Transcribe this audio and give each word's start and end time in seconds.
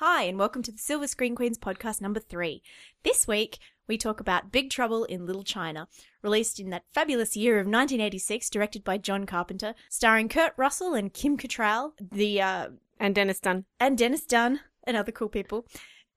Hi, 0.00 0.22
and 0.24 0.38
welcome 0.38 0.62
to 0.62 0.70
the 0.72 0.78
Silver 0.78 1.06
Screen 1.08 1.34
Queens 1.34 1.58
podcast 1.58 2.00
number 2.00 2.20
three. 2.20 2.62
This 3.02 3.26
week, 3.26 3.58
we 3.88 3.98
talk 3.98 4.20
about 4.20 4.52
Big 4.52 4.70
Trouble 4.70 5.04
in 5.04 5.26
Little 5.26 5.42
China, 5.42 5.88
released 6.22 6.60
in 6.60 6.70
that 6.70 6.84
fabulous 6.94 7.36
year 7.36 7.54
of 7.54 7.66
1986, 7.66 8.48
directed 8.50 8.84
by 8.84 8.98
John 8.98 9.26
Carpenter, 9.26 9.74
starring 9.88 10.28
Kurt 10.28 10.52
Russell 10.56 10.94
and 10.94 11.12
Kim 11.12 11.36
Cattrall, 11.36 11.92
the 12.00 12.40
uh, 12.40 12.68
And 13.00 13.14
Dennis 13.14 13.40
Dun. 13.40 13.64
and 13.80 13.98
Dennis 13.98 14.24
Dun 14.24 14.60
and 14.84 14.96
other 14.96 15.10
cool 15.12 15.28
people. 15.28 15.66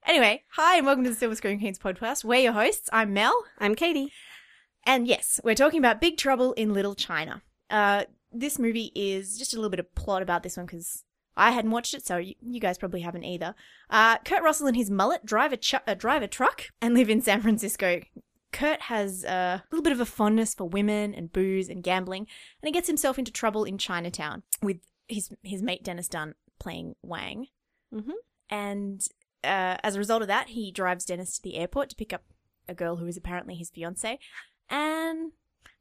Anyway, 0.05 0.43
hi, 0.50 0.77
and 0.77 0.86
welcome 0.86 1.04
to 1.04 1.09
the 1.09 1.16
Silver 1.16 1.36
Screen 1.36 1.59
Queens 1.59 1.79
podcast. 1.79 2.23
We're 2.23 2.41
your 2.41 2.54
hosts. 2.54 2.89
I'm 2.93 3.13
Mel, 3.13 3.45
I'm 3.57 3.73
Katie. 3.75 4.11
and 4.86 5.07
yes, 5.07 5.39
we're 5.43 5.55
talking 5.55 5.79
about 5.79 6.02
Big 6.02 6.18
Trouble 6.18 6.54
in 6.54 6.73
Little 6.73 6.95
China. 6.95 7.41
Uh, 7.70 8.04
this 8.32 8.59
movie 8.59 8.91
is 8.93 9.38
just 9.39 9.54
a 9.54 9.57
little 9.57 9.70
bit 9.71 9.79
of 9.79 9.93
plot 9.95 10.21
about 10.21 10.43
this 10.43 10.57
one 10.57 10.66
because 10.68 11.04
I 11.38 11.52
hadn't 11.52 11.71
watched 11.71 11.93
it, 11.93 12.05
so 12.05 12.18
you, 12.18 12.59
guys 12.59 12.77
probably 12.77 13.02
haven't 13.02 13.23
either. 13.23 13.55
Uh, 13.89 14.18
Kurt 14.20 14.43
Russell 14.43 14.68
and 14.68 14.75
his 14.75 14.91
mullet 14.91 15.25
drive 15.25 15.54
a, 15.54 15.57
ch- 15.57 15.76
uh, 15.88 15.94
drive 15.94 16.22
a 16.22 16.27
truck 16.27 16.66
and 16.81 16.94
live 16.94 17.09
in 17.09 17.22
San 17.22 17.41
Francisco. 17.41 18.02
Kurt 18.52 18.81
has 18.81 19.23
a 19.23 19.63
little 19.72 19.84
bit 19.84 19.94
of 19.94 20.02
a 20.02 20.05
fondness 20.05 20.53
for 20.53 20.66
women 20.66 21.13
and 21.13 21.31
booze 21.31 21.70
and 21.70 21.81
gambling, 21.84 22.27
and 22.62 22.67
he 22.67 22.72
gets 22.72 22.88
himself 22.88 23.17
into 23.17 23.31
trouble 23.31 23.63
in 23.63 23.77
Chinatown 23.77 24.44
with 24.62 24.77
his 25.08 25.30
his 25.44 25.62
mate 25.62 25.84
Dennis 25.84 26.09
Dun 26.09 26.36
playing 26.59 26.95
Wang. 27.02 27.48
Mhm. 27.94 28.11
And 28.50 29.02
uh, 29.44 29.77
as 29.84 29.95
a 29.95 30.00
result 30.00 30.22
of 30.22 30.27
that, 30.27 30.50
he 30.50 30.70
drives 30.72 31.05
Dennis 31.05 31.38
to 31.38 31.41
the 31.41 31.55
airport 31.55 31.89
to 31.91 31.95
pick 31.95 32.11
up 32.11 32.23
a 32.67 32.73
girl 32.73 32.98
who 32.98 33.08
is 33.08 33.16
apparently 33.17 33.55
his 33.55 33.70
fiance, 33.70 34.20
and 34.70 35.31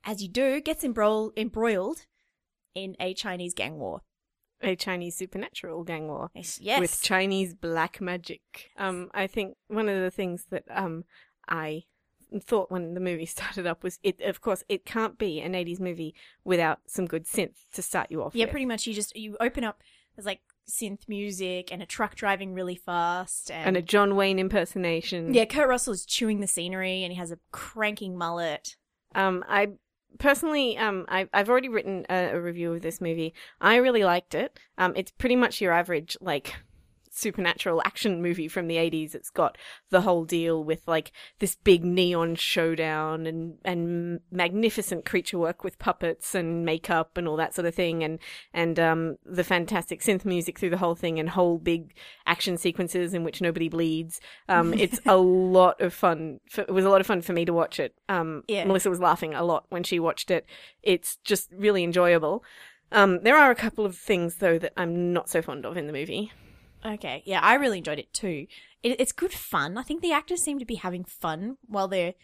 as 0.05 0.23
you 0.23 0.29
do, 0.29 0.61
gets 0.61 0.85
embroiled 0.85 1.33
embroiled 1.37 2.07
in 2.75 2.95
a 3.01 3.15
Chinese 3.15 3.53
gang 3.53 3.79
war. 3.79 4.03
A 4.63 4.77
Chinese 4.77 5.17
supernatural 5.17 5.85
gang 5.85 6.09
war. 6.09 6.31
Yes. 6.35 6.81
With 6.81 7.01
Chinese 7.03 7.55
black 7.55 8.01
magic. 8.01 8.71
Um, 8.77 9.11
I 9.15 9.27
think 9.27 9.57
one 9.69 9.89
of 9.89 10.01
the 10.01 10.11
things 10.11 10.47
that 10.51 10.65
um 10.71 11.05
I 11.49 11.85
thought 12.43 12.71
when 12.71 12.95
the 12.95 13.01
movie 13.01 13.27
started 13.37 13.67
up 13.67 13.83
was 13.83 13.99
it 14.03 14.21
of 14.21 14.41
course 14.41 14.63
it 14.69 14.85
can't 14.85 15.19
be 15.19 15.41
an 15.41 15.53
80s 15.53 15.81
movie 15.81 16.15
without 16.45 16.81
some 16.87 17.07
good 17.07 17.27
synth 17.27 17.57
to 17.73 17.83
start 17.83 18.11
you 18.11 18.23
off 18.23 18.35
yeah, 18.35 18.45
with. 18.45 18.53
pretty 18.53 18.67
much. 18.67 18.87
You 18.87 18.95
just 18.95 19.17
you 19.17 19.37
open 19.41 19.65
up. 19.65 19.83
There's 20.15 20.27
like 20.27 20.41
synth 20.69 21.09
music 21.09 21.73
and 21.73 21.83
a 21.83 21.87
truck 21.87 22.15
driving 22.15 22.55
really 22.55 22.77
fast, 22.77 23.51
and, 23.51 23.69
and 23.69 23.77
a 23.77 23.83
John 23.83 24.17
Wayne 24.17 24.39
impersonation. 24.39 25.35
yeah, 25.35 25.45
Kurt 25.45 25.69
Russell 25.69 25.95
is 25.95 26.05
chewing 26.05 26.41
the 26.41 26.47
scenery, 26.47 27.03
and 27.03 27.13
he 27.13 27.19
has 27.19 27.31
a 27.31 27.39
cranking 27.53 28.17
mullet. 28.17 28.77
Um, 29.15 29.45
I 29.49 29.71
personally, 30.19 30.77
um, 30.79 31.07
I, 31.09 31.29
I've 31.33 31.49
already 31.49 31.69
written 31.69 32.07
a, 32.09 32.31
a 32.33 32.41
review 32.41 32.73
of 32.73 32.83
this 32.83 33.01
movie. 33.01 33.35
I 33.61 33.77
really 33.77 34.05
liked 34.05 34.35
it. 34.35 34.59
Um, 34.79 34.93
it's 34.97 35.11
pretty 35.11 35.37
much 35.37 35.61
your 35.61 35.73
average 35.73 36.17
like 36.21 36.55
supernatural 37.11 37.83
action 37.85 38.23
movie 38.23 38.49
from 38.49 38.69
the 38.69 38.77
80s 38.77 39.15
it's 39.15 39.31
got 39.31 39.59
the 39.91 40.03
whole 40.03 40.25
deal 40.25 40.63
with 40.63 40.87
like 40.87 41.13
this 41.41 41.57
big 41.57 41.85
neon 41.85 42.35
showdown 42.35 43.27
and 43.27 43.59
and 43.65 44.21
magnificent 44.31 45.05
creature 45.05 45.39
work 45.39 45.65
with 45.65 45.79
puppets 45.79 46.35
and 46.35 46.65
makeup 46.65 47.17
and 47.17 47.27
all 47.27 47.37
that 47.37 47.55
sort 47.55 47.67
of 47.67 47.75
thing 47.75 48.05
and 48.05 48.19
and 48.55 48.79
um 48.79 49.17
the 49.25 49.45
fantastic 49.45 50.01
synth 50.01 50.25
music 50.25 50.59
through 50.59 50.71
the 50.71 50.79
whole 50.79 50.95
thing 50.95 51.19
and 51.19 51.31
whole 51.31 51.59
big 51.59 51.95
action 52.27 52.57
sequences 52.57 53.13
in 53.13 53.25
which 53.25 53.41
nobody 53.41 53.69
bleeds. 53.69 54.21
Um 54.49 54.73
it's 54.85 55.01
a 55.07 55.17
lot 55.17 55.81
of 55.81 55.93
fun 55.93 56.41
for, 56.49 56.63
it 56.63 56.73
was 56.73 56.85
a 56.85 56.91
lot 56.91 57.01
of 57.01 57.07
fun 57.07 57.23
for 57.23 57.33
me 57.33 57.45
to 57.45 57.53
watch 57.53 57.81
it. 57.81 57.95
Um 58.09 58.45
Yeah. 58.49 58.65
melissa 58.65 58.89
was 58.91 59.01
laughing 59.01 59.35
a 59.35 59.43
lot 59.45 59.67
when 59.69 59.83
she 59.83 59.99
watched 59.99 60.31
it. 60.31 60.47
It's 60.83 61.17
just 61.25 61.51
really 61.53 61.83
enjoyable. 61.85 62.45
Um 62.93 63.21
there 63.23 63.37
are 63.37 63.51
a 63.51 63.57
couple 63.57 63.85
of 63.85 63.97
things 63.97 64.37
though 64.37 64.59
that 64.59 64.73
i'm 64.77 65.13
not 65.13 65.29
so 65.29 65.41
fond 65.43 65.65
of 65.65 65.77
in 65.77 65.87
the 65.87 65.93
movie 65.93 66.33
Okay, 66.85 67.23
yeah, 67.27 67.41
I 67.43 67.55
really 67.55 67.79
enjoyed 67.79 67.99
it 67.99 68.13
too. 68.13 68.47
It, 68.83 69.01
it's 69.01 69.13
good 69.13 69.33
fun. 69.33 69.77
I 69.77 69.83
think 69.83 70.01
the 70.01 70.13
actors 70.13 70.43
seem 70.43 70.59
to 70.59 70.65
be 70.65 70.77
having 70.77 71.05
fun 71.05 71.59
while 71.67 71.89
they're 71.89 72.15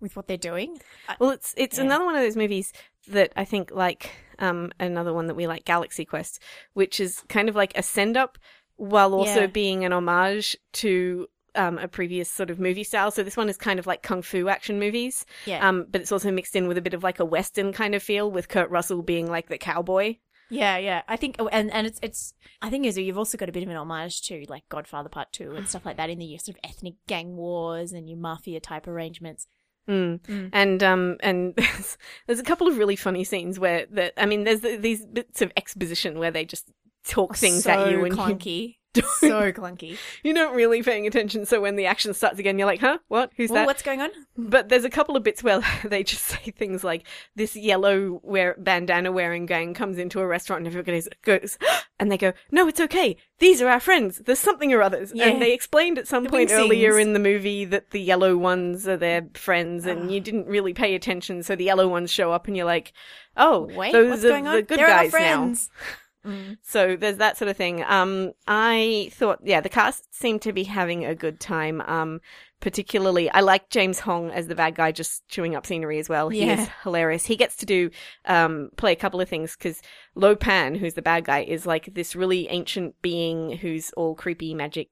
with 0.00 0.16
what 0.16 0.28
they're 0.28 0.36
doing. 0.36 0.80
Well, 1.18 1.30
it's 1.30 1.54
it's 1.56 1.78
Yeah. 1.78 1.84
another 1.84 2.04
one 2.04 2.14
of 2.14 2.22
those 2.22 2.36
movies 2.36 2.72
that 3.08 3.32
I 3.36 3.44
think 3.44 3.70
like 3.72 4.10
um 4.38 4.72
another 4.78 5.12
one 5.12 5.26
that 5.26 5.34
we 5.34 5.46
like, 5.46 5.64
Galaxy 5.64 6.04
Quest, 6.04 6.40
which 6.74 7.00
is 7.00 7.22
kind 7.28 7.48
of 7.48 7.56
like 7.56 7.72
a 7.76 7.82
send 7.82 8.16
up 8.16 8.38
while 8.76 9.14
also 9.14 9.42
Yeah. 9.42 9.46
being 9.46 9.84
an 9.84 9.92
homage 9.92 10.56
to 10.74 11.26
um 11.56 11.78
a 11.78 11.88
previous 11.88 12.30
sort 12.30 12.50
of 12.50 12.60
movie 12.60 12.84
style. 12.84 13.10
So 13.10 13.22
this 13.22 13.36
one 13.36 13.48
is 13.48 13.56
kind 13.56 13.78
of 13.78 13.86
like 13.86 14.02
kung 14.02 14.22
fu 14.22 14.48
action 14.48 14.78
movies, 14.78 15.24
yeah, 15.46 15.66
um, 15.68 15.86
but 15.90 16.00
it's 16.00 16.12
also 16.12 16.30
mixed 16.30 16.54
in 16.56 16.68
with 16.68 16.78
a 16.78 16.82
bit 16.82 16.94
of 16.94 17.02
like 17.02 17.18
a 17.20 17.24
western 17.24 17.72
kind 17.72 17.94
of 17.94 18.02
feel, 18.02 18.30
with 18.30 18.48
Kurt 18.48 18.70
Russell 18.70 19.02
being 19.02 19.28
like 19.28 19.48
the 19.48 19.58
cowboy. 19.58 20.16
Yeah, 20.50 20.76
yeah. 20.76 21.02
I 21.08 21.16
think, 21.16 21.36
oh, 21.38 21.48
and 21.48 21.72
and 21.72 21.86
it's 21.86 21.98
it's. 22.02 22.34
I 22.62 22.70
think 22.70 22.86
is 22.86 22.96
you've 22.98 23.18
also 23.18 23.38
got 23.38 23.48
a 23.48 23.52
bit 23.52 23.62
of 23.62 23.68
an 23.68 23.76
homage 23.76 24.22
to 24.28 24.44
like 24.48 24.68
Godfather 24.68 25.08
Part 25.08 25.32
Two 25.32 25.54
and 25.56 25.68
stuff 25.68 25.84
like 25.84 25.96
that 25.96 26.10
in 26.10 26.18
the 26.18 26.36
sort 26.38 26.56
of 26.56 26.60
ethnic 26.68 26.94
gang 27.06 27.36
wars 27.36 27.92
and 27.92 28.08
your 28.08 28.18
mafia 28.18 28.60
type 28.60 28.86
arrangements. 28.86 29.46
Mm. 29.88 30.20
Mm. 30.22 30.50
And 30.52 30.82
um 30.82 31.16
and 31.20 31.54
there's, 31.56 31.98
there's 32.26 32.38
a 32.40 32.44
couple 32.44 32.66
of 32.68 32.78
really 32.78 32.96
funny 32.96 33.24
scenes 33.24 33.58
where 33.58 33.86
that 33.90 34.14
I 34.16 34.26
mean 34.26 34.44
there's 34.44 34.60
the, 34.60 34.76
these 34.76 35.04
bits 35.04 35.42
of 35.42 35.52
exposition 35.56 36.18
where 36.18 36.30
they 36.30 36.44
just 36.44 36.70
talk 37.06 37.36
things 37.36 37.64
so 37.64 37.70
at 37.70 37.90
you 37.90 38.04
and 38.04 38.14
clunky, 38.14 38.60
don't- 38.62 38.74
so 38.94 39.52
clunky. 39.52 39.96
you're 40.22 40.34
not 40.34 40.54
really 40.54 40.82
paying 40.82 41.06
attention. 41.06 41.46
So 41.46 41.60
when 41.60 41.76
the 41.76 41.86
action 41.86 42.14
starts 42.14 42.38
again, 42.38 42.58
you're 42.58 42.66
like, 42.66 42.80
huh? 42.80 42.98
What? 43.08 43.30
Who's 43.36 43.50
Well, 43.50 43.62
that? 43.62 43.66
what's 43.66 43.82
going 43.82 44.00
on? 44.00 44.10
But 44.36 44.68
there's 44.68 44.84
a 44.84 44.90
couple 44.90 45.16
of 45.16 45.22
bits 45.22 45.42
where 45.42 45.60
they 45.84 46.02
just 46.02 46.24
say 46.24 46.50
things 46.50 46.84
like, 46.84 47.06
this 47.34 47.56
yellow 47.56 48.20
wear- 48.22 48.56
bandana 48.58 49.12
wearing 49.12 49.46
gang 49.46 49.74
comes 49.74 49.98
into 49.98 50.20
a 50.20 50.26
restaurant 50.26 50.60
and 50.60 50.66
everybody 50.68 51.02
goes, 51.22 51.58
and 52.00 52.10
they 52.10 52.18
go, 52.18 52.32
no, 52.50 52.68
it's 52.68 52.80
okay. 52.80 53.16
These 53.38 53.60
are 53.60 53.68
our 53.68 53.80
friends. 53.80 54.18
There's 54.24 54.38
something 54.38 54.72
or 54.72 54.82
others. 54.82 55.12
Yeah. 55.14 55.26
And 55.26 55.42
they 55.42 55.52
explained 55.52 55.98
at 55.98 56.06
some 56.08 56.24
The 56.24 56.30
point 56.30 56.50
earlier 56.52 56.92
scenes. 56.92 57.06
in 57.08 57.12
the 57.12 57.18
movie 57.18 57.64
that 57.66 57.90
the 57.90 58.00
yellow 58.00 58.36
ones 58.36 58.86
are 58.86 58.96
their 58.96 59.26
friends 59.34 59.86
and 59.86 60.10
you 60.12 60.20
ah. 60.20 60.24
didn't 60.24 60.46
really 60.46 60.72
pay 60.72 60.94
attention. 60.94 61.42
So 61.42 61.56
the 61.56 61.64
yellow 61.64 61.88
ones 61.88 62.10
show 62.10 62.32
up 62.32 62.46
and 62.46 62.56
you're 62.56 62.66
like, 62.66 62.92
oh, 63.36 63.68
Wait, 63.74 63.92
those 63.92 64.10
what's 64.10 64.24
are 64.24 64.28
going 64.28 64.46
on? 64.46 64.56
the 64.56 64.62
good 64.62 64.78
They're 64.78 64.88
our 64.88 65.08
guys 65.08 65.12
now. 65.12 65.54
Mm. 66.24 66.56
So 66.62 66.96
there's 66.96 67.18
that 67.18 67.36
sort 67.36 67.50
of 67.50 67.56
thing. 67.56 67.84
Um, 67.84 68.32
I 68.46 69.10
thought, 69.12 69.40
yeah, 69.44 69.60
the 69.60 69.68
cast 69.68 70.14
seemed 70.14 70.42
to 70.42 70.52
be 70.52 70.64
having 70.64 71.04
a 71.04 71.14
good 71.14 71.38
time. 71.40 71.80
Um, 71.82 72.20
particularly, 72.60 73.28
I 73.30 73.40
like 73.40 73.68
James 73.68 74.00
Hong 74.00 74.30
as 74.30 74.48
the 74.48 74.54
bad 74.54 74.74
guy, 74.74 74.90
just 74.90 75.26
chewing 75.28 75.54
up 75.54 75.66
scenery 75.66 75.98
as 75.98 76.08
well. 76.08 76.30
He 76.30 76.46
Yeah. 76.46 76.62
is 76.62 76.68
hilarious. 76.82 77.26
He 77.26 77.36
gets 77.36 77.56
to 77.56 77.66
do, 77.66 77.90
um, 78.24 78.70
play 78.76 78.92
a 78.92 78.96
couple 78.96 79.20
of 79.20 79.28
things 79.28 79.54
because 79.54 79.82
Lo 80.14 80.34
Pan, 80.34 80.74
who's 80.74 80.94
the 80.94 81.02
bad 81.02 81.24
guy, 81.24 81.40
is 81.40 81.66
like 81.66 81.92
this 81.92 82.16
really 82.16 82.48
ancient 82.48 82.94
being 83.02 83.58
who's 83.58 83.92
all 83.92 84.14
creepy 84.14 84.54
magic 84.54 84.88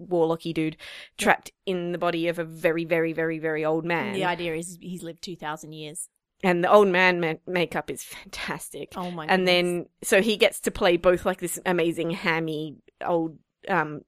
warlocky 0.00 0.54
dude 0.54 0.76
trapped 1.18 1.50
in 1.66 1.92
the 1.92 1.98
body 1.98 2.28
of 2.28 2.38
a 2.38 2.44
very, 2.44 2.84
very, 2.84 3.12
very, 3.12 3.38
very 3.38 3.64
old 3.64 3.84
man. 3.84 4.14
The 4.14 4.24
idea 4.24 4.54
is 4.54 4.78
he's 4.80 5.02
lived 5.02 5.20
two 5.22 5.36
thousand 5.36 5.72
years. 5.72 6.08
And 6.42 6.64
the 6.64 6.70
old 6.72 6.88
man 6.88 7.20
ma- 7.20 7.34
makeup 7.46 7.90
is 7.90 8.02
fantastic 8.02 8.92
Oh 8.96 9.10
my! 9.10 9.24
and 9.26 9.46
goodness. 9.46 9.46
then 9.46 9.86
so 10.02 10.22
he 10.22 10.36
gets 10.36 10.60
to 10.60 10.70
play 10.70 10.96
both 10.96 11.26
like 11.26 11.38
this 11.40 11.58
amazing 11.66 12.10
hammy 12.10 12.76
old 13.04 13.38
um 13.68 14.00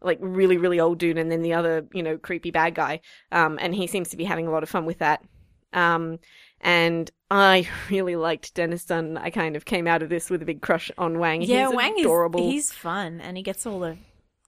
like 0.00 0.18
really 0.20 0.56
really 0.56 0.80
old 0.80 0.98
dude 0.98 1.18
and 1.18 1.30
then 1.30 1.42
the 1.42 1.54
other 1.54 1.86
you 1.92 2.02
know 2.02 2.16
creepy 2.18 2.50
bad 2.50 2.74
guy 2.74 3.00
um 3.32 3.58
and 3.60 3.74
he 3.74 3.86
seems 3.86 4.08
to 4.10 4.16
be 4.16 4.24
having 4.24 4.46
a 4.46 4.50
lot 4.50 4.62
of 4.62 4.68
fun 4.68 4.84
with 4.86 4.98
that 4.98 5.22
um 5.72 6.18
and 6.60 7.10
I 7.30 7.68
really 7.90 8.16
liked 8.16 8.54
Dennis 8.54 8.84
Dun. 8.84 9.16
I 9.18 9.30
kind 9.30 9.54
of 9.54 9.64
came 9.64 9.86
out 9.86 10.02
of 10.02 10.08
this 10.08 10.30
with 10.30 10.42
a 10.42 10.44
big 10.46 10.60
crush 10.62 10.90
on 10.98 11.18
Wang. 11.20 11.42
yeah, 11.42 11.66
he's 11.68 11.76
Wang 11.76 12.00
adorable. 12.00 12.40
is 12.40 12.52
he's 12.52 12.72
fun 12.72 13.20
and 13.20 13.36
he 13.36 13.42
gets 13.42 13.64
all 13.66 13.78
the 13.80 13.96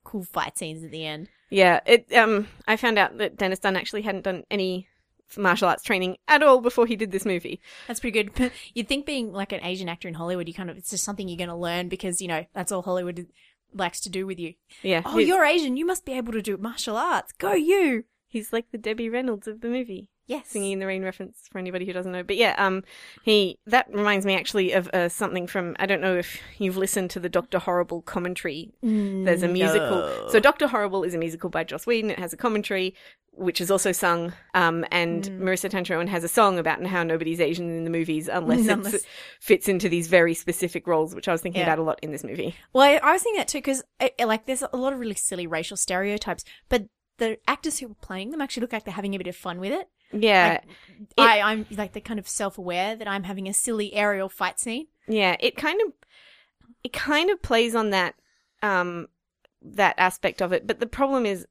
cool 0.03 0.25
fight 0.25 0.57
scenes 0.59 0.83
at 0.83 0.91
the 0.91 1.05
end. 1.07 1.29
Yeah, 1.51 1.81
it. 1.87 2.13
Um, 2.13 2.49
I 2.67 2.77
found 2.77 2.99
out 2.99 3.19
that 3.19 3.37
Dennis 3.37 3.59
Dun 3.61 3.77
actually 3.77 4.03
hadn't 4.03 4.23
done 4.25 4.43
any 4.51 4.89
martial 5.37 5.69
arts 5.69 5.83
training 5.83 6.17
at 6.29 6.43
all 6.43 6.61
before 6.61 6.87
he 6.87 6.97
did 6.97 7.11
this 7.13 7.25
movie. 7.25 7.61
That's 7.87 8.01
pretty 8.01 8.23
good. 8.23 8.53
You'd 8.75 8.89
think 8.89 9.07
being 9.07 9.33
like 9.33 9.53
an 9.53 9.65
Asian 9.65 9.89
actor 9.89 10.09
in 10.09 10.15
Hollywood, 10.15 10.49
you 10.49 10.55
kind 10.55 10.71
of 10.71 10.77
it's 10.77 10.91
just 10.91 11.05
something 11.05 11.29
you're 11.29 11.39
going 11.39 11.49
to 11.49 11.55
learn 11.57 11.89
because 11.89 12.21
you 12.21 12.29
know 12.29 12.45
that's 12.55 12.73
all 12.73 12.83
Hollywood 12.83 13.27
likes 13.75 14.01
to 14.01 14.11
do 14.11 14.27
with 14.27 14.39
you. 14.39 14.55
Yeah. 14.83 15.03
Oh, 15.05 15.19
you're 15.19 15.45
Asian. 15.45 15.77
You 15.77 15.87
must 15.87 16.05
be 16.05 16.13
able 16.13 16.33
to 16.33 16.43
do 16.43 16.57
martial 16.57 16.97
arts. 16.97 17.33
Go 17.33 17.53
you. 17.55 18.05
he's 18.27 18.53
like 18.53 18.71
the 18.73 18.79
Debbie 18.79 19.09
Reynolds 19.09 19.47
of 19.47 19.61
the 19.61 19.69
movie. 19.69 20.09
Yes. 20.27 20.47
Singing 20.49 20.73
in 20.73 20.79
the 20.79 20.87
Rain 20.87 21.03
reference 21.03 21.41
for 21.51 21.59
anybody 21.59 21.85
who 21.87 21.93
doesn't 21.93 22.13
know. 22.13 22.23
But 22.23 22.37
yeah, 22.37 22.55
um, 22.57 22.85
he 23.25 23.59
that 23.67 23.93
reminds 23.93 24.25
me 24.25 24.37
actually 24.37 24.73
of 24.73 24.89
uh, 24.93 25.09
something 25.09 25.47
from 25.49 25.75
I 25.81 25.87
don't 25.87 26.01
know 26.01 26.17
if 26.17 26.41
you've 26.59 26.77
listened 26.77 27.11
to 27.11 27.21
the 27.21 27.29
Doctor 27.29 27.59
Horrible 27.59 28.03
commentary. 28.03 28.71
There's 28.83 29.43
a 29.43 29.49
musical. 29.49 29.91
No. 29.91 30.29
So 30.31 30.39
Doctor 30.39 30.69
Horrible 30.69 31.03
is 31.03 31.15
a 31.15 31.19
musical 31.19 31.51
by 31.51 31.65
Joss 31.65 31.85
Whedon. 31.87 32.11
It 32.11 32.19
has 32.21 32.33
a 32.33 32.37
commentary 32.37 32.95
which 33.33 33.61
is 33.61 33.71
also 33.71 33.91
sung. 33.93 34.33
Um, 34.55 34.85
and 34.91 35.25
Mm. 35.25 35.39
Maurissa 35.41 35.71
Tancharoen 35.71 36.09
has 36.09 36.25
a 36.25 36.29
song 36.29 36.59
about 36.59 36.85
how 36.85 37.03
nobody's 37.05 37.41
Asian 37.41 37.71
in 37.71 37.85
the 37.85 37.91
movies 37.91 38.29
unless, 38.29 38.67
Unless- 38.69 38.95
it 38.95 39.07
fits 39.41 39.69
into 39.69 39.89
these 39.89 40.09
very 40.09 40.35
specific 40.35 40.87
roles, 40.87 41.15
which 41.15 41.29
I 41.29 41.33
was 41.33 41.41
thinking 41.41 41.61
Yeah. 41.61 41.67
about 41.67 41.79
a 41.79 41.83
lot 41.83 42.01
in 42.03 42.11
this 42.13 42.23
movie. 42.25 42.55
Well, 42.73 42.83
I, 42.85 42.97
I 42.97 43.13
was 43.13 43.23
thinking 43.23 43.39
that 43.39 43.49
too 43.49 43.59
because 43.59 43.83
like 44.25 44.47
there's 44.47 44.63
a 44.63 44.77
lot 44.77 44.93
of 44.93 44.99
really 45.01 45.15
silly 45.15 45.47
racial 45.47 45.77
stereotypes, 45.77 46.45
but 46.69 46.87
the 47.21 47.39
actors 47.47 47.79
who 47.79 47.87
were 47.89 47.95
playing 47.95 48.33
them 48.33 48.41
actually 48.41 48.63
look 48.63 48.73
like 48.73 48.85
they're 48.85 48.95
having 48.95 49.15
a 49.15 49.19
bit 49.19 49.29
of 49.29 49.37
fun 49.37 49.61
with 49.61 49.73
it. 49.73 49.89
Yeah, 50.13 50.61
I, 51.17 51.41
I'm 51.41 51.67
like 51.71 51.93
they're 51.93 52.01
kind 52.03 52.19
of 52.19 52.29
self-aware 52.29 52.97
that 52.97 53.07
I'm 53.07 53.23
having 53.23 53.47
a 53.49 53.53
silly 53.55 53.95
aerial 53.95 54.29
fight 54.29 54.59
scene. 54.59 54.89
Yeah, 55.07 55.37
it 55.39 55.57
kind 55.57 55.81
of 55.87 55.93
it 56.83 56.93
kind 56.93 57.31
of 57.31 57.41
plays 57.41 57.77
on 57.77 57.91
that 57.91 58.17
um 58.63 59.07
that 59.63 59.95
aspect 59.99 60.43
of 60.43 60.53
it. 60.53 60.67
But 60.67 60.81
the 60.81 60.87
problem 60.87 61.25
is 61.27 61.47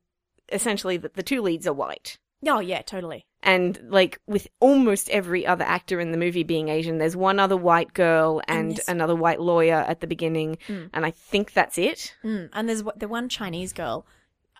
essentially 0.51 0.97
that 0.97 1.13
the 1.13 1.23
two 1.23 1.41
leads 1.41 1.65
are 1.67 1.73
white. 1.73 2.17
Oh 2.45 2.59
yeah, 2.59 2.81
totally. 2.81 3.25
And 3.41 3.79
like 3.89 4.19
with 4.27 4.47
almost 4.59 5.09
every 5.09 5.45
other 5.45 5.63
actor 5.63 6.01
in 6.01 6.11
the 6.11 6.17
movie 6.17 6.43
being 6.43 6.67
Asian, 6.67 6.97
there's 6.97 7.15
one 7.15 7.39
other 7.39 7.55
white 7.55 7.93
girl 7.93 8.41
And 8.47 8.59
and, 8.59 8.77
this- 8.77 8.87
another 8.89 9.15
white 9.15 9.39
lawyer 9.39 9.75
at 9.87 10.01
the 10.01 10.07
beginning, 10.07 10.57
Mm. 10.67 10.89
and 10.93 11.05
I 11.05 11.11
think 11.11 11.53
that's 11.53 11.77
it. 11.77 12.15
Mm. 12.25 12.49
And 12.51 12.67
there's 12.67 12.83
the 12.97 13.07
one 13.07 13.29
Chinese 13.29 13.71
girl. 13.71 14.05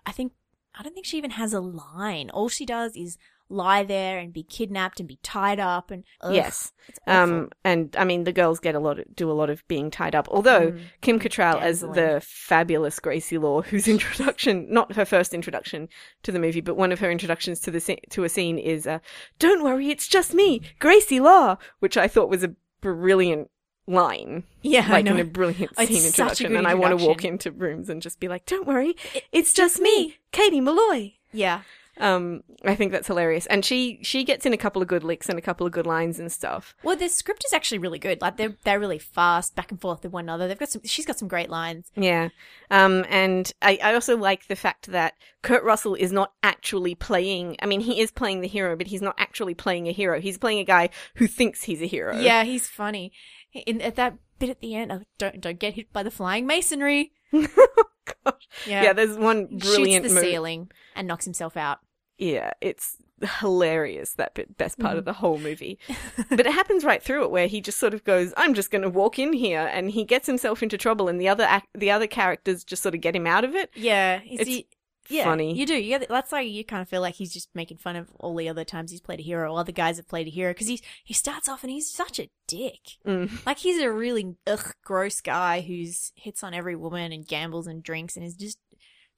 I 0.06 0.12
think 0.12 0.32
I 0.80 0.82
don't 0.82 0.94
think 0.94 1.04
she 1.04 1.18
even 1.18 1.32
has 1.32 1.52
a 1.52 1.60
line. 1.60 2.30
All 2.30 2.48
she 2.48 2.64
does 2.64 2.96
is 2.96 3.18
lie 3.50 3.82
there 3.82 4.18
and 4.18 4.32
be 4.32 4.42
kidnapped 4.42 4.98
and 4.98 5.06
be 5.06 5.18
tied 5.22 5.60
up 5.60 5.90
and 5.90 6.04
ugh, 6.22 6.32
Yes. 6.34 6.72
Um, 7.06 7.50
and 7.64 7.94
I 7.98 8.04
mean 8.04 8.24
the 8.24 8.32
girls 8.32 8.60
get 8.60 8.74
a 8.74 8.78
lot, 8.78 9.00
of, 9.00 9.04
do 9.14 9.30
a 9.30 9.34
lot 9.34 9.50
of 9.50 9.66
being 9.68 9.90
tied 9.90 10.14
up. 10.14 10.26
Although 10.30 10.70
Mm. 10.72 10.80
Kim 11.02 11.20
Cattrall 11.20 11.60
as 11.60 11.80
the 11.80 12.22
fabulous 12.24 12.98
Gracie 12.98 13.36
Law, 13.36 13.60
whose 13.60 13.88
introduction, 13.88 14.68
not 14.70 14.94
her 14.94 15.04
first 15.04 15.34
introduction 15.34 15.90
to 16.22 16.32
the 16.32 16.38
movie, 16.38 16.62
but 16.62 16.76
one 16.78 16.92
of 16.92 17.00
her 17.00 17.10
introductions 17.10 17.60
to 17.60 17.70
the 17.70 17.98
to 18.08 18.24
a 18.24 18.30
scene 18.30 18.58
is, 18.58 18.86
uh, 18.86 19.00
"Don't 19.38 19.62
worry, 19.62 19.90
it's 19.90 20.08
just 20.08 20.32
me, 20.32 20.62
Gracie 20.78 21.20
Law," 21.20 21.58
which 21.80 21.98
I 21.98 22.08
thought 22.08 22.30
was 22.30 22.42
a 22.42 22.54
brilliant 22.80 23.50
line, 23.90 24.44
yeah, 24.62 24.86
like 24.90 25.06
in 25.06 25.18
a 25.18 25.24
brilliant 25.24 25.72
It's 25.78 25.88
scene 25.88 26.02
a 26.02 26.06
introduction. 26.06 26.56
And 26.56 26.66
I 26.66 26.74
want 26.74 26.98
to 26.98 27.04
walk 27.04 27.24
into 27.24 27.50
rooms 27.50 27.88
and 27.88 28.00
just 28.00 28.20
be 28.20 28.28
like, 28.28 28.46
"Don't 28.46 28.66
worry, 28.66 28.96
it's 29.32 29.52
just 29.52 29.80
me, 29.80 30.16
Katie 30.32 30.60
Malloy." 30.60 31.14
yeah, 31.32 31.62
Um, 31.98 32.42
I 32.64 32.74
think 32.74 32.92
that's 32.92 33.06
hilarious, 33.06 33.46
and 33.46 33.64
she 33.64 33.98
she 34.02 34.24
gets 34.24 34.46
in 34.46 34.52
a 34.52 34.56
couple 34.56 34.80
of 34.80 34.88
good 34.88 35.04
licks 35.04 35.28
and 35.28 35.38
a 35.38 35.42
couple 35.42 35.66
of 35.66 35.72
good 35.72 35.86
lines 35.86 36.18
and 36.18 36.32
stuff. 36.32 36.74
Well, 36.82 36.96
the 36.96 37.08
script 37.08 37.44
is 37.44 37.52
actually 37.52 37.78
really 37.78 37.98
good. 37.98 38.20
Like 38.22 38.36
they're 38.36 38.56
they're 38.64 38.80
really 38.80 38.98
fast, 38.98 39.54
back 39.54 39.70
and 39.70 39.80
forth 39.80 40.02
with 40.02 40.12
one 40.12 40.24
another. 40.24 40.48
They've 40.48 40.58
got 40.58 40.70
some. 40.70 40.82
She's 40.84 41.04
got 41.06 41.18
some 41.18 41.28
great 41.28 41.50
lines. 41.50 41.90
Yeah. 41.96 42.30
Um, 42.70 43.04
and 43.08 43.52
I, 43.60 43.78
I 43.82 43.94
also 43.94 44.16
like 44.16 44.46
the 44.46 44.56
fact 44.56 44.86
that 44.92 45.14
Kurt 45.42 45.64
Russell 45.64 45.94
is 45.94 46.12
not 46.12 46.32
actually 46.42 46.94
playing, 46.94 47.56
I 47.60 47.66
mean, 47.66 47.80
he 47.80 48.00
is 48.00 48.10
playing 48.12 48.42
the 48.42 48.48
hero, 48.48 48.76
but 48.76 48.86
he's 48.86 49.02
not 49.02 49.16
actually 49.18 49.54
playing 49.54 49.88
a 49.88 49.92
hero. 49.92 50.20
He's 50.20 50.38
playing 50.38 50.60
a 50.60 50.64
guy 50.64 50.90
who 51.16 51.26
thinks 51.26 51.64
he's 51.64 51.82
a 51.82 51.86
hero. 51.86 52.16
Yeah, 52.16 52.44
he's 52.44 52.68
funny. 52.68 53.12
In 53.52 53.80
at 53.80 53.96
that 53.96 54.14
bit 54.38 54.50
at 54.50 54.60
the 54.60 54.74
end, 54.74 54.92
of 54.92 55.04
don't 55.18 55.40
don't 55.40 55.58
get 55.58 55.74
hit 55.74 55.92
by 55.92 56.02
the 56.02 56.10
flying 56.10 56.46
masonry. 56.46 57.12
Gosh. 57.32 58.48
Yeah, 58.66 58.82
Yeah, 58.84 58.92
there's 58.92 59.16
one 59.16 59.46
brilliant 59.58 60.04
shoots 60.04 60.14
the 60.14 60.20
mo- 60.20 60.26
ceiling 60.26 60.70
and 60.94 61.06
knocks 61.08 61.24
himself 61.24 61.56
out. 61.56 61.78
Yeah, 62.18 62.52
it's 62.60 62.96
hilarious, 63.40 64.12
that 64.14 64.34
bit, 64.34 64.56
best 64.58 64.78
part 64.78 64.94
Mm. 64.94 64.98
of 64.98 65.04
the 65.04 65.12
whole 65.14 65.38
movie. 65.38 65.78
but 66.30 66.40
it 66.40 66.52
happens 66.52 66.84
right 66.84 67.02
through 67.02 67.24
it 67.24 67.30
where 67.30 67.46
he 67.46 67.60
just 67.60 67.78
sort 67.78 67.94
of 67.94 68.04
goes, 68.04 68.32
I'm 68.36 68.52
just 68.54 68.70
going 68.70 68.82
to 68.82 68.90
walk 68.90 69.18
in 69.18 69.32
here, 69.32 69.68
and 69.72 69.90
he 69.90 70.04
gets 70.04 70.26
himself 70.26 70.62
into 70.62 70.76
trouble, 70.78 71.08
and 71.08 71.20
the 71.20 71.28
other 71.28 71.44
act- 71.44 71.68
the 71.74 71.90
other 71.90 72.06
characters 72.06 72.62
just 72.64 72.82
sort 72.82 72.94
of 72.94 73.00
get 73.00 73.16
him 73.16 73.26
out 73.26 73.44
of 73.44 73.54
it. 73.54 73.70
Yeah, 73.74 74.20
It's 74.24 74.48
you- 74.50 74.64
yeah, 75.10 75.24
funny. 75.24 75.54
You 75.54 75.66
do. 75.66 75.74
You 75.74 75.98
get, 75.98 76.08
that's 76.08 76.32
like 76.32 76.48
you 76.48 76.64
kind 76.64 76.82
of 76.82 76.88
feel 76.88 77.00
like 77.00 77.14
he's 77.14 77.32
just 77.32 77.48
making 77.54 77.78
fun 77.78 77.96
of 77.96 78.08
all 78.18 78.34
the 78.34 78.48
other 78.48 78.64
times 78.64 78.90
he's 78.90 79.00
played 79.00 79.20
a 79.20 79.22
hero, 79.22 79.50
all 79.50 79.58
other 79.58 79.72
guys 79.72 79.96
have 79.96 80.08
played 80.08 80.26
a 80.26 80.30
hero 80.30 80.52
because 80.52 80.68
he 80.68 80.80
he 81.04 81.14
starts 81.14 81.48
off 81.48 81.62
and 81.62 81.70
he's 81.70 81.92
such 81.92 82.18
a 82.18 82.30
dick. 82.46 82.98
Mm. 83.06 83.30
Like 83.46 83.58
he's 83.58 83.80
a 83.80 83.90
really 83.90 84.36
ugh 84.46 84.74
gross 84.84 85.20
guy 85.20 85.60
who's 85.60 86.12
hits 86.14 86.44
on 86.44 86.54
every 86.54 86.76
woman 86.76 87.10
and 87.12 87.26
gambles 87.26 87.66
and 87.66 87.82
drinks 87.82 88.16
and 88.16 88.24
is 88.24 88.34
just 88.34 88.58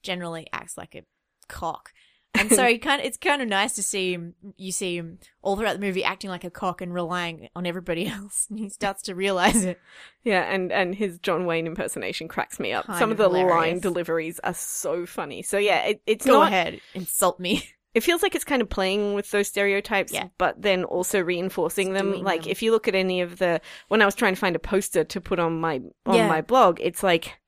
generally 0.03 0.47
acts 0.53 0.79
like 0.79 0.95
a 0.95 1.05
cock. 1.49 1.93
And 2.35 2.51
so 2.51 2.67
he 2.69 2.79
kind 2.79 3.01
of, 3.01 3.07
it's 3.07 3.17
kind 3.19 3.43
of 3.43 3.49
nice 3.49 3.75
to 3.75 3.83
see 3.83 4.13
him. 4.15 4.35
You 4.57 4.73
see 4.73 4.97
him 4.97 5.19
all 5.43 5.57
throughout 5.57 5.75
the 5.75 5.87
movie 5.87 6.03
acting 6.05 6.31
like 6.31 6.45
a 6.45 6.51
cock 6.51 6.81
and 6.81 6.93
relying 6.93 7.49
on 7.55 7.67
everybody 7.67 8.07
else, 8.09 8.47
and 8.51 8.59
he 8.59 8.69
starts 8.69 9.03
to 9.03 9.15
realize 9.15 9.65
it. 9.65 9.81
Yeah, 10.25 10.43
and 10.43 10.73
and 10.73 10.95
his 10.95 11.19
John 11.19 11.47
Wayne 11.47 11.67
impersonation 11.67 12.29
cracks 12.29 12.59
me 12.61 12.73
up. 12.73 12.87
Kind 12.87 12.99
Some 12.99 13.11
of 13.13 13.21
of 13.21 13.33
the 13.33 13.39
line 13.39 13.81
deliveries 13.81 14.39
are 14.45 14.55
so 14.55 15.05
funny. 15.07 15.43
So 15.43 15.59
yeah, 15.59 15.85
it, 15.85 16.03
it's 16.07 16.27
Go 16.27 16.41
not. 16.41 16.49
ahead, 16.49 16.81
insult 16.95 17.39
me. 17.41 17.69
It 17.95 18.03
feels 18.03 18.23
like 18.23 18.35
it's 18.35 18.43
kind 18.43 18.63
of 18.63 18.71
playing 18.71 19.13
with 19.13 19.31
those 19.33 19.49
stereotypes, 19.49 20.15
Yeah. 20.15 20.29
but 20.39 20.63
then 20.63 20.85
also 20.85 21.21
reinforcing 21.21 21.93
them. 21.93 22.23
Like 22.23 22.45
them. 22.45 22.51
if 22.51 22.63
you 22.63 22.71
look 22.73 22.89
at 22.89 22.95
any 22.95 23.21
of 23.21 23.37
the 23.37 23.61
when 23.89 24.01
I 24.01 24.07
was 24.07 24.15
trying 24.15 24.33
to 24.33 24.41
find 24.41 24.57
a 24.57 24.59
poster 24.59 25.05
to 25.05 25.21
put 25.21 25.39
on 25.39 25.61
my 25.61 25.83
on 26.07 26.15
Yeah. 26.15 26.27
my 26.27 26.41
blog, 26.41 26.79
it's 26.81 27.03
like 27.03 27.39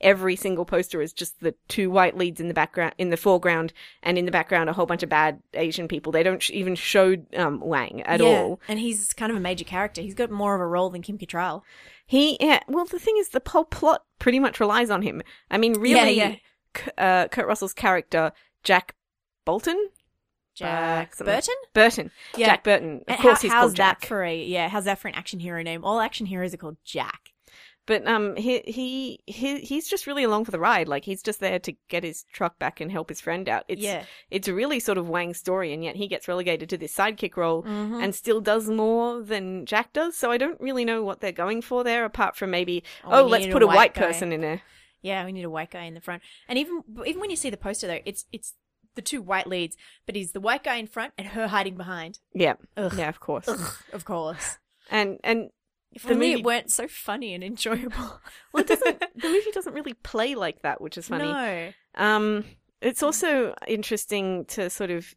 every 0.00 0.36
single 0.36 0.64
poster 0.64 1.00
is 1.00 1.12
just 1.12 1.40
the 1.40 1.54
two 1.68 1.90
white 1.90 2.16
leads 2.16 2.40
in 2.40 2.48
the 2.48 2.54
background 2.54 2.94
in 2.98 3.10
the 3.10 3.16
foreground 3.16 3.72
and 4.02 4.18
in 4.18 4.24
the 4.24 4.30
background 4.30 4.68
a 4.68 4.72
whole 4.72 4.86
bunch 4.86 5.02
of 5.02 5.08
bad 5.08 5.40
asian 5.54 5.86
people 5.88 6.10
they 6.12 6.22
don't 6.22 6.42
sh- 6.42 6.50
even 6.50 6.74
show 6.74 7.14
um, 7.36 7.60
wang 7.60 8.02
at 8.02 8.20
Yeah, 8.20 8.26
all 8.26 8.60
and 8.68 8.78
he's 8.78 9.12
kind 9.12 9.30
of 9.30 9.36
a 9.36 9.40
major 9.40 9.64
character. 9.64 10.02
He's 10.02 10.14
got 10.14 10.30
more 10.30 10.54
of 10.54 10.60
a 10.60 10.66
role 10.66 10.90
than 10.90 11.00
Kim 11.02 11.16
Cattrall. 11.16 11.62
he 12.06 12.36
yeah 12.40 12.60
well 12.68 12.84
the 12.84 12.98
thing 12.98 13.16
is 13.18 13.28
the 13.30 13.40
whole 13.46 13.64
plot 13.64 14.04
pretty 14.18 14.40
much 14.40 14.58
relies 14.60 14.90
on 14.90 15.02
him 15.02 15.22
i 15.50 15.56
mean 15.58 15.74
really 15.74 16.16
yeah. 16.16 16.34
K- 16.74 16.90
uh, 16.98 17.28
kurt 17.28 17.46
russell's 17.46 17.72
character 17.72 18.32
jack 18.62 18.94
bolton 19.44 19.88
Jack 20.54 21.14
something. 21.16 21.34
Burton. 21.34 21.54
burton 21.72 22.10
Yeah. 22.36 22.46
jack 22.46 22.64
burton 22.64 23.04
of 23.08 23.16
course 23.18 23.38
how- 23.38 23.42
he's 23.42 23.50
how's 23.52 23.60
called 23.62 23.76
jack 23.76 24.00
that 24.02 24.06
for 24.06 24.22
a 24.22 24.36
yeah? 24.44 24.68
How's 24.68 24.84
that 24.84 24.98
for 25.00 25.08
an 25.08 25.14
action 25.14 25.40
hero 25.40 25.62
name? 25.62 25.84
All 25.84 25.98
action 26.00 26.26
heroes 26.26 26.54
are 26.54 26.58
called 26.58 26.76
Jack. 26.84 27.30
But 27.86 28.06
um, 28.06 28.34
he 28.36 28.60
he 28.66 29.20
he 29.26 29.58
he's 29.60 29.88
just 29.88 30.06
really 30.06 30.24
along 30.24 30.46
for 30.46 30.50
the 30.50 30.58
ride. 30.58 30.88
Like 30.88 31.04
he's 31.04 31.22
just 31.22 31.40
there 31.40 31.58
to 31.58 31.72
get 31.88 32.02
his 32.02 32.24
truck 32.32 32.58
back 32.58 32.80
and 32.80 32.90
help 32.90 33.10
his 33.10 33.20
friend 33.20 33.46
out. 33.48 33.64
It's 33.68 33.82
yeah, 33.82 34.04
it's 34.30 34.48
a 34.48 34.54
really 34.54 34.80
sort 34.80 34.96
of 34.96 35.08
Wang 35.08 35.34
story, 35.34 35.72
and 35.74 35.84
yet 35.84 35.96
he 35.96 36.08
gets 36.08 36.26
relegated 36.26 36.70
to 36.70 36.78
this 36.78 36.94
sidekick 36.96 37.36
role 37.36 37.62
Mhm. 37.62 38.02
and 38.02 38.14
still 38.14 38.40
does 38.40 38.70
more 38.70 39.20
than 39.22 39.66
Jack 39.66 39.92
does. 39.92 40.16
So 40.16 40.30
I 40.30 40.38
don't 40.38 40.58
really 40.60 40.84
know 40.86 41.04
what 41.04 41.20
they're 41.20 41.30
going 41.32 41.60
for 41.60 41.84
there, 41.84 42.06
apart 42.06 42.36
from 42.36 42.50
maybe 42.50 42.82
Oh, 43.04 43.22
oh, 43.22 43.26
let's 43.26 43.46
put 43.48 43.60
a 43.62 43.66
a 43.66 43.68
white 43.68 43.76
white 43.76 43.94
person 43.94 44.32
in 44.32 44.40
there. 44.40 44.62
yeah. 45.02 45.24
We 45.26 45.32
need 45.32 45.44
a 45.44 45.50
white 45.50 45.70
guy 45.70 45.84
in 45.84 45.92
the 45.92 46.00
front, 46.00 46.22
and 46.48 46.58
even 46.58 46.82
even 47.04 47.20
when 47.20 47.28
you 47.30 47.36
see 47.36 47.50
the 47.50 47.58
poster 47.58 47.86
though, 47.86 48.00
it's 48.06 48.24
it's 48.32 48.54
the 48.94 49.02
two 49.02 49.20
white 49.20 49.46
leads, 49.46 49.76
but 50.06 50.14
he's 50.16 50.32
the 50.32 50.40
white 50.40 50.62
guy 50.64 50.76
in 50.76 50.86
front 50.86 51.12
and 51.18 51.26
her 51.28 51.48
hiding 51.48 51.76
behind. 51.76 52.20
Yeah, 52.32 52.54
Ugh. 52.78 52.94
yeah, 52.96 53.08
of 53.10 53.20
course. 53.20 53.46
Ugh, 53.48 53.74
of 53.92 54.04
course. 54.06 54.56
And 54.90 55.18
and 55.22 55.50
If 55.94 56.02
The 56.02 56.14
only 56.14 56.28
movie- 56.30 56.40
it 56.40 56.44
weren't 56.44 56.70
so 56.72 56.88
funny 56.88 57.34
and 57.34 57.42
enjoyable. 57.44 58.20
well, 58.52 58.62
it 58.62 58.66
doesn't 58.66 59.00
the 59.16 59.28
movie 59.28 59.50
doesn't 59.52 59.74
really 59.74 59.94
play 59.94 60.34
like 60.34 60.62
that, 60.62 60.80
which 60.80 60.98
is 60.98 61.08
funny. 61.08 61.24
No. 61.24 61.72
Um, 61.94 62.44
it's 62.80 63.02
also 63.02 63.54
interesting 63.66 64.44
to 64.46 64.68
sort 64.68 64.90
of 64.90 65.14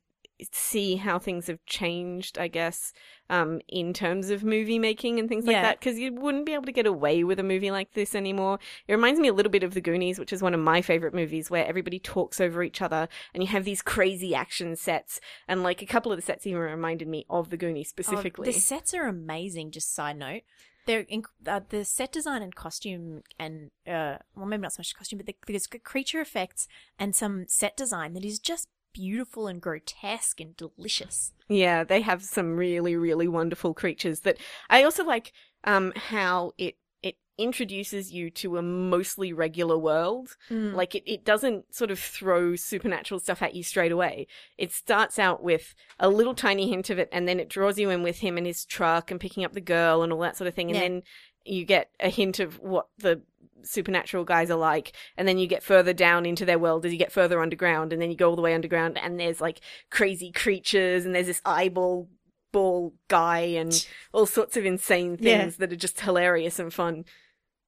see 0.51 0.95
how 0.97 1.17
things 1.19 1.47
have 1.47 1.65
changed, 1.65 2.37
I 2.37 2.47
guess, 2.47 2.93
um, 3.29 3.59
in 3.67 3.93
terms 3.93 4.29
of 4.29 4.43
movie 4.43 4.79
making 4.79 5.19
and 5.19 5.27
things 5.27 5.45
like 5.45 5.55
Yeah. 5.55 5.61
that, 5.63 5.79
because 5.79 5.97
you 5.97 6.13
wouldn't 6.13 6.45
be 6.45 6.53
able 6.53 6.65
to 6.65 6.71
get 6.71 6.85
away 6.85 7.23
with 7.23 7.39
a 7.39 7.43
movie 7.43 7.71
like 7.71 7.93
this 7.93 8.13
anymore. 8.15 8.59
It 8.87 8.93
reminds 8.93 9.19
me 9.19 9.27
a 9.27 9.33
little 9.33 9.51
bit 9.51 9.63
of 9.63 9.73
The 9.73 9.81
Goonies, 9.81 10.19
which 10.19 10.31
is 10.31 10.41
one 10.41 10.53
of 10.53 10.59
my 10.59 10.81
favorite 10.81 11.13
movies, 11.13 11.49
where 11.49 11.65
everybody 11.65 11.99
talks 11.99 12.39
over 12.39 12.63
each 12.63 12.81
other 12.81 13.07
and 13.33 13.41
you 13.41 13.47
have 13.47 13.65
these 13.65 13.81
crazy 13.81 14.35
action 14.35 14.75
sets. 14.75 15.19
And 15.47 15.63
like 15.63 15.81
a 15.81 15.85
couple 15.87 16.11
of 16.11 16.17
the 16.17 16.21
sets 16.21 16.45
even 16.45 16.61
reminded 16.61 17.07
me 17.07 17.25
of 17.29 17.49
The 17.49 17.57
Goonies 17.57 17.87
Oh, 17.89 18.01
specifically. 18.01 18.45
the 18.51 18.59
sets 18.59 18.93
are 18.93 19.07
amazing. 19.07 19.71
Just 19.71 19.93
side 19.93 20.17
note, 20.17 20.43
they're 20.85 21.05
uh, 21.45 21.59
the 21.67 21.83
set 21.83 22.11
design 22.11 22.41
and 22.41 22.55
costume 22.55 23.23
and 23.37 23.71
uh, 23.85 24.17
well, 24.35 24.45
maybe 24.45 24.61
not 24.61 24.73
so 24.73 24.79
much 24.79 24.95
costume, 24.95 25.17
but 25.17 25.25
the, 25.25 25.35
there's 25.47 25.67
creature 25.67 26.21
effects 26.21 26.67
and 26.97 27.15
some 27.15 27.45
set 27.47 27.75
design 27.75 28.13
that 28.13 28.23
is 28.23 28.39
just 28.39 28.69
beautiful 28.97 29.47
and 29.47 29.61
grotesque 29.61 30.41
and 30.41 30.55
delicious. 30.57 31.33
Yeah, 31.49 31.83
they 31.83 32.01
have 32.01 32.23
some 32.23 32.55
really, 32.57 32.95
really 32.95 33.27
wonderful 33.27 33.73
creatures 33.73 34.21
that 34.21 34.37
I 34.69 34.83
also 34.83 35.03
like 35.05 35.31
um 35.63 35.93
how 35.95 36.51
it 36.57 36.75
it 37.03 37.15
introduces 37.37 38.11
you 38.11 38.29
to 38.31 38.57
a 38.57 38.61
mostly 38.61 39.31
regular 39.31 39.77
world. 39.77 40.35
Like, 40.49 40.73
Like 40.75 40.95
it, 40.95 41.03
it 41.05 41.23
doesn't 41.23 41.75
sort 41.75 41.91
of 41.91 41.99
throw 41.99 42.55
supernatural 42.55 43.19
stuff 43.19 43.41
at 43.41 43.53
you 43.55 43.63
straight 43.63 43.91
away. 43.91 44.27
It 44.57 44.71
starts 44.71 45.19
out 45.19 45.43
with 45.43 45.75
a 45.99 46.09
little 46.09 46.33
tiny 46.33 46.69
hint 46.69 46.89
of 46.89 46.97
it 46.99 47.09
and 47.11 47.27
then 47.27 47.39
it 47.39 47.49
draws 47.49 47.77
you 47.77 47.89
in 47.91 48.01
with 48.03 48.19
him 48.19 48.37
and 48.37 48.47
his 48.47 48.65
truck 48.65 49.11
and 49.11 49.19
picking 49.19 49.45
up 49.45 49.53
the 49.53 49.61
girl 49.61 50.01
and 50.03 50.11
all 50.11 50.19
that 50.21 50.37
sort 50.37 50.47
of 50.47 50.55
thing. 50.55 50.69
And 50.71 50.75
Yeah. 50.75 50.81
then 50.87 51.03
you 51.49 51.65
get 51.65 51.89
a 51.99 52.09
hint 52.09 52.39
of 52.39 52.59
what 52.59 52.87
the 52.97 53.21
supernatural 53.63 54.23
guys 54.23 54.49
are 54.49 54.57
like 54.57 54.93
and 55.17 55.27
then 55.27 55.37
you 55.37 55.47
get 55.47 55.63
further 55.63 55.91
down 55.93 56.25
into 56.25 56.45
their 56.45 56.59
world 56.59 56.85
as 56.85 56.91
you 56.93 56.97
get 56.97 57.11
further 57.11 57.41
underground 57.41 57.91
and 57.91 58.01
then 58.01 58.09
you 58.09 58.15
go 58.15 58.29
all 58.29 58.35
the 58.35 58.41
way 58.41 58.53
underground 58.53 58.97
and 58.97 59.19
there's 59.19 59.41
like 59.41 59.59
crazy 59.89 60.31
creatures 60.31 61.05
and 61.05 61.13
there's 61.13 61.25
this 61.27 61.41
eyeball 61.43 62.07
ball 62.53 62.93
guy 63.09 63.39
and 63.39 63.85
all 64.13 64.25
sorts 64.25 64.55
of 64.55 64.65
insane 64.65 65.17
Yeah. 65.19 65.41
things 65.41 65.57
that 65.57 65.73
are 65.73 65.77
just 65.77 65.99
hilarious 65.99 66.59
and 66.59 66.73
fun 66.73 67.03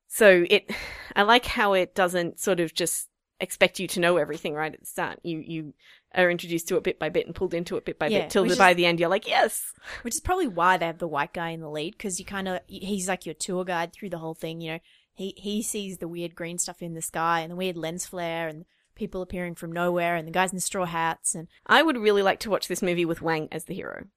so 0.08 0.46
it 0.50 0.72
i 1.16 1.24
like 1.24 1.46
how 1.46 1.74
it 1.74 1.94
doesn't 1.96 2.40
sort 2.40 2.60
of 2.62 2.74
just 2.74 3.10
expect 3.42 3.80
you 3.80 3.88
to 3.88 4.00
know 4.00 4.18
everything 4.18 4.54
right 4.54 4.74
at 4.74 4.80
the 4.80 4.86
start 4.86 5.20
you 5.24 5.40
you 5.40 5.74
are 6.16 6.30
introduced 6.32 6.68
to 6.68 6.76
it 6.76 6.84
bit 6.84 6.98
by 7.00 7.10
bit 7.10 7.26
and 7.28 7.36
pulled 7.36 7.54
into 7.54 7.78
it 7.78 7.86
bit 7.86 8.00
by 8.00 8.08
Yeah, 8.08 8.22
bit 8.22 8.30
till 8.32 8.44
the, 8.44 8.52
is- 8.52 8.58
by 8.58 8.74
the 8.74 8.86
end 8.86 9.00
you're 9.00 9.10
like 9.10 9.28
yes 9.28 9.74
which 10.02 10.16
is 10.16 10.22
probably 10.22 10.48
why 10.48 10.78
they 10.78 10.86
have 10.88 10.98
the 10.98 11.08
white 11.08 11.34
guy 11.34 11.50
in 11.50 11.60
the 11.62 11.70
lead 11.70 11.98
because 11.98 12.20
you 12.20 12.26
kind 12.26 12.48
of 12.48 12.60
he's 12.68 13.08
like 13.08 13.26
your 13.26 13.36
tour 13.36 13.64
guide 13.64 13.94
through 13.94 14.10
the 14.10 14.18
whole 14.18 14.34
thing. 14.34 14.60
You 14.62 14.74
know, 14.74 14.80
he 15.14 15.34
he 15.38 15.62
sees 15.62 15.98
the 16.00 16.08
weird 16.08 16.34
green 16.36 16.58
stuff 16.58 16.82
in 16.82 16.94
the 16.94 17.02
sky 17.02 17.42
and 17.42 17.52
the 17.52 17.56
weird 17.56 17.78
lens 17.78 18.06
flare 18.06 18.48
and 18.48 18.66
people 18.96 19.22
appearing 19.22 19.56
from 19.56 19.72
nowhere 19.72 20.16
and 20.16 20.28
the 20.28 20.32
guys 20.32 20.52
in 20.52 20.58
the 20.58 20.62
straw 20.62 20.84
hats 20.84 21.34
and 21.34 21.48
i 21.66 21.82
would 21.82 21.98
really 21.98 22.22
like 22.22 22.38
to 22.40 22.50
watch 22.50 22.68
this 22.68 22.82
movie 22.82 23.06
with 23.06 23.22
wang 23.22 23.48
as 23.50 23.64
the 23.66 23.74
hero 23.74 24.08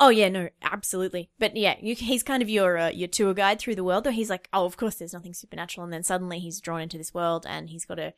Oh 0.00 0.08
yeah, 0.08 0.28
no, 0.30 0.48
absolutely. 0.62 1.30
But 1.38 1.56
yeah, 1.56 1.76
you, 1.80 1.94
he's 1.94 2.24
kind 2.24 2.42
of 2.42 2.50
your 2.50 2.76
uh, 2.76 2.90
your 2.90 3.06
tour 3.06 3.34
guide 3.34 3.60
through 3.60 3.76
the 3.76 3.84
world. 3.84 4.02
Though 4.02 4.10
he's 4.10 4.30
like, 4.30 4.48
oh, 4.52 4.64
of 4.64 4.76
course, 4.76 4.96
there's 4.96 5.12
nothing 5.12 5.32
supernatural, 5.32 5.84
and 5.84 5.92
then 5.92 6.02
suddenly 6.02 6.40
he's 6.40 6.60
drawn 6.60 6.80
into 6.80 6.98
this 6.98 7.14
world, 7.14 7.46
and 7.48 7.70
he's 7.70 7.84
got 7.84 7.96
to 7.96 8.12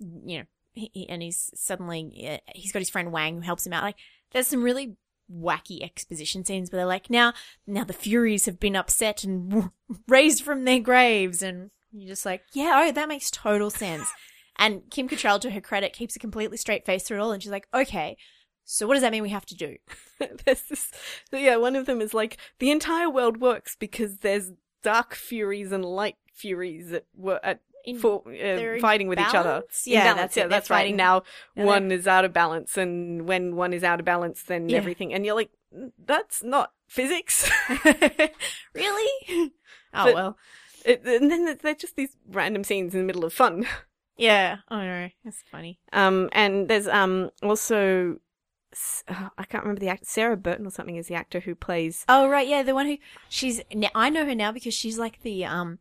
you 0.00 0.38
know, 0.38 0.44
he, 0.74 1.06
and 1.08 1.22
he's 1.22 1.50
suddenly 1.54 2.40
he's 2.54 2.72
got 2.72 2.80
his 2.80 2.90
friend 2.90 3.12
Wang 3.12 3.36
who 3.36 3.40
helps 3.42 3.66
him 3.66 3.72
out. 3.72 3.82
Like, 3.82 3.96
there's 4.32 4.46
some 4.46 4.62
really 4.62 4.96
wacky 5.30 5.82
exposition 5.82 6.44
scenes 6.44 6.70
where 6.70 6.78
they're 6.78 6.86
like, 6.86 7.10
now, 7.10 7.32
now 7.66 7.84
the 7.84 7.92
Furies 7.92 8.46
have 8.46 8.60
been 8.60 8.76
upset 8.76 9.24
and 9.24 9.70
raised 10.08 10.42
from 10.42 10.64
their 10.64 10.80
graves, 10.80 11.42
and 11.42 11.70
you're 11.92 12.08
just 12.08 12.26
like, 12.26 12.42
yeah, 12.52 12.84
oh, 12.84 12.92
that 12.92 13.08
makes 13.08 13.30
total 13.30 13.70
sense. 13.70 14.08
and 14.56 14.82
Kim 14.90 15.08
Cattrall, 15.08 15.40
to 15.40 15.50
her 15.50 15.60
credit, 15.60 15.92
keeps 15.92 16.16
a 16.16 16.20
completely 16.20 16.56
straight 16.56 16.84
face 16.86 17.04
through 17.04 17.18
it 17.18 17.20
all, 17.20 17.32
and 17.32 17.42
she's 17.42 17.52
like, 17.52 17.68
okay. 17.72 18.16
So 18.64 18.86
what 18.86 18.94
does 18.94 19.02
that 19.02 19.12
mean 19.12 19.22
we 19.22 19.30
have 19.30 19.46
to 19.46 19.56
do? 19.56 19.76
there's 20.44 20.62
this, 20.62 20.90
yeah, 21.32 21.56
one 21.56 21.74
of 21.76 21.86
them 21.86 22.00
is 22.00 22.14
like 22.14 22.36
the 22.58 22.70
entire 22.70 23.10
world 23.10 23.38
works 23.38 23.76
because 23.76 24.18
there's 24.18 24.52
dark 24.82 25.14
furies 25.14 25.72
and 25.72 25.84
light 25.84 26.16
furies 26.32 26.90
that 26.90 27.06
were 27.14 27.40
at 27.42 27.60
In- 27.84 27.98
for 27.98 28.22
uh, 28.28 28.78
fighting 28.80 29.08
with 29.08 29.18
each 29.18 29.34
other. 29.34 29.62
Yeah, 29.84 30.04
balance, 30.04 30.16
that's 30.20 30.36
yeah, 30.36 30.44
it. 30.44 30.48
They're 30.48 30.48
that's 30.48 30.70
right. 30.70 30.78
fighting- 30.78 30.96
Now 30.96 31.22
Yeah, 31.56 31.64
one 31.64 31.90
is 31.92 32.06
out 32.06 32.24
of 32.24 32.32
balance, 32.32 32.76
and 32.76 33.26
when 33.26 33.56
one 33.56 33.72
is 33.72 33.82
out 33.84 33.98
of 34.00 34.04
balance, 34.06 34.42
then 34.44 34.68
Yeah. 34.68 34.78
everything, 34.78 35.12
and 35.14 35.24
you're 35.26 35.34
like, 35.34 35.50
"Mm, 35.76 35.92
that's 36.04 36.42
not 36.42 36.72
physics. 36.88 37.50
really? 38.74 39.52
Oh 39.94 40.04
But- 40.06 40.14
well. 40.14 40.38
it, 40.86 41.02
and 41.04 41.30
then 41.30 41.58
they're 41.62 41.74
just 41.74 41.96
these 41.96 42.16
random 42.30 42.64
scenes 42.64 42.94
in 42.94 43.00
the 43.00 43.06
middle 43.06 43.24
of 43.26 43.32
fun. 43.34 43.66
Yeah. 44.16 44.56
Oh 44.70 44.78
no, 44.80 45.08
that's 45.24 45.42
funny. 45.50 45.80
Um, 45.92 46.28
and 46.32 46.66
there's 46.68 46.88
um 46.88 47.30
also. 47.42 48.16
oh, 49.10 49.28
I 49.36 49.44
can't 49.44 49.64
remember 49.64 49.80
the 49.80 49.88
actor. 49.90 50.04
Sarah 50.06 50.36
Burton 50.36 50.66
or 50.66 50.70
something 50.70 50.96
is 50.96 51.08
the 51.08 51.14
actor 51.14 51.40
who 51.40 51.54
plays. 51.54 52.04
Oh 52.08 52.26
right, 52.28 52.46
yeah, 52.48 52.62
the 52.62 52.74
one 52.74 52.86
who 52.86 52.96
she's. 53.28 53.60
I 53.94 54.08
know 54.10 54.24
her 54.24 54.34
now 54.34 54.50
because 54.52 54.72
she's 54.74 54.98
like 54.98 55.20
the 55.22 55.44
um 55.44 55.78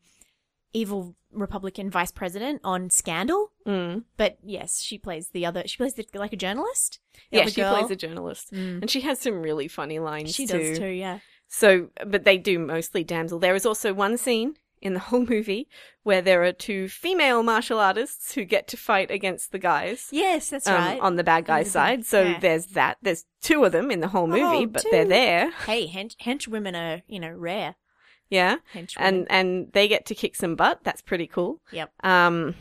evil 0.73 1.15
Republican 1.31 1.89
vice 1.89 2.11
president 2.11 2.61
on 2.63 2.89
Scandal. 2.89 3.51
Mm. 3.65 4.03
But 4.17 4.37
yes, 4.43 4.81
she 4.81 4.97
plays 4.97 5.29
the 5.29 5.45
other. 5.45 5.63
She 5.65 5.77
plays 5.77 5.93
the, 5.93 6.05
like 6.13 6.33
a 6.33 6.37
journalist. 6.37 6.99
Yeah, 7.31 7.45
she 7.45 7.61
girl. 7.61 7.77
plays 7.77 7.91
a 7.91 7.95
journalist, 7.95 8.51
Mm. 8.51 8.81
and 8.81 8.89
she 8.89 9.01
has 9.01 9.19
some 9.19 9.41
really 9.41 9.67
funny 9.67 9.99
lines. 9.99 10.33
She 10.35 10.45
too. 10.47 10.57
does 10.57 10.79
too. 10.79 10.87
Yeah. 10.87 11.19
So, 11.47 11.89
but 12.05 12.23
they 12.23 12.37
do 12.37 12.59
mostly 12.59 13.03
damsel. 13.03 13.39
There 13.39 13.55
is 13.55 13.65
also 13.65 13.93
one 13.93 14.17
scene 14.17 14.55
in 14.81 14.93
the 14.93 14.99
whole 14.99 15.25
movie 15.25 15.67
where 16.03 16.21
there 16.21 16.43
are 16.43 16.51
two 16.51 16.87
female 16.89 17.43
martial 17.43 17.77
artists 17.79 18.33
who 18.33 18.43
get 18.45 18.67
to 18.69 18.77
fight 18.77 19.11
against 19.11 19.51
the 19.51 19.59
guys. 19.59 20.07
Yes, 20.11 20.49
that's 20.49 20.65
um, 20.67 20.75
right. 20.75 20.99
on 20.99 21.17
the 21.17 21.23
bad 21.23 21.45
guy's 21.45 21.65
the- 21.67 21.71
side. 21.71 22.05
So 22.05 22.21
yeah. 22.23 22.39
there's 22.39 22.67
that. 22.67 22.97
There's 23.01 23.25
two 23.41 23.63
of 23.63 23.71
them 23.73 23.91
in 23.91 23.99
the 23.99 24.07
whole 24.07 24.27
movie, 24.27 24.41
Oh, 24.63 24.65
but 24.65 24.83
they're 24.89 25.05
there. 25.05 25.51
hey, 25.65 25.87
hench, 25.87 26.15
henchwomen 26.17 26.75
are 26.75 27.03
you 27.07 27.19
know 27.19 27.31
rare. 27.31 27.75
Yeah. 28.31 28.55
Henchwomen. 28.73 28.95
And 28.97 29.27
and 29.29 29.71
they 29.73 29.87
get 29.87 30.07
to 30.07 30.15
kick 30.15 30.35
some 30.35 30.55
butt. 30.55 30.79
That's 30.83 31.03
pretty 31.03 31.27
cool. 31.27 31.61
yep. 31.71 31.91
Um 32.03 32.55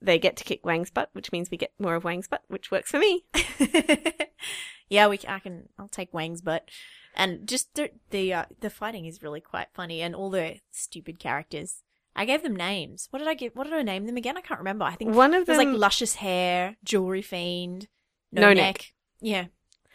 they 0.00 0.18
get 0.18 0.36
to 0.36 0.44
kick 0.44 0.64
Wang's 0.64 0.90
butt, 0.92 1.10
which 1.12 1.32
means 1.32 1.50
we 1.50 1.56
get 1.58 1.72
more 1.78 1.96
of 1.96 2.04
Wang's 2.04 2.28
butt, 2.28 2.42
which 2.48 2.70
works 2.70 2.90
for 2.92 2.98
me. 3.00 3.24
yeah, 4.88 5.08
we. 5.08 5.18
I 5.26 5.38
can. 5.40 5.68
I'll 5.78 5.88
take 5.88 6.14
Wang's 6.14 6.40
butt, 6.40 6.68
and 7.16 7.46
just 7.48 7.74
the 7.74 7.90
the 8.10 8.32
uh, 8.32 8.44
the 8.60 8.70
fighting 8.70 9.06
is 9.06 9.22
really 9.22 9.40
quite 9.40 9.68
funny, 9.74 10.00
and 10.00 10.14
all 10.14 10.30
the 10.30 10.60
stupid 10.70 11.18
characters. 11.18 11.82
I 12.16 12.24
gave 12.24 12.42
them 12.42 12.56
names. 12.56 13.06
What 13.10 13.20
did 13.20 13.28
I 13.28 13.34
give? 13.34 13.54
What 13.54 13.64
did 13.64 13.74
I 13.74 13.82
name 13.82 14.06
them 14.06 14.16
again? 14.16 14.36
I 14.36 14.40
can't 14.40 14.58
remember. 14.58 14.84
I 14.84 14.94
think 14.94 15.14
One 15.14 15.34
of 15.34 15.42
it 15.42 15.48
was 15.48 15.58
like 15.58 15.68
luscious 15.68 16.14
hair, 16.16 16.76
jewelry 16.84 17.22
fiend, 17.22 17.86
no, 18.32 18.42
No 18.42 18.48
neck. 18.48 18.56
neck. 18.56 18.92
Yeah, 19.20 19.44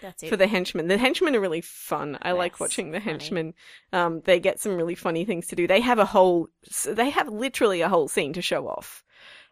that's 0.03 0.21
it. 0.21 0.29
for 0.29 0.37
the 0.37 0.45
henchmen. 0.45 0.87
The 0.87 0.97
henchmen 0.97 1.35
are 1.35 1.39
really 1.39 1.61
fun. 1.61 2.19
I 2.21 2.33
like 2.33 2.59
watching 2.59 2.91
the 2.91 2.99
henchmen. 2.99 3.53
Um, 3.91 4.21
they 4.25 4.39
get 4.39 4.59
some 4.59 4.75
really 4.75 4.95
funny 4.95 5.25
things 5.25 5.47
to 5.47 5.55
do. 5.55 5.65
They 5.65 5.81
have 5.81 5.97
a 5.97 6.05
whole, 6.05 6.49
they 6.85 7.09
have 7.09 7.29
literally 7.29 7.81
a 7.81 7.89
whole 7.89 8.07
scene 8.07 8.33
to 8.33 8.41
show 8.41 8.67
off. 8.67 9.02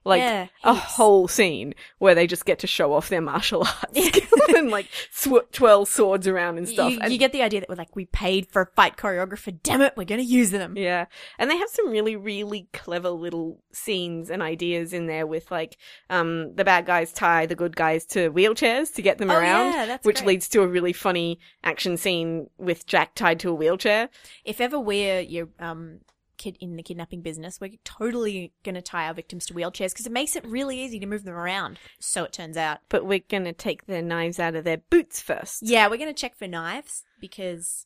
Like 0.03 0.19
Yeah, 0.21 0.47
a 0.63 0.73
whole 0.73 1.27
scene 1.27 1.75
where 1.99 2.15
they 2.15 2.25
just 2.25 2.45
get 2.45 2.57
to 2.59 2.67
show 2.67 2.93
off 2.93 3.09
their 3.09 3.21
martial 3.21 3.59
arts 3.61 4.07
skills 4.07 4.41
and 4.55 4.71
like 4.71 4.87
sw- 5.11 5.45
twirl 5.51 5.85
swords 5.85 6.27
around 6.27 6.57
and 6.57 6.67
stuff. 6.67 6.91
You, 6.91 6.99
and, 7.01 7.13
you 7.13 7.19
get 7.19 7.31
the 7.33 7.43
idea 7.43 7.59
that 7.59 7.69
we're 7.69 7.75
like 7.75 7.95
we 7.95 8.05
paid 8.05 8.47
for 8.47 8.63
a 8.63 8.65
fight 8.65 8.97
choreographer. 8.97 9.55
Damn 9.61 9.81
it, 9.81 9.93
we're 9.95 10.05
gonna 10.05 10.23
use 10.23 10.49
them. 10.49 10.75
yeah, 10.75 11.05
and 11.37 11.51
they 11.51 11.57
have 11.57 11.69
some 11.69 11.89
really, 11.91 12.15
really 12.15 12.67
clever 12.73 13.09
little 13.11 13.59
scenes 13.71 14.31
and 14.31 14.41
ideas 14.41 14.91
in 14.91 15.05
there 15.05 15.27
with 15.27 15.51
like, 15.51 15.77
um, 16.09 16.55
the 16.55 16.63
bad 16.65 16.85
guys 16.87 17.13
tie 17.13 17.45
the 17.45 17.55
good 17.55 17.75
guys 17.75 18.03
to 18.07 18.31
wheelchairs 18.31 18.93
to 18.95 19.01
get 19.03 19.19
them 19.19 19.29
Oh, 19.29 19.37
around, 19.37 19.73
yeah, 19.73 19.85
that's 19.85 20.05
which 20.05 20.17
great. 20.17 20.27
leads 20.27 20.49
to 20.49 20.61
a 20.63 20.67
really 20.67 20.93
funny 20.93 21.39
action 21.63 21.95
scene 21.95 22.49
with 22.57 22.87
Jack 22.87 23.13
tied 23.13 23.39
to 23.41 23.49
a 23.49 23.53
wheelchair. 23.53 24.09
If 24.45 24.59
ever 24.59 24.79
we're 24.79 25.19
your 25.21 25.47
um 25.59 25.99
kid 26.41 26.57
in 26.59 26.75
the 26.75 26.83
kidnapping 26.83 27.21
business, 27.21 27.59
we're 27.61 27.71
totally 27.85 28.51
gonna 28.63 28.81
tie 28.81 29.07
our 29.07 29.13
victims 29.13 29.45
to 29.45 29.53
wheelchairs 29.53 29.91
because 29.93 30.05
it 30.05 30.11
makes 30.11 30.35
it 30.35 30.45
really 30.45 30.79
easy 30.79 30.99
to 30.99 31.05
move 31.05 31.23
them 31.23 31.35
around. 31.35 31.79
So 31.99 32.23
it 32.23 32.33
turns 32.33 32.57
out. 32.57 32.79
but 32.89 33.05
we're 33.05 33.21
going 33.29 33.43
to 33.45 33.53
take 33.53 33.85
their 33.85 34.01
knives 34.01 34.39
out 34.39 34.55
of 34.55 34.63
their 34.63 34.77
boots 34.77 35.21
first. 35.21 35.61
Yeah, 35.61 35.87
we're 35.87 35.97
gonna 35.97 36.13
check 36.13 36.35
for 36.35 36.47
knives 36.47 37.03
because 37.19 37.85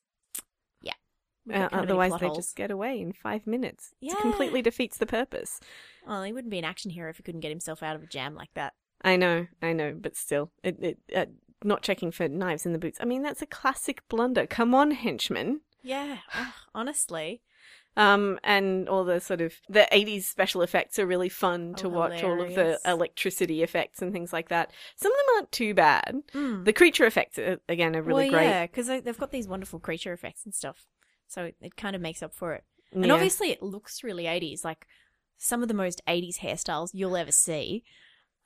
yeah, 0.81 0.93
Uh, 1.49 1.51
got 1.53 1.53
kind 1.53 1.63
of 1.65 1.71
many 1.71 1.83
otherwise, 1.83 2.19
they 2.19 2.25
holes. 2.27 2.37
just 2.37 2.55
get 2.55 2.71
away 2.71 2.99
in 2.99 3.11
five 3.13 3.45
minutes. 3.45 3.93
Yeah. 3.99 4.13
It 4.13 4.21
completely 4.21 4.61
defeats 4.61 4.97
the 4.97 5.05
purpose. 5.05 5.59
Well, 6.07 6.23
he 6.23 6.31
wouldn't 6.33 6.51
be 6.51 6.59
an 6.59 6.65
action 6.65 6.91
hero 6.91 7.09
if 7.09 7.17
he 7.17 7.23
couldn't 7.23 7.41
get 7.41 7.49
himself 7.49 7.83
out 7.83 7.95
of 7.95 8.03
a 8.03 8.07
jam 8.07 8.35
like 8.35 8.53
that. 8.53 8.73
I 9.03 9.15
know, 9.17 9.47
I 9.61 9.73
know, 9.73 9.93
but 9.99 10.15
still, 10.15 10.51
it, 10.63 10.77
it 10.81 10.97
uh, 11.15 11.25
not 11.63 11.81
checking 11.81 12.11
for 12.11 12.27
knives 12.27 12.65
in 12.65 12.73
the 12.73 12.79
boots. 12.79 12.99
I 13.01 13.05
mean, 13.05 13.21
that's 13.23 13.41
a 13.41 13.45
classic 13.47 14.01
blunder. 14.09 14.45
Come 14.47 14.73
on, 14.75 14.91
henchman. 14.91 15.61
Yeah, 15.83 16.17
honestly. 16.73 17.41
Um, 17.97 18.39
and 18.43 18.89
all 18.89 19.05
the 19.05 19.21
sort 19.21 19.39
of 19.41 19.53
the 19.69 19.87
'80s 19.91 20.23
special 20.23 20.61
effects 20.61 20.99
are 20.99 21.05
really 21.05 21.29
fun 21.29 21.75
to 21.75 21.87
Oh, 21.87 21.91
watch. 21.91 22.23
All 22.23 22.41
of 22.41 22.53
the 22.53 22.79
electricity 22.85 23.63
effects 23.63 24.01
and 24.01 24.11
things 24.11 24.33
like 24.33 24.49
that. 24.49 24.71
Some 24.97 25.11
of 25.11 25.17
them 25.17 25.35
aren't 25.37 25.51
too 25.51 25.73
bad. 25.73 26.15
Mm. 26.33 26.65
The 26.65 26.73
creature 26.73 27.05
effects, 27.05 27.39
are, 27.39 27.59
again, 27.69 27.95
are 27.95 28.01
really 28.01 28.23
well, 28.25 28.31
great. 28.31 28.47
yeah, 28.49 28.65
because 28.65 28.87
they've 28.87 29.17
got 29.17 29.31
these 29.31 29.47
wonderful 29.47 29.79
creature 29.79 30.11
effects 30.11 30.43
and 30.43 30.53
stuff, 30.53 30.87
so 31.27 31.45
it, 31.45 31.55
it 31.61 31.75
kind 31.77 31.95
of 31.95 32.01
makes 32.01 32.21
up 32.21 32.33
for 32.33 32.53
it. 32.53 32.63
And 32.91 33.05
Yeah. 33.07 33.13
obviously, 33.13 33.51
it 33.51 33.63
looks 33.63 34.03
really 34.03 34.25
80s, 34.25 34.65
like 34.65 34.87
some 35.37 35.61
of 35.61 35.67
the 35.67 35.73
most 35.73 36.01
80s 36.07 36.39
hairstyles 36.39 36.89
you'll 36.93 37.17
ever 37.17 37.31
see. 37.31 37.83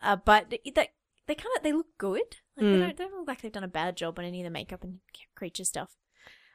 Uh, 0.02 0.16
but 0.16 0.50
they, 0.50 0.60
they, 0.64 0.90
they 1.28 1.36
kind 1.36 1.56
of 1.58 1.64
they 1.64 1.74
look 1.74 1.98
good. 1.98 2.38
Like 2.56 2.66
Mm. 2.68 2.72
they, 2.74 2.80
don't, 2.80 2.98
they 2.98 3.04
don't 3.04 3.14
look 3.20 3.28
like 3.28 3.42
they've 3.42 3.52
done 3.52 3.64
a 3.64 3.68
bad 3.68 3.98
job 3.98 4.18
on 4.20 4.26
any 4.26 4.42
of 4.42 4.46
the 4.46 4.50
makeup 4.50 4.84
and 4.84 5.00
creature 5.36 5.66
stuff. 5.66 5.96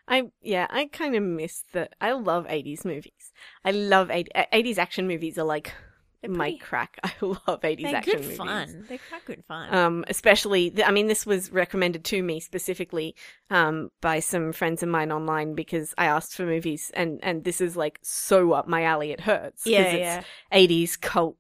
I 0.06 0.24
yeah, 0.42 0.66
I 0.70 0.86
kind 0.86 1.14
of 1.16 1.22
miss 1.22 1.62
the. 1.72 1.88
I 2.00 2.12
love 2.12 2.46
'80s 2.46 2.84
movies. 2.84 3.32
I 3.64 3.70
love 3.70 4.10
80, 4.10 4.30
'80s 4.52 4.78
action 4.78 5.06
movies. 5.08 5.38
Are 5.38 5.44
like 5.44 5.72
They're 6.20 6.30
my 6.30 6.44
pretty- 6.50 6.58
crack. 6.58 6.98
I 7.04 7.12
love 7.22 7.60
'80s 7.62 7.82
They're 7.82 7.96
action 7.96 8.12
good 8.16 8.22
movies. 8.22 8.36
fun. 8.36 8.84
They're 8.88 8.98
quite 9.08 9.24
good 9.24 9.44
fun. 9.46 9.74
Um, 9.74 10.04
especially, 10.08 10.70
th- 10.70 10.86
I 10.86 10.90
mean, 10.90 11.06
this 11.06 11.24
was 11.24 11.50
recommended 11.52 12.04
to 12.04 12.22
me 12.22 12.40
specifically 12.40 13.14
um, 13.50 13.90
by 14.02 14.20
some 14.20 14.52
friends 14.52 14.82
of 14.82 14.90
mine 14.90 15.10
online 15.10 15.54
because 15.54 15.94
I 15.96 16.06
asked 16.06 16.34
for 16.36 16.44
movies, 16.44 16.90
and 16.94 17.18
and 17.22 17.44
this 17.44 17.60
is 17.62 17.74
like 17.76 17.98
so 18.02 18.52
up 18.52 18.68
my 18.68 18.82
alley. 18.84 19.10
It 19.10 19.20
hurts. 19.20 19.66
yeah, 19.66 19.80
it's 19.84 20.24
yeah. 20.52 20.58
80s 20.58 21.00
cult. 21.00 21.36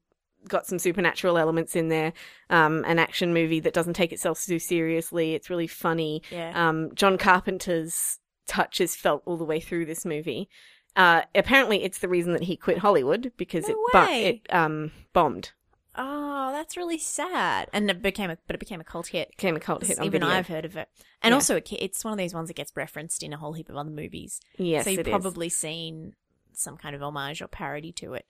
Got 0.48 0.66
some 0.66 0.78
supernatural 0.78 1.38
elements 1.38 1.74
in 1.74 1.88
there. 1.88 2.12
Um, 2.50 2.84
an 2.86 2.98
action 2.98 3.32
movie 3.32 3.60
that 3.60 3.72
doesn't 3.72 3.94
take 3.94 4.12
itself 4.12 4.42
too 4.44 4.58
seriously. 4.58 5.34
It's 5.34 5.48
really 5.48 5.66
funny. 5.66 6.22
Yeah. 6.30 6.68
Um, 6.68 6.90
John 6.94 7.16
Carpenter's 7.16 8.18
touch 8.46 8.80
is 8.80 8.96
felt 8.96 9.22
all 9.24 9.36
the 9.36 9.44
way 9.44 9.60
through 9.60 9.86
this 9.86 10.04
movie. 10.04 10.48
Uh, 10.96 11.22
apparently, 11.34 11.82
it's 11.82 11.98
the 11.98 12.08
reason 12.08 12.32
that 12.32 12.42
he 12.44 12.56
quit 12.56 12.78
Hollywood 12.78 13.32
because 13.36 13.66
No 13.68 13.74
it, 13.74 13.78
but 13.92 14.08
way. 14.08 14.24
it 14.26 14.54
um, 14.54 14.92
bombed. 15.12 15.50
oh, 15.96 16.52
that's 16.52 16.76
really 16.76 16.98
sad. 16.98 17.68
And 17.72 17.90
it 17.90 18.00
became 18.02 18.30
a, 18.30 18.38
but 18.46 18.54
it 18.54 18.60
became 18.60 18.80
a 18.80 18.84
cult 18.84 19.08
hit. 19.08 19.30
Became 19.30 19.56
a 19.56 19.60
cult 19.60 19.84
hit 19.84 19.98
on 19.98 20.04
Even 20.04 20.20
video. 20.22 20.34
I've 20.36 20.46
heard 20.48 20.64
of 20.64 20.76
it. 20.76 20.88
And 21.22 21.32
Yeah. 21.32 21.36
also, 21.36 21.56
it, 21.56 21.68
ca- 21.68 21.78
it's 21.80 22.04
one 22.04 22.12
of 22.12 22.18
these 22.18 22.34
ones 22.34 22.48
that 22.48 22.54
gets 22.54 22.72
referenced 22.76 23.22
in 23.24 23.32
a 23.32 23.36
whole 23.38 23.54
heap 23.54 23.68
of 23.68 23.76
other 23.76 23.90
movies. 23.90 24.40
Yes, 24.56 24.84
so 24.84 24.90
you've 24.90 25.00
it 25.00 25.06
is. 25.08 25.10
probably 25.10 25.48
seen 25.48 26.14
some 26.52 26.76
kind 26.76 26.94
of 26.94 27.02
homage 27.02 27.42
or 27.42 27.48
parody 27.48 27.90
to 27.92 28.14
it. 28.14 28.26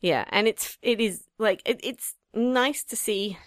Yeah, 0.00 0.24
and 0.30 0.46
it's 0.46 0.78
it 0.82 1.00
is 1.00 1.24
like 1.38 1.62
it, 1.64 1.80
it's 1.82 2.14
nice 2.34 2.84
to 2.84 2.94
see. 2.96 3.38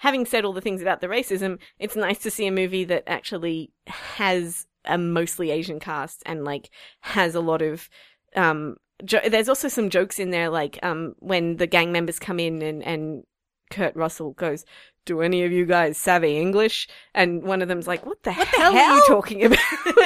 Having 0.00 0.26
said 0.26 0.44
all 0.44 0.52
the 0.52 0.60
things 0.60 0.82
about 0.82 1.00
the 1.00 1.06
racism, 1.08 1.58
it's 1.78 1.96
nice 1.96 2.18
to 2.18 2.30
see 2.30 2.46
a 2.46 2.52
movie 2.52 2.84
that 2.84 3.04
actually 3.06 3.70
has 3.86 4.66
a 4.86 4.98
mostly 4.98 5.50
Asian 5.50 5.80
cast 5.80 6.22
and 6.26 6.44
like 6.44 6.70
has 7.00 7.34
a 7.34 7.40
lot 7.40 7.62
of. 7.62 7.88
Um, 8.34 8.76
jo- 9.04 9.28
there's 9.28 9.48
also 9.48 9.68
some 9.68 9.90
jokes 9.90 10.18
in 10.18 10.30
there, 10.30 10.48
like 10.50 10.78
um, 10.82 11.14
when 11.18 11.56
the 11.56 11.66
gang 11.66 11.92
members 11.92 12.18
come 12.18 12.38
in 12.40 12.62
and 12.62 12.82
and 12.82 13.24
Kurt 13.70 13.96
Russell 13.96 14.32
goes, 14.32 14.64
"Do 15.04 15.20
any 15.20 15.42
of 15.44 15.52
you 15.52 15.66
guys 15.66 15.98
savvy 15.98 16.36
English?" 16.36 16.88
And 17.14 17.42
one 17.42 17.62
of 17.62 17.68
them's 17.68 17.86
like, 17.86 18.06
"What 18.06 18.22
the, 18.22 18.32
What 18.32 18.48
the 18.50 18.58
hell, 18.58 18.76
are 18.76 18.96
you 18.96 19.04
talking 19.06 19.44
about?" 19.44 19.58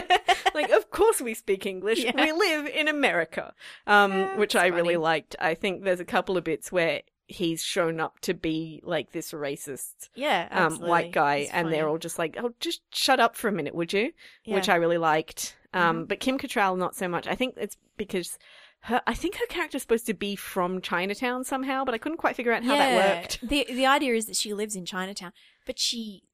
like, 0.54 0.70
of 0.70 0.90
course 0.90 1.20
we 1.20 1.34
speak 1.34 1.66
English. 1.66 2.02
Yeah. 2.02 2.12
We 2.14 2.32
live 2.32 2.66
in 2.66 2.88
America, 2.88 3.52
um, 3.87 4.12
Yeah, 4.12 4.37
which 4.38 4.56
I 4.56 4.66
really 4.68 4.96
liked. 4.96 5.37
I 5.38 5.54
think 5.54 5.84
there's 5.84 6.00
a 6.00 6.04
couple 6.04 6.37
of 6.37 6.44
bits 6.44 6.72
where 6.72 7.02
he's 7.30 7.62
shown 7.62 8.00
up 8.00 8.18
to 8.20 8.34
be 8.34 8.80
like 8.84 9.12
this 9.12 9.32
racist 9.32 10.08
Yeah, 10.14 10.49
um, 10.50 10.78
white 10.80 11.12
guy, 11.12 11.37
It's 11.37 11.52
and 11.52 11.72
they're 11.72 11.88
all 11.88 11.99
just 11.99 12.18
like, 12.18 12.37
"Oh, 12.38 12.52
just 12.60 12.82
shut 12.94 13.20
up 13.20 13.37
for 13.37 13.49
a 13.49 13.52
minute, 13.52 13.75
would 13.75 13.92
you?" 13.92 14.12
Yeah. 14.44 14.56
Which 14.56 14.68
I 14.68 14.75
really 14.76 14.99
liked. 14.99 15.56
Um, 15.72 16.04
Mhm. 16.04 16.08
But 16.08 16.20
Kim 16.20 16.38
Cattrall, 16.38 16.76
not 16.76 16.94
so 16.96 17.08
much. 17.08 17.26
I 17.26 17.34
think 17.34 17.54
it's 17.56 17.76
because 17.96 18.38
her. 18.82 19.00
I 19.06 19.14
think 19.14 19.37
her 19.37 19.46
character's 19.46 19.82
supposed 19.82 20.06
to 20.06 20.14
be 20.14 20.34
from 20.37 20.80
Chinatown 20.80 21.44
somehow, 21.44 21.84
but 21.84 21.94
I 21.94 21.99
couldn't 21.99 22.18
quite 22.18 22.34
figure 22.37 22.52
out 22.52 22.64
how 22.64 22.76
that 22.76 23.20
worked. 23.20 23.40
The 23.42 23.66
the 23.68 23.87
idea 23.87 24.14
is 24.14 24.26
that 24.26 24.37
she 24.37 24.52
lives 24.52 24.75
in 24.75 24.84
Chinatown, 24.84 25.32
but 25.66 25.78
she 25.78 26.25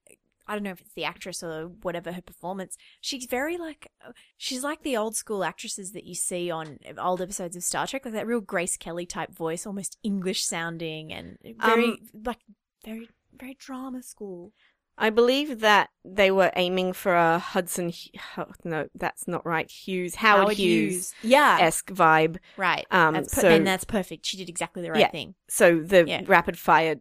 I 0.48 0.54
don't 0.54 0.62
know 0.62 0.70
if 0.70 0.80
it's 0.80 0.94
the 0.94 1.04
actress 1.04 1.42
or 1.42 1.64
whatever 1.82 2.12
her 2.12 2.22
performance. 2.22 2.76
She's 3.00 3.26
very 3.26 3.56
like 3.56 3.90
she's 4.36 4.62
like 4.62 4.82
the 4.82 4.96
old 4.96 5.16
school 5.16 5.42
actresses 5.44 5.92
that 5.92 6.04
you 6.04 6.14
see 6.14 6.50
on 6.50 6.78
old 6.98 7.20
episodes 7.20 7.56
of 7.56 7.64
Star 7.64 7.86
Trek, 7.86 8.04
like 8.04 8.14
that 8.14 8.26
real 8.26 8.40
Grace 8.40 8.76
Kelly 8.76 9.06
type 9.06 9.32
voice, 9.34 9.66
almost 9.66 9.98
English 10.02 10.44
sounding 10.44 11.12
and 11.12 11.38
very 11.58 11.84
Um, 11.90 11.98
like 12.24 12.38
very 12.84 13.08
very 13.32 13.54
drama 13.54 14.02
school. 14.02 14.52
I 14.98 15.10
believe 15.10 15.60
that 15.60 15.90
they 16.06 16.30
were 16.30 16.50
aiming 16.56 16.94
for 16.94 17.14
a 17.14 17.38
Hudson. 17.38 17.92
Hu- 18.34 18.44
No, 18.64 18.88
that's 18.94 19.28
not 19.28 19.44
right. 19.44 19.70
Hughes, 19.70 20.14
Howard, 20.14 20.56
Hughes 20.56 21.12
yeah, 21.22 21.58
esque 21.60 21.90
vibe. 21.90 22.38
right. 22.56 22.86
Um, 22.90 23.12
that's 23.12 23.34
per- 23.34 23.40
so- 23.42 23.50
and 23.50 23.66
that's 23.66 23.84
perfect. 23.84 24.24
She 24.24 24.38
did 24.38 24.48
exactly 24.48 24.80
the 24.82 24.90
right 24.90 25.00
Yeah. 25.00 25.10
thing. 25.10 25.34
So 25.50 25.80
the 25.80 26.06
Yeah. 26.08 26.22
rapid 26.26 26.58
fire, 26.58 26.96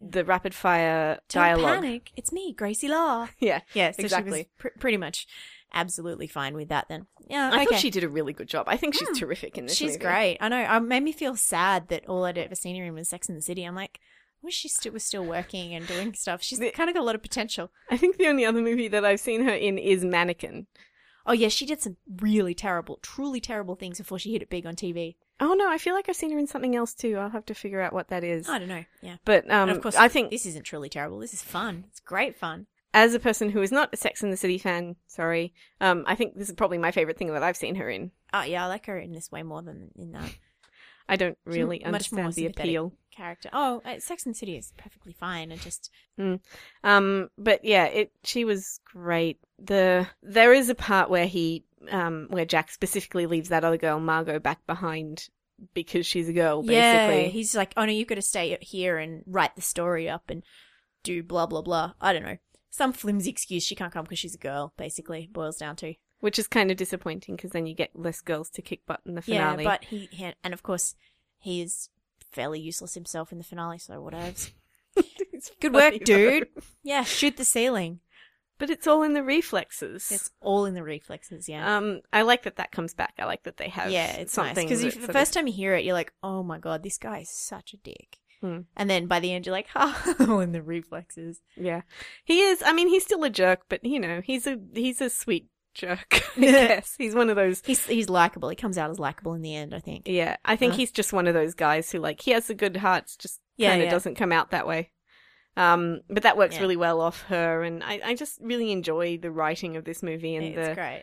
the 0.00 0.24
rapid 0.24 0.54
fire 0.54 1.20
Don't 1.28 1.42
dialogue. 1.42 1.82
panic. 1.82 2.10
It's 2.16 2.32
me, 2.32 2.52
Gracie 2.52 2.88
Law. 2.88 3.28
Yeah, 3.38 3.60
Yeah, 3.74 3.90
so 3.92 4.02
exactly. 4.02 4.30
She 4.32 4.38
was 4.38 4.46
pr- 4.72 4.78
pretty 4.80 4.96
much 4.96 5.26
absolutely 5.72 6.26
fine 6.26 6.54
with 6.54 6.68
that. 6.68 6.86
Then, 6.88 7.06
yeah, 7.28 7.50
I 7.52 7.56
okay. 7.62 7.64
thought 7.66 7.80
she 7.80 7.90
did 7.90 8.02
a 8.04 8.08
really 8.08 8.32
good 8.32 8.48
job. 8.48 8.66
I 8.68 8.76
think 8.76 8.94
she's 8.94 9.08
Hmm. 9.08 9.14
terrific 9.14 9.56
in 9.58 9.66
this. 9.66 9.80
Movie. 9.80 9.92
She's 9.92 9.98
movie. 9.98 10.10
great. 10.10 10.38
I 10.40 10.48
know. 10.48 10.76
It 10.76 10.80
made 10.80 11.02
me 11.02 11.12
feel 11.12 11.36
sad 11.36 11.88
that 11.88 12.06
all 12.08 12.24
I'd 12.24 12.38
ever 12.38 12.54
seen 12.54 12.76
her 12.76 12.84
in 12.84 12.94
was 12.94 13.08
Sex 13.08 13.28
in 13.28 13.34
the 13.34 13.42
City. 13.42 13.64
I'm 13.64 13.74
like, 13.74 14.00
I 14.42 14.46
wish 14.46 14.54
she 14.54 14.68
st- 14.68 14.92
was 14.94 15.04
still 15.04 15.24
working 15.24 15.74
and 15.74 15.86
doing 15.86 16.14
stuff. 16.14 16.42
She's 16.42 16.58
The- 16.58 16.70
kind 16.70 16.88
of 16.88 16.94
got 16.94 17.02
a 17.02 17.04
lot 17.04 17.14
of 17.14 17.22
potential. 17.22 17.70
I 17.90 17.96
think 17.96 18.16
the 18.16 18.26
only 18.26 18.44
other 18.44 18.62
movie 18.62 18.88
that 18.88 19.04
I've 19.04 19.20
seen 19.20 19.44
her 19.44 19.52
in 19.54 19.76
is 19.78 20.04
Mannequin. 20.04 20.66
Oh 21.26 21.32
yeah, 21.34 21.48
she 21.48 21.66
did 21.66 21.82
some 21.82 21.98
really 22.16 22.54
terrible, 22.54 22.98
truly 23.02 23.40
terrible 23.40 23.74
things 23.76 23.98
before 23.98 24.18
she 24.18 24.32
hit 24.32 24.40
it 24.42 24.48
big 24.50 24.64
on 24.66 24.74
TV. 24.74 25.16
Oh 25.40 25.54
no, 25.54 25.70
I 25.70 25.78
feel 25.78 25.94
like 25.94 26.08
I've 26.08 26.16
seen 26.16 26.32
her 26.32 26.38
in 26.38 26.46
something 26.46 26.76
else 26.76 26.94
too. 26.94 27.16
I'll 27.16 27.30
have 27.30 27.46
to 27.46 27.54
figure 27.54 27.80
out 27.80 27.92
what 27.92 28.08
that 28.08 28.22
is. 28.24 28.48
I 28.48 28.58
don't 28.58 28.68
know. 28.68 28.84
Yeah. 29.02 29.16
But 29.24 29.44
um, 29.50 29.68
and 29.68 29.76
of 29.76 29.82
course, 29.82 29.96
I 29.96 30.08
think 30.08 30.30
this 30.30 30.44
isn't 30.46 30.64
truly 30.64 30.88
terrible. 30.88 31.18
This 31.18 31.32
is 31.34 31.42
fun. 31.42 31.84
It's 31.88 32.00
great 32.00 32.36
fun. 32.36 32.66
as 32.92 33.14
a 33.14 33.20
person 33.20 33.50
who 33.50 33.62
is 33.62 33.72
not 33.72 33.88
a 33.92 33.96
Sex 33.96 34.22
and 34.22 34.32
the 34.32 34.36
City 34.36 34.58
fan, 34.58 34.96
sorry, 35.06 35.54
um, 35.80 36.04
I 36.06 36.14
think 36.14 36.34
this 36.36 36.48
is 36.48 36.54
probably 36.56 36.78
my 36.78 36.90
favorite 36.90 37.16
thing 37.18 37.32
that 37.32 37.42
I've 37.42 37.56
seen 37.56 37.76
her 37.76 37.88
in. 37.88 38.10
Oh 38.32 38.42
yeah, 38.42 38.64
I 38.64 38.68
like 38.68 38.86
her 38.86 38.98
in 38.98 39.12
this 39.12 39.30
way 39.32 39.42
more 39.42 39.62
than 39.62 39.90
in 39.96 40.12
that 40.12 40.34
I 41.08 41.16
don't 41.16 41.38
She's 41.46 41.56
really 41.56 41.82
much 41.86 42.12
more 42.12 42.24
understand 42.24 42.34
the 42.34 42.46
appeal. 42.46 42.92
character. 43.10 43.48
Oh, 43.52 43.80
uh, 43.84 43.98
Sex 43.98 44.26
and 44.26 44.34
the 44.34 44.38
City 44.38 44.56
is 44.56 44.72
perfectly 44.76 45.12
fine 45.12 45.50
and 45.50 45.60
just 45.60 45.90
Um, 46.84 47.28
but 47.38 47.64
yeah, 47.64 47.84
it 47.86 48.12
she 48.24 48.44
was 48.44 48.80
great. 48.84 49.38
The 49.58 50.06
there 50.22 50.52
is 50.52 50.68
a 50.68 50.74
part 50.74 51.10
where 51.10 51.26
he 51.26 51.64
um 51.90 52.26
where 52.30 52.44
Jack 52.44 52.70
specifically 52.70 53.26
leaves 53.26 53.48
that 53.48 53.64
other 53.64 53.76
girl 53.78 54.00
Margo 54.00 54.38
back 54.38 54.66
behind 54.66 55.28
because 55.74 56.06
she's 56.06 56.28
a 56.28 56.32
girl. 56.32 56.62
yeah. 56.64 57.08
Basically, 57.08 57.30
He's 57.32 57.54
like, 57.56 57.72
oh 57.76 57.84
no, 57.84 57.92
you've 57.92 58.08
got 58.08 58.14
to 58.16 58.22
stay 58.22 58.56
here 58.60 58.98
and 58.98 59.22
write 59.26 59.54
the 59.56 59.62
story 59.62 60.08
up 60.08 60.30
and 60.30 60.42
do 61.02 61.22
blah 61.22 61.46
blah 61.46 61.62
blah. 61.62 61.92
I 62.00 62.12
don't 62.12 62.22
know. 62.22 62.38
Some 62.70 62.92
flimsy 62.92 63.30
excuse 63.30 63.64
she 63.64 63.74
can't 63.74 63.92
come 63.92 64.04
because 64.04 64.18
she's 64.18 64.34
a 64.34 64.38
girl. 64.38 64.72
Basically, 64.76 65.28
boils 65.32 65.56
down 65.56 65.76
to. 65.76 65.94
which 66.20 66.38
is 66.38 66.46
kind 66.46 66.70
of 66.70 66.76
disappointing 66.76 67.36
because 67.36 67.50
then 67.50 67.66
you 67.66 67.74
get 67.74 67.90
less 67.94 68.20
girls 68.20 68.48
to 68.50 68.62
kick 68.62 68.86
butt 68.86 69.00
in 69.06 69.14
the 69.16 69.22
finale. 69.22 69.64
Yeah, 69.64 69.70
but 69.70 69.84
he, 69.84 70.08
he 70.12 70.32
and 70.44 70.54
of 70.54 70.62
course 70.62 70.94
he 71.38 71.62
is 71.62 71.88
fairly 72.30 72.60
useless 72.60 72.94
himself 72.94 73.32
in 73.32 73.38
the 73.38 73.44
finale. 73.44 73.78
So 73.78 73.94
whatevs. 73.94 74.52
It's 75.32 75.50
Good 75.60 75.72
work, 75.72 75.94
dude. 76.04 76.48
Yeah, 76.82 77.02
shoot 77.04 77.36
the 77.38 77.44
ceiling. 77.46 78.00
But 78.60 78.70
it's 78.70 78.86
all 78.86 79.02
in 79.02 79.14
the 79.14 79.24
reflexes. 79.24 80.12
It's 80.12 80.30
all 80.40 80.66
in 80.66 80.74
the 80.74 80.84
reflexes. 80.84 81.48
Yeah. 81.48 81.76
um, 81.76 82.02
I 82.12 82.22
like 82.22 82.44
that 82.44 82.56
that 82.56 82.70
comes 82.70 82.94
back. 82.94 83.14
I 83.18 83.24
like 83.24 83.42
that 83.42 83.56
they 83.56 83.68
have 83.70 83.90
yeah, 83.90 84.12
it's 84.12 84.36
nice 84.36 84.54
because 84.54 84.82
the 84.82 85.12
first 85.12 85.32
time 85.34 85.48
you 85.48 85.52
hear 85.52 85.74
it, 85.74 85.84
you're 85.84 85.94
like, 85.94 86.12
"Oh 86.22 86.44
my 86.44 86.58
god, 86.58 86.82
this 86.84 86.98
guy 86.98 87.20
is 87.20 87.30
such 87.30 87.72
a 87.72 87.78
dick," 87.78 88.18
Hmm. 88.40 88.60
and 88.76 88.88
then 88.88 89.06
by 89.06 89.18
the 89.18 89.32
end, 89.32 89.46
you're 89.46 89.52
like, 89.54 89.66
oh, 89.74 90.14
all 90.20 90.40
in 90.40 90.52
the 90.52 90.62
reflexes." 90.62 91.40
yeah, 91.56 91.80
he 92.24 92.40
is. 92.42 92.62
I 92.64 92.72
mean, 92.72 92.88
he's 92.88 93.02
still 93.02 93.24
a 93.24 93.30
jerk, 93.30 93.62
but 93.68 93.84
you 93.84 93.98
know, 93.98 94.20
he's 94.22 94.46
a 94.46 94.56
he's 94.74 95.00
a 95.00 95.10
sweet 95.10 95.48
jerk. 95.74 96.22
yes, 96.36 96.94
he's 96.98 97.14
one 97.14 97.30
of 97.30 97.36
those. 97.36 97.62
He's 97.64 97.86
he's 97.86 98.08
likable. 98.10 98.48
He 98.50 98.56
comes 98.56 98.76
out 98.78 98.90
as 98.90 98.98
likable 98.98 99.34
in 99.34 99.42
the 99.42 99.56
end, 99.56 99.74
I 99.74 99.78
think. 99.80 100.06
Yeah, 100.06 100.36
I 100.44 100.56
think 100.56 100.74
Uh. 100.74 100.76
he's 100.76 100.92
just 100.92 101.12
one 101.12 101.26
of 101.26 101.34
those 101.34 101.54
guys 101.54 101.90
who 101.90 101.98
like 101.98 102.20
he 102.20 102.32
has 102.32 102.50
a 102.50 102.54
good 102.54 102.76
heart, 102.76 103.10
just 103.18 103.40
Yeah, 103.56 103.70
kind 103.70 103.82
of 103.82 103.86
yeah. 103.86 103.90
doesn't 103.90 104.16
come 104.16 104.32
out 104.32 104.50
that 104.50 104.66
way. 104.66 104.90
Um, 105.56 106.00
but 106.08 106.22
that 106.22 106.36
works 106.36 106.54
Yeah. 106.54 106.62
really 106.62 106.76
well 106.76 107.00
off 107.00 107.22
her, 107.22 107.62
and 107.62 107.82
I, 107.82 108.00
I 108.04 108.14
just 108.14 108.38
really 108.40 108.72
enjoy 108.72 109.18
the 109.18 109.30
writing 109.30 109.76
of 109.76 109.84
this 109.84 110.02
movie 110.02 110.36
and 110.36 110.56
the 110.56 110.74
great. 110.74 111.02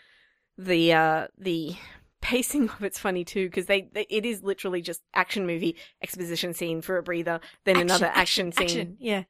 the 0.57 0.93
uh 0.93 1.27
the 1.37 1.75
pacing 2.21 2.69
of 2.69 2.83
it's 2.83 2.97
funny 2.97 3.23
too 3.23 3.47
because 3.47 3.67
they, 3.67 3.81
they 3.93 4.05
it 4.09 4.25
is 4.25 4.41
literally 4.43 4.81
just 4.81 5.01
action 5.13 5.45
movie 5.45 5.75
exposition 6.01 6.53
scene 6.53 6.81
for 6.81 6.97
a 6.97 7.03
breather, 7.03 7.39
then 7.65 7.77
another 7.77 8.07
action, 8.07 8.51
scene. 8.51 8.63
action. 8.65 8.97
Yeah, 8.99 9.23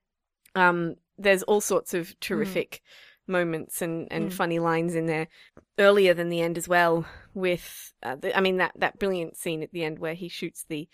Um, 0.55 0.95
there's 1.17 1.43
all 1.43 1.61
sorts 1.61 1.93
of 1.93 2.17
terrific 2.19 2.81
moments 3.27 3.81
and, 3.81 4.07
and 4.11 4.29
Mm. 4.29 4.33
funny 4.33 4.59
lines 4.59 4.95
in 4.95 5.05
there 5.07 5.27
earlier 5.77 6.13
than 6.13 6.29
the 6.29 6.41
end 6.41 6.57
as 6.57 6.67
well. 6.67 7.05
With, 7.33 7.93
uh, 8.01 8.15
the, 8.15 8.35
I 8.37 8.39
mean 8.39 8.57
that 8.57 8.71
that 8.77 8.99
brilliant 8.99 9.35
scene 9.35 9.63
at 9.63 9.71
the 9.71 9.83
end 9.83 9.99
where 9.99 10.13
he 10.13 10.29
shoots 10.29 10.63
the 10.69 10.87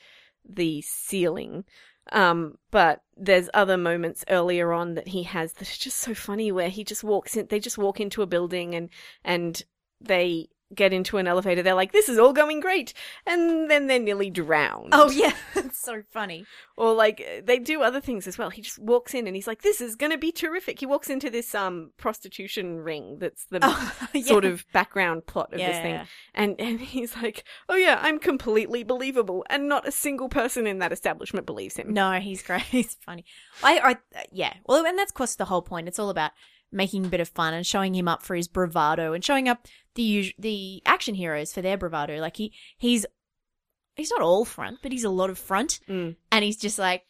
the 0.48 0.82
ceiling. 0.82 1.66
Um, 2.12 2.58
but 2.72 3.02
there's 3.16 3.50
other 3.54 3.78
moments 3.78 4.26
earlier 4.30 4.74
on 4.74 4.96
that 4.96 5.08
he 5.08 5.24
has 5.24 5.54
that 5.54 5.70
are 5.70 5.80
just 5.80 5.98
so 5.98 6.14
funny 6.14 6.52
where 6.52 6.70
he 6.70 6.84
just 6.84 7.04
walks 7.04 7.38
in. 7.38 7.48
They 7.48 7.60
just 7.60 7.78
walk 7.78 8.00
into 8.00 8.22
a 8.22 8.28
building 8.28 8.76
and 8.76 8.90
and 9.24 9.64
they 10.02 10.50
get 10.76 10.94
into 10.94 11.18
an 11.18 11.28
elevator. 11.28 11.62
They're 11.64 11.74
like, 11.74 11.92
"This 11.92 12.10
is 12.10 12.18
all 12.18 12.34
going 12.34 12.60
great," 12.60 12.94
and 13.26 13.70
then 13.70 13.88
they're 13.88 14.00
nearly 14.00 14.30
drowned. 14.30 14.90
Oh 14.92 15.10
yeah, 15.10 15.34
it's 15.56 15.80
so 15.80 16.04
funny. 16.12 16.46
Or 16.76 16.94
like 16.94 17.44
they 17.46 17.60
do 17.60 17.82
other 17.84 18.02
things 18.02 18.28
as 18.28 18.38
well. 18.38 18.50
He 18.50 18.62
just 18.62 18.80
walks 18.80 19.14
in 19.14 19.28
and 19.28 19.36
he's 19.36 19.48
like, 19.48 19.62
"This 19.62 19.80
is 19.82 19.96
going 19.96 20.12
to 20.12 20.18
be 20.18 20.32
terrific." 20.32 20.80
He 20.80 20.86
walks 20.86 21.10
into 21.10 21.30
this 21.30 21.54
um 21.54 21.92
prostitution 21.98 22.78
ring 22.80 23.18
that's 23.20 23.46
the 23.46 23.60
Oh, 23.64 23.94
yeah. 24.14 24.24
sort 24.24 24.46
of 24.46 24.66
background 24.74 25.26
plot 25.26 25.54
of 25.54 25.60
yeah, 25.60 25.68
this 25.72 25.82
thing. 25.82 26.08
And 26.34 26.56
and 26.60 26.80
he's 26.80 27.16
like, 27.18 27.44
"Oh 27.70 27.76
yeah, 27.76 28.00
I'm 28.02 28.20
completely 28.20 28.84
believable." 28.84 29.46
And 29.50 29.68
not 29.70 29.88
a 29.88 29.92
single 29.92 30.30
person 30.30 30.66
in 30.68 30.80
that 30.80 30.92
establishment 30.92 31.46
believes 31.46 31.76
him. 31.76 31.94
No, 31.94 32.14
he's 32.20 32.42
great. 32.42 32.62
He's 32.74 32.96
funny. 32.96 33.24
I, 33.62 33.98
I, 34.16 34.24
yeah. 34.32 34.54
Well, 34.66 34.86
and 34.86 34.98
that's 34.98 35.12
of 35.12 35.16
course 35.16 35.36
the 35.36 35.46
whole 35.46 35.62
point. 35.62 35.88
It's 35.88 36.00
all 36.00 36.10
about 36.10 36.32
making 36.74 37.06
a 37.06 37.10
bit 37.10 37.20
of 37.22 37.30
fun 37.30 37.54
and 37.54 37.66
showing 37.66 37.94
him 37.96 38.08
up 38.08 38.24
for 38.24 38.36
his 38.36 38.48
bravado 38.48 39.14
and 39.14 39.24
showing 39.24 39.48
up 39.48 39.68
the 39.96 40.34
the 40.40 40.82
action 40.86 41.16
heroes 41.16 41.54
for 41.54 41.62
their 41.62 41.78
bravado. 41.78 42.18
Like 42.20 42.38
he, 42.38 42.52
he's, 42.78 43.06
he's 43.96 44.12
not 44.12 44.22
all 44.22 44.44
front, 44.46 44.80
but 44.82 44.92
he's 44.92 45.04
a 45.04 45.10
lot 45.10 45.30
of 45.30 45.38
front, 45.38 45.80
Mm. 45.88 46.16
and 46.32 46.44
he's 46.44 46.58
just 46.58 46.80
like, 46.80 47.04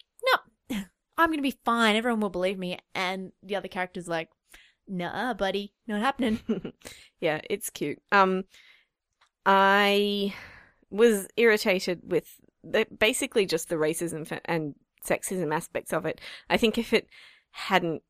no, 0.70 0.78
I'm 1.18 1.30
gonna 1.30 1.42
be 1.42 1.58
fine. 1.66 1.96
Everyone 1.96 2.20
will 2.20 2.30
believe 2.30 2.60
me. 2.60 2.78
And 2.94 3.32
the 3.42 3.56
other 3.56 3.68
character's 3.70 4.08
like, 4.08 4.30
nah, 4.88 5.34
buddy, 5.34 5.74
not 5.88 6.02
happening. 6.02 6.40
yeah, 7.22 7.40
it's 7.50 7.70
cute. 7.70 8.00
Um, 8.12 8.44
I 9.46 10.34
was 10.90 11.28
irritated 11.38 12.02
with 12.04 12.28
the, 12.64 12.86
basically 12.98 13.46
just 13.46 13.70
the 13.70 13.76
racism 13.76 14.40
and 14.46 14.76
sexism 15.06 15.54
aspects 15.54 15.92
of 15.94 16.06
it. 16.06 16.22
I 16.50 16.58
think 16.58 16.78
if 16.78 16.94
it 16.94 17.08
hadn't 17.52 18.02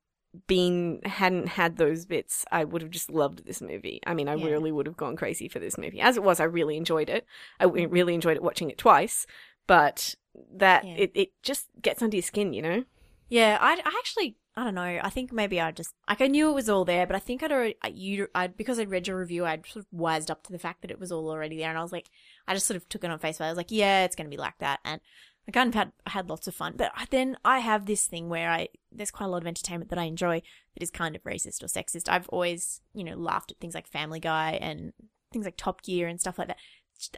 been 0.48 1.02
hadn't 1.06 1.48
had 1.48 1.78
those 1.78 2.06
bits, 2.06 2.46
I 2.52 2.64
would 2.64 2.82
have 2.82 2.92
just 2.92 3.10
loved 3.10 3.46
this 3.46 3.62
movie. 3.62 4.00
I 4.06 4.14
mean, 4.14 4.28
I 4.28 4.36
Yeah. 4.36 4.46
really 4.48 4.72
would 4.72 4.88
have 4.88 4.98
gone 4.98 5.16
crazy 5.16 5.48
for 5.48 5.60
this 5.60 5.78
movie. 5.78 6.02
As 6.02 6.18
it 6.18 6.24
was, 6.24 6.40
I 6.40 6.46
really 6.46 6.78
enjoyed 6.78 7.10
it. 7.10 7.26
I 7.60 7.66
mm-hmm. 7.66 7.92
really 7.92 8.14
enjoyed 8.14 8.38
it 8.38 8.44
watching 8.44 8.70
it 8.70 8.78
twice, 8.78 9.28
but 9.68 10.16
that 10.52 10.86
Yeah. 10.86 10.96
it 10.96 11.12
it 11.14 11.30
just 11.44 11.68
gets 11.82 12.02
under 12.02 12.18
your 12.18 12.24
skin, 12.24 12.54
you 12.54 12.62
know. 12.62 12.84
Yeah, 13.30 13.58
I, 13.62 13.74
I 13.74 13.96
actually, 14.00 14.38
I 14.56 14.64
don't 14.64 14.76
know. 14.76 15.00
I 15.02 15.10
think 15.10 15.32
maybe 15.32 15.60
I 15.60 15.72
just, 15.72 15.94
like, 16.08 16.22
I 16.22 16.28
knew 16.28 16.50
it 16.50 16.54
was 16.54 16.70
all 16.70 16.86
there, 16.86 17.08
but 17.08 17.16
I 17.16 17.20
think 17.20 17.42
I'd 17.42 17.52
already, 17.52 17.76
I, 17.82 17.88
you, 17.88 18.28
I, 18.36 18.48
because 18.48 18.78
I'd 18.78 18.92
read 18.92 19.08
your 19.08 19.18
review, 19.18 19.46
I'd 19.46 19.66
sort 19.66 19.86
of 19.86 19.88
wised 19.92 20.30
up 20.30 20.44
to 20.44 20.52
the 20.52 20.60
fact 20.60 20.82
that 20.82 20.92
it 20.92 21.00
was 21.00 21.12
all 21.12 21.30
already 21.30 21.58
there, 21.58 21.70
and 21.70 21.78
I 21.78 21.82
was 21.82 21.92
like, 21.92 22.10
I 22.48 22.54
just 22.54 22.68
sort 22.68 22.78
of 22.78 22.88
took 22.90 23.04
it 23.04 23.10
on 23.10 23.18
face 23.18 23.40
value. 23.40 23.50
I 23.50 23.52
was 23.54 23.58
like, 23.58 23.72
yeah, 23.72 24.04
it's 24.04 24.16
going 24.16 24.30
to 24.30 24.36
be 24.36 24.42
like 24.42 24.58
that, 24.60 24.80
and 24.86 25.02
I 25.48 25.52
kind 25.52 25.68
of 25.68 25.76
had, 25.76 25.92
I 26.06 26.12
had 26.12 26.30
lots 26.30 26.48
of 26.48 26.56
fun, 26.56 26.76
but 26.78 26.92
then 27.10 27.38
I 27.44 27.60
have 27.60 27.86
this 27.86 28.08
thing 28.08 28.30
where 28.30 28.50
I, 28.50 28.70
there's 28.92 29.12
quite 29.12 29.26
a 29.26 29.30
lot 29.30 29.42
of 29.42 29.48
entertainment 29.48 29.90
that 29.90 30.00
I 30.00 30.04
enjoy 30.06 30.42
that 30.74 30.84
is 30.84 30.90
kind 30.90 31.16
of 31.16 31.24
racist 31.24 31.62
or 31.62 31.68
sexist. 31.68 32.08
I've 32.08 32.30
always, 32.30 32.82
you 32.94 33.04
know, 33.04 33.16
laughed 33.16 33.52
at 33.52 33.58
things 33.58 33.76
like 33.76 33.88
Family 33.88 34.22
Guy 34.22 34.58
and 34.62 34.94
things 35.34 35.46
like 35.46 35.58
Top 35.58 35.82
Gear 35.82 36.08
and 36.08 36.20
stuff 36.20 36.40
like 36.40 36.48
that. 36.48 36.58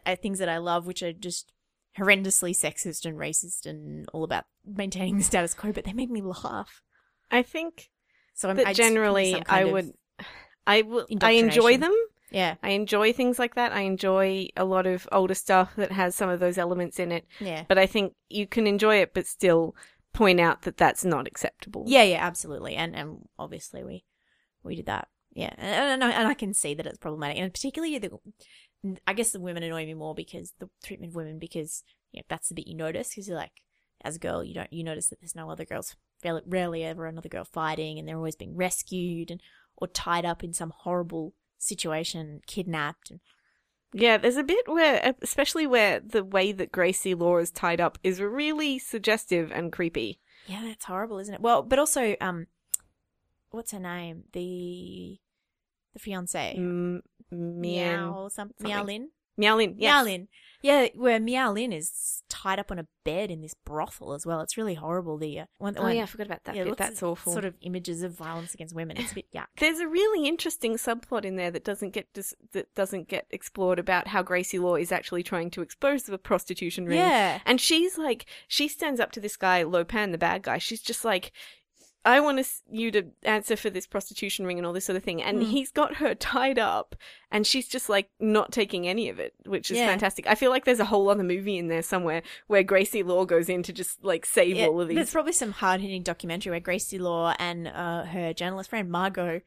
Uh, 0.05 0.15
things 0.15 0.39
that 0.39 0.49
I 0.49 0.57
love, 0.57 0.87
which 0.87 1.03
are 1.03 1.13
just 1.13 1.51
horrendously 1.97 2.51
sexist 2.51 3.05
and 3.05 3.17
racist 3.17 3.65
and 3.65 4.07
all 4.13 4.23
about 4.23 4.45
maintaining 4.65 5.17
the 5.17 5.23
status 5.23 5.53
quo, 5.53 5.71
but 5.71 5.85
they 5.85 5.93
make 5.93 6.09
me 6.09 6.21
laugh. 6.21 6.81
I 7.31 7.43
think 7.43 7.89
So 8.33 8.49
I'm 8.49 8.57
that 8.57 8.67
I 8.67 8.73
generally 8.73 9.41
I 9.47 9.65
would 9.65 9.93
I 10.65 10.81
will 10.81 11.05
I 11.21 11.31
enjoy 11.31 11.77
them. 11.77 11.95
Yeah, 12.31 12.55
I 12.63 12.69
enjoy 12.71 13.13
things 13.13 13.39
like 13.39 13.55
that. 13.55 13.71
I 13.71 13.81
enjoy 13.81 14.47
a 14.57 14.65
lot 14.65 14.85
of 14.87 15.07
older 15.11 15.35
stuff 15.35 15.75
that 15.75 15.91
has 15.91 16.15
some 16.15 16.29
of 16.29 16.39
those 16.39 16.57
elements 16.57 16.99
in 16.99 17.11
it. 17.11 17.25
yeah, 17.39 17.63
But 17.67 17.77
I 17.77 17.85
think 17.85 18.13
you 18.29 18.47
can 18.47 18.67
enjoy 18.67 18.97
it, 18.97 19.13
but 19.13 19.25
still 19.27 19.75
point 20.13 20.39
out 20.39 20.61
that 20.63 20.77
that's 20.77 21.03
not 21.05 21.27
acceptable. 21.27 21.83
yeah, 21.87 22.03
yeah, 22.03 22.25
absolutely, 22.25 22.75
and 22.75 22.95
and 22.95 23.27
obviously 23.37 23.83
we 23.83 24.05
we 24.63 24.75
did 24.75 24.85
that, 24.87 25.07
yeah, 25.33 25.53
and 25.57 26.01
and, 26.01 26.03
I- 26.03 26.11
and 26.19 26.27
I 26.27 26.33
can 26.33 26.53
see 26.53 26.73
that 26.73 26.85
it's 26.87 26.97
problematic, 26.97 27.37
and 27.37 27.53
particularly 27.53 27.97
the 27.99 28.11
I 29.07 29.13
guess 29.13 29.31
the 29.31 29.39
women 29.39 29.63
annoy 29.63 29.85
me 29.85 29.93
more 29.93 30.13
because 30.15 30.53
the 30.59 30.69
treatment 30.83 31.11
of 31.11 31.15
women 31.15 31.39
because 31.39 31.83
you 32.11 32.19
know, 32.19 32.23
that's 32.29 32.49
the 32.49 32.55
bit 32.55 32.67
you 32.67 32.75
notice 32.75 33.09
because 33.09 33.27
you're 33.27 33.37
like, 33.37 33.61
as 34.03 34.15
a 34.15 34.19
girl, 34.19 34.43
you 34.43 34.53
don't 34.53 34.71
you 34.71 34.83
notice 34.83 35.07
that 35.07 35.19
there's 35.19 35.35
no 35.35 35.49
other 35.49 35.65
girls, 35.65 35.95
rarely, 36.23 36.41
rarely 36.45 36.83
ever 36.83 37.05
another 37.07 37.29
girl 37.29 37.43
fighting, 37.45 37.97
and 37.99 38.07
they're 38.07 38.17
always 38.17 38.35
being 38.35 38.55
rescued 38.55 39.31
and 39.31 39.41
or 39.77 39.87
tied 39.87 40.23
up 40.25 40.43
in 40.43 40.53
some 40.53 40.71
horrible 40.83 41.33
situation, 41.65 42.41
kidnapped. 42.47 43.11
And, 43.11 43.19
Yeah, 43.93 44.17
there's 44.17 44.37
a 44.37 44.43
bit 44.43 44.67
where, 44.67 45.13
especially 45.21 45.65
where 45.67 45.99
the 45.99 46.23
way 46.23 46.51
that 46.51 46.71
Gracie 46.71 47.13
Law 47.15 47.37
is 47.37 47.51
tied 47.51 47.79
up 47.81 47.97
is 48.03 48.19
really 48.21 48.77
suggestive 48.79 49.51
and 49.51 49.71
creepy. 49.71 50.19
yeah, 50.47 50.61
that's 50.63 50.85
horrible, 50.85 51.17
isn't 51.19 51.33
it? 51.35 51.41
Well, 51.41 51.63
but 51.63 51.79
also, 51.79 52.15
um, 52.21 52.47
what's 53.51 53.71
her 53.71 53.79
name? 53.79 54.23
The 54.33 55.17
the 55.93 55.99
fiance. 55.99 56.53
M- 56.57 57.01
Meow. 57.31 57.51
Meow 57.61 58.27
something. 58.27 58.55
something. 58.59 58.67
Meow 58.67 58.83
Lin. 58.83 59.09
Meow 59.37 59.57
Lin. 59.57 59.75
Yes. 59.77 59.91
Meow 59.93 60.03
Lin. 60.03 60.27
Yeah, 60.61 60.87
where 60.95 61.19
Miaolin 61.19 61.71
is 61.77 62.23
tied 62.27 62.57
up 62.57 62.71
on 62.71 62.79
a 62.79 62.87
bed 63.03 63.29
in 63.29 63.41
this 63.41 63.53
brothel 63.53 64.13
as 64.13 64.25
well. 64.25 64.41
It's 64.41 64.57
really 64.57 64.73
horrible. 64.73 65.19
The 65.19 65.41
uh, 65.41 65.45
one, 65.59 65.75
Oh, 65.77 65.83
one- 65.83 65.95
yeah, 65.95 66.03
I 66.03 66.05
forgot 66.07 66.25
about 66.25 66.43
that 66.45 66.55
yeah, 66.55 66.63
bit. 66.63 66.77
That's 66.77 67.03
of 67.03 67.09
awful. 67.09 67.33
Sort 67.33 67.45
of 67.45 67.53
images 67.61 68.01
of 68.01 68.13
violence 68.13 68.55
against 68.55 68.73
women. 68.73 68.97
It's 68.97 69.11
a 69.11 69.15
bit 69.15 69.31
yuck. 69.31 69.45
There's 69.59 69.77
a 69.77 69.87
really 69.87 70.27
interesting 70.27 70.73
subplot 70.77 71.23
in 71.23 71.35
there 71.35 71.51
that 71.51 71.63
doesn't 71.65 71.91
get 71.91 72.11
dis- 72.15 72.33
that 72.53 72.73
doesn't 72.73 73.09
get 73.09 73.27
explored 73.29 73.77
about 73.77 74.07
how 74.07 74.23
Gracie 74.23 74.57
Law 74.57 74.75
is 74.75 74.91
actually 74.91 75.21
trying 75.21 75.51
to 75.51 75.61
expose 75.61 76.03
the 76.03 76.17
prostitution 76.17 76.87
ring. 76.87 76.97
Yeah. 76.97 77.41
And 77.45 77.61
she's 77.61 77.99
like, 77.99 78.25
she 78.47 78.67
stands 78.67 78.99
up 78.99 79.11
to 79.11 79.19
this 79.19 79.37
guy, 79.37 79.61
Lo 79.61 79.83
Pan, 79.83 80.13
the 80.13 80.17
bad 80.17 80.41
guy. 80.41 80.57
She's 80.57 80.81
just 80.81 81.05
like, 81.05 81.31
I 82.05 82.19
want 82.19 82.45
you 82.69 82.91
to 82.91 83.07
answer 83.23 83.55
for 83.55 83.69
this 83.71 83.87
prostitution 83.87 84.45
ring 84.45 84.57
and 84.59 84.65
all 84.67 84.73
this 84.73 84.85
sort 84.85 84.95
of 84.95 85.03
thing. 85.03 85.23
And 85.23 85.39
Mm. 85.39 85.49
he's 85.49 85.71
got 85.71 85.95
her 85.95 86.13
tied 86.13 86.59
up, 86.59 86.95
and 87.31 87.45
she's 87.47 87.67
just 87.67 87.89
like 87.89 88.09
not 88.19 88.51
taking 88.51 88.87
any 88.87 89.09
of 89.09 89.19
it, 89.19 89.33
which 89.45 89.71
is 89.71 89.77
Yeah. 89.77 89.87
fantastic. 89.87 90.27
I 90.27 90.35
feel 90.35 90.51
like 90.51 90.65
there's 90.65 90.79
a 90.79 90.85
whole 90.85 91.09
other 91.09 91.23
movie 91.23 91.57
in 91.57 91.67
there 91.67 91.81
somewhere 91.81 92.21
where 92.47 92.61
Gracie 92.63 93.01
Law 93.03 93.25
goes 93.25 93.49
in 93.49 93.63
to 93.63 93.73
just 93.73 94.03
like 94.03 94.25
save 94.25 94.55
Yeah, 94.55 94.67
all 94.67 94.79
of 94.81 94.87
these. 94.87 94.95
There's 94.95 95.11
probably 95.11 95.33
some 95.33 95.51
hard 95.53 95.81
hitting 95.81 96.03
documentary 96.03 96.51
where 96.51 96.59
Gracie 96.59 96.99
Law 96.99 97.33
and 97.39 97.67
uh, 97.67 98.03
her 98.05 98.33
journalist 98.33 98.69
friend 98.69 98.89
Margo 98.91 99.41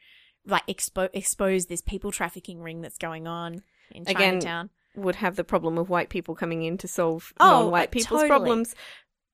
like 0.45 0.67
expo- 0.67 1.11
expose 1.13 1.67
this 1.67 1.81
people 1.83 2.11
trafficking 2.11 2.61
ring 2.61 2.81
that's 2.81 2.99
going 2.99 3.27
on 3.29 3.63
in 3.93 4.03
Again, 4.03 4.41
Chinatown. 4.41 4.71
Would 4.97 5.17
have 5.17 5.37
the 5.37 5.45
problem 5.45 5.79
of 5.79 5.89
white 5.91 6.09
people 6.09 6.35
coming 6.35 6.63
in 6.65 6.77
to 6.79 6.89
solve 6.89 7.33
Oh, 7.39 7.61
non-white 7.65 7.89
uh, 7.89 7.93
people's 7.93 8.21
totally. 8.23 8.29
problems, 8.29 8.75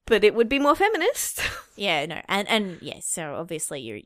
but 0.07 0.25
it 0.25 0.35
would 0.35 0.49
be 0.49 0.59
more 0.59 0.75
feminist. 0.75 1.41
Yeah, 1.77 2.07
no, 2.07 2.21
and 2.29 2.49
and 2.49 2.79
yes, 2.81 3.07
so 3.07 3.35
obviously 3.37 3.81
your 3.81 3.99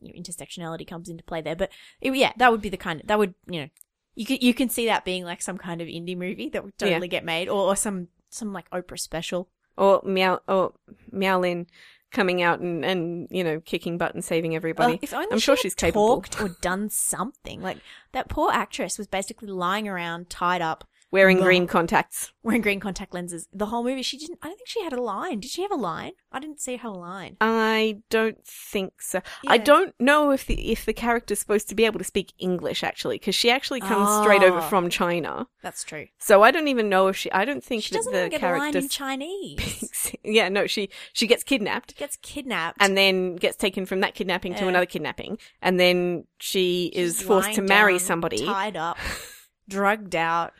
your 0.00 0.14
intersectionality 0.14 0.86
comes 0.86 1.08
into 1.08 1.24
play 1.24 1.40
there, 1.40 1.56
but 1.56 1.70
it, 2.00 2.14
yeah, 2.14 2.32
that 2.36 2.50
would 2.52 2.60
be 2.62 2.68
the 2.68 2.76
kind 2.76 3.00
of 3.00 3.06
that 3.06 3.18
would 3.18 3.34
you 3.48 3.60
know 3.62 3.68
you 4.14 4.26
can 4.26 4.38
you 4.40 4.54
can 4.54 4.68
see 4.68 4.86
that 4.86 5.04
being 5.04 5.24
like 5.24 5.40
some 5.42 5.58
kind 5.58 5.80
of 5.80 5.88
indie 5.88 6.16
movie 6.16 6.48
that 6.50 6.64
would 6.64 6.74
Yeah. 6.80 6.88
totally 6.90 7.08
get 7.08 7.24
made, 7.24 7.48
or, 7.48 7.68
or 7.70 7.76
some 7.76 8.08
some 8.30 8.52
like 8.52 8.68
Oprah 8.70 8.98
special. 8.98 9.48
or 9.76 10.02
Meow 10.04 10.40
or 10.48 10.72
Meowlin 11.12 11.66
coming 12.12 12.40
out 12.40 12.60
and, 12.60 12.84
and 12.84 13.28
you 13.30 13.44
know 13.44 13.60
kicking 13.60 13.98
butt 13.98 14.14
and 14.14 14.24
saving 14.24 14.54
everybody. 14.56 14.92
Well, 14.94 14.98
if 15.02 15.12
only 15.14 15.28
I'm 15.32 15.38
she 15.38 15.44
sure 15.44 15.56
she's 15.56 15.74
capable. 15.74 16.22
talked 16.22 16.40
or 16.40 16.48
done 16.60 16.88
something. 16.90 17.60
Like 17.62 17.78
that 18.12 18.28
poor 18.28 18.50
actress 18.52 18.96
was 18.98 19.06
basically 19.06 19.48
lying 19.48 19.86
around, 19.88 20.30
tied 20.30 20.62
up, 20.62 20.84
Wearing 21.12 21.38
green 21.40 21.66
contacts. 21.68 22.32
wearing 22.42 22.60
green 22.62 22.80
contact 22.80 23.14
lenses. 23.14 23.46
The 23.52 23.66
whole 23.66 23.84
movie, 23.84 24.02
she 24.02 24.18
didn't. 24.18 24.38
I 24.42 24.48
don't 24.48 24.56
think 24.56 24.68
she 24.68 24.82
had 24.82 24.92
a 24.92 25.00
line. 25.00 25.40
Did 25.40 25.50
she 25.50 25.62
have 25.62 25.70
a 25.70 25.76
line? 25.76 26.12
I 26.32 26.40
didn't 26.40 26.60
see 26.60 26.76
her 26.76 26.88
line. 26.90 27.36
I 27.40 28.02
don't 28.10 28.44
think 28.44 29.00
so. 29.00 29.22
I 29.46 29.56
don't 29.56 29.94
know 30.00 30.30
if 30.32 30.46
the 30.46 30.72
if 30.72 30.84
the 30.84 30.92
character's 30.92 31.38
supposed 31.38 31.68
to 31.68 31.74
be 31.74 31.84
able 31.86 31.98
to 31.98 32.04
speak 32.04 32.32
English 32.38 32.82
actually, 32.82 33.18
because 33.18 33.34
she 33.36 33.50
actually 33.50 33.80
comes 33.80 34.22
straight 34.22 34.42
over 34.42 34.58
Oh. 34.58 34.62
from 34.62 34.90
China. 34.90 35.46
That's 35.62 35.84
true. 35.84 36.06
So 36.18 36.42
I 36.42 36.50
don't 36.50 36.68
even 36.68 36.88
know 36.88 37.06
if 37.06 37.16
she. 37.16 37.30
I 37.32 37.44
don't 37.44 37.62
think 37.64 37.84
She 37.84 37.94
doesn't 37.94 38.12
the 38.12 38.28
get 38.28 38.42
a 38.42 38.58
line 38.58 38.76
in 38.76 38.88
Chinese. 38.88 39.62
speaks- 39.76 40.12
yeah, 40.24 40.48
no, 40.48 40.66
she 40.66 40.90
she 41.12 41.26
gets 41.26 41.44
kidnapped 41.44 41.96
Gets 41.96 42.16
kidnapped 42.20 42.78
and 42.80 42.96
then 42.96 43.36
gets 43.36 43.56
taken 43.56 43.86
from 43.86 44.00
that 44.00 44.14
kidnapping 44.14 44.54
to 44.56 44.66
another 44.68 44.86
kidnapping, 44.86 45.38
and 45.62 45.78
then 45.80 46.24
she 46.38 46.86
is 46.94 47.22
forced 47.22 47.54
to 47.54 47.62
marry 47.62 47.94
down, 47.94 48.00
somebody. 48.00 48.44
tied 48.44 48.76
up, 48.76 48.98
drugged 49.68 50.14
out. 50.16 50.52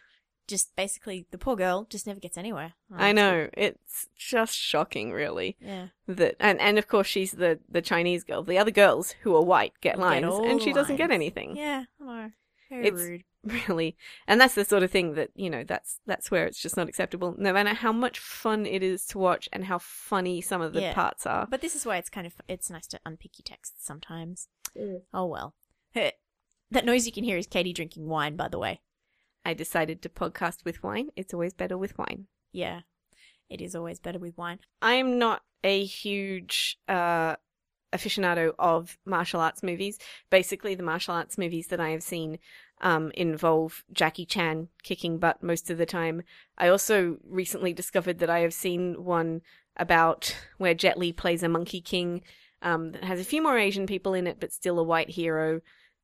Just 0.46 0.74
basically, 0.76 1.26
the 1.30 1.38
poor 1.38 1.56
girl 1.56 1.86
just 1.90 2.06
never 2.06 2.20
gets 2.20 2.38
anywhere. 2.38 2.74
I 2.94 3.12
know 3.12 3.48
it's 3.54 4.08
just 4.16 4.54
shocking, 4.54 5.12
really. 5.12 5.56
Yeah. 5.60 5.88
That 6.06 6.36
and 6.38 6.60
and 6.60 6.78
of 6.78 6.86
course 6.88 7.06
she's 7.08 7.32
the 7.32 7.58
the 7.68 7.82
Chinese 7.82 8.22
girl. 8.24 8.42
The 8.44 8.58
other 8.58 8.70
girls 8.70 9.14
who 9.22 9.34
are 9.34 9.42
white 9.42 9.72
get 9.80 9.96
Get 9.96 9.98
lines, 9.98 10.26
all 10.26 10.48
and 10.48 10.62
she 10.62 10.72
doesn't 10.72 10.96
get 10.96 11.10
anything. 11.10 11.56
Yeah. 11.56 11.84
I 12.00 12.04
know. 12.04 12.30
Very 12.70 12.86
It's- 12.86 13.02
rude. 13.02 13.24
Really, 13.68 13.96
and 14.26 14.40
that's 14.40 14.56
the 14.56 14.64
sort 14.64 14.82
of 14.82 14.90
thing 14.90 15.14
that 15.14 15.30
you 15.36 15.48
know. 15.48 15.62
That's 15.62 16.00
that's 16.04 16.32
where 16.32 16.46
it's 16.46 16.60
just 16.60 16.76
not 16.76 16.88
acceptable. 16.88 17.32
No 17.38 17.52
matter 17.52 17.74
how 17.74 17.92
much 17.92 18.18
fun 18.18 18.66
it 18.66 18.82
is 18.82 19.06
to 19.06 19.18
watch 19.20 19.48
and 19.52 19.66
how 19.66 19.78
funny 19.78 20.40
some 20.40 20.60
of 20.60 20.72
the 20.72 20.80
Yeah. 20.80 20.94
parts 20.94 21.26
are. 21.26 21.46
But 21.48 21.60
this 21.60 21.76
is 21.76 21.86
why 21.86 21.96
it's 21.98 22.10
kind 22.10 22.26
of 22.26 22.34
it's 22.48 22.70
nice 22.70 22.88
to 22.88 22.98
unpick 23.06 23.38
your 23.38 23.44
texts 23.44 23.86
sometimes. 23.86 24.48
Mm. 24.76 25.02
Oh 25.14 25.26
well. 25.26 25.54
That 26.72 26.84
noise 26.84 27.06
you 27.06 27.12
can 27.12 27.22
hear 27.22 27.36
is 27.38 27.46
Katie 27.46 27.72
drinking 27.72 28.08
wine, 28.08 28.34
by 28.34 28.48
the 28.48 28.58
way. 28.58 28.80
I 29.46 29.54
decided 29.54 30.02
to 30.02 30.08
podcast 30.08 30.64
with 30.64 30.82
wine. 30.82 31.10
It's 31.14 31.32
always 31.32 31.52
better 31.52 31.78
with 31.78 31.96
wine. 31.96 32.26
Yeah. 32.50 32.80
It 33.48 33.60
is 33.60 33.76
always 33.76 34.00
better 34.00 34.18
with 34.18 34.36
wine. 34.36 34.58
I 34.82 34.94
am 34.94 35.20
not 35.20 35.42
a 35.62 35.84
huge 35.84 36.80
uh, 36.88 37.36
aficionado 37.92 38.54
of 38.58 38.98
martial 39.06 39.40
arts 39.40 39.62
movies. 39.62 40.00
Basically, 40.30 40.74
the 40.74 40.82
martial 40.82 41.14
arts 41.14 41.38
movies 41.38 41.68
that 41.68 41.78
I 41.78 41.90
have 41.90 42.02
seen 42.02 42.40
um, 42.80 43.12
involve 43.14 43.84
Jackie 43.92 44.26
Chan 44.26 44.66
kicking 44.82 45.18
butt 45.18 45.44
most 45.44 45.70
of 45.70 45.78
the 45.78 45.86
time. 45.86 46.22
I 46.58 46.66
also 46.66 47.18
recently 47.24 47.72
discovered 47.72 48.18
that 48.18 48.28
I 48.28 48.40
have 48.40 48.52
seen 48.52 49.04
one 49.04 49.42
about 49.76 50.36
where 50.58 50.74
Jet 50.74 50.98
Li 50.98 51.12
plays 51.12 51.44
a 51.44 51.48
Monkey 51.48 51.80
King 51.80 52.22
um, 52.62 52.90
that 52.90 53.04
has 53.04 53.20
a 53.20 53.24
few 53.24 53.44
more 53.44 53.56
Asian 53.56 53.86
people 53.86 54.12
in 54.12 54.26
it, 54.26 54.40
but 54.40 54.52
still 54.52 54.80
a 54.80 54.82
white 54.82 55.10
hero. 55.10 55.60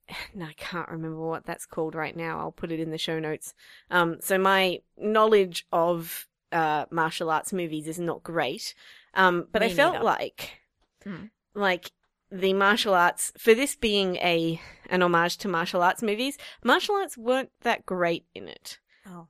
And 0.35 0.43
I 0.45 0.53
can't 0.57 0.89
remember 0.89 1.21
what 1.21 1.45
that's 1.47 1.67
called 1.67 1.95
right 1.95 2.17
now. 2.17 2.39
I'll 2.39 2.53
put 2.53 2.73
it 2.73 2.81
in 2.81 2.91
the 2.91 2.99
show 2.99 3.19
notes. 3.19 3.55
Um, 3.91 4.19
so 4.21 4.39
my 4.39 4.81
knowledge 4.99 5.67
of 5.73 6.27
uh, 6.51 6.87
martial 6.91 7.31
arts 7.31 7.53
movies 7.53 7.87
is 7.89 7.99
not 7.99 8.23
great. 8.23 8.75
Um, 9.15 9.47
but 9.53 9.61
Me 9.63 9.67
I 9.69 9.75
felt 9.75 9.95
neither. 9.95 10.05
like, 10.05 10.59
Mm. 11.07 11.31
like 11.55 11.91
the 12.31 12.53
martial 12.53 12.95
arts 12.95 13.33
for 13.37 13.55
this 13.55 13.75
being 13.75 14.17
a 14.17 14.61
an 14.89 15.03
homage 15.03 15.37
to 15.39 15.49
martial 15.49 15.83
arts 15.83 16.03
movies, 16.03 16.39
martial 16.65 16.95
arts 16.95 17.19
weren't 17.19 17.51
that 17.63 17.85
great 17.85 18.25
in 18.35 18.49
it. 18.49 18.79
Oh. 19.07 19.27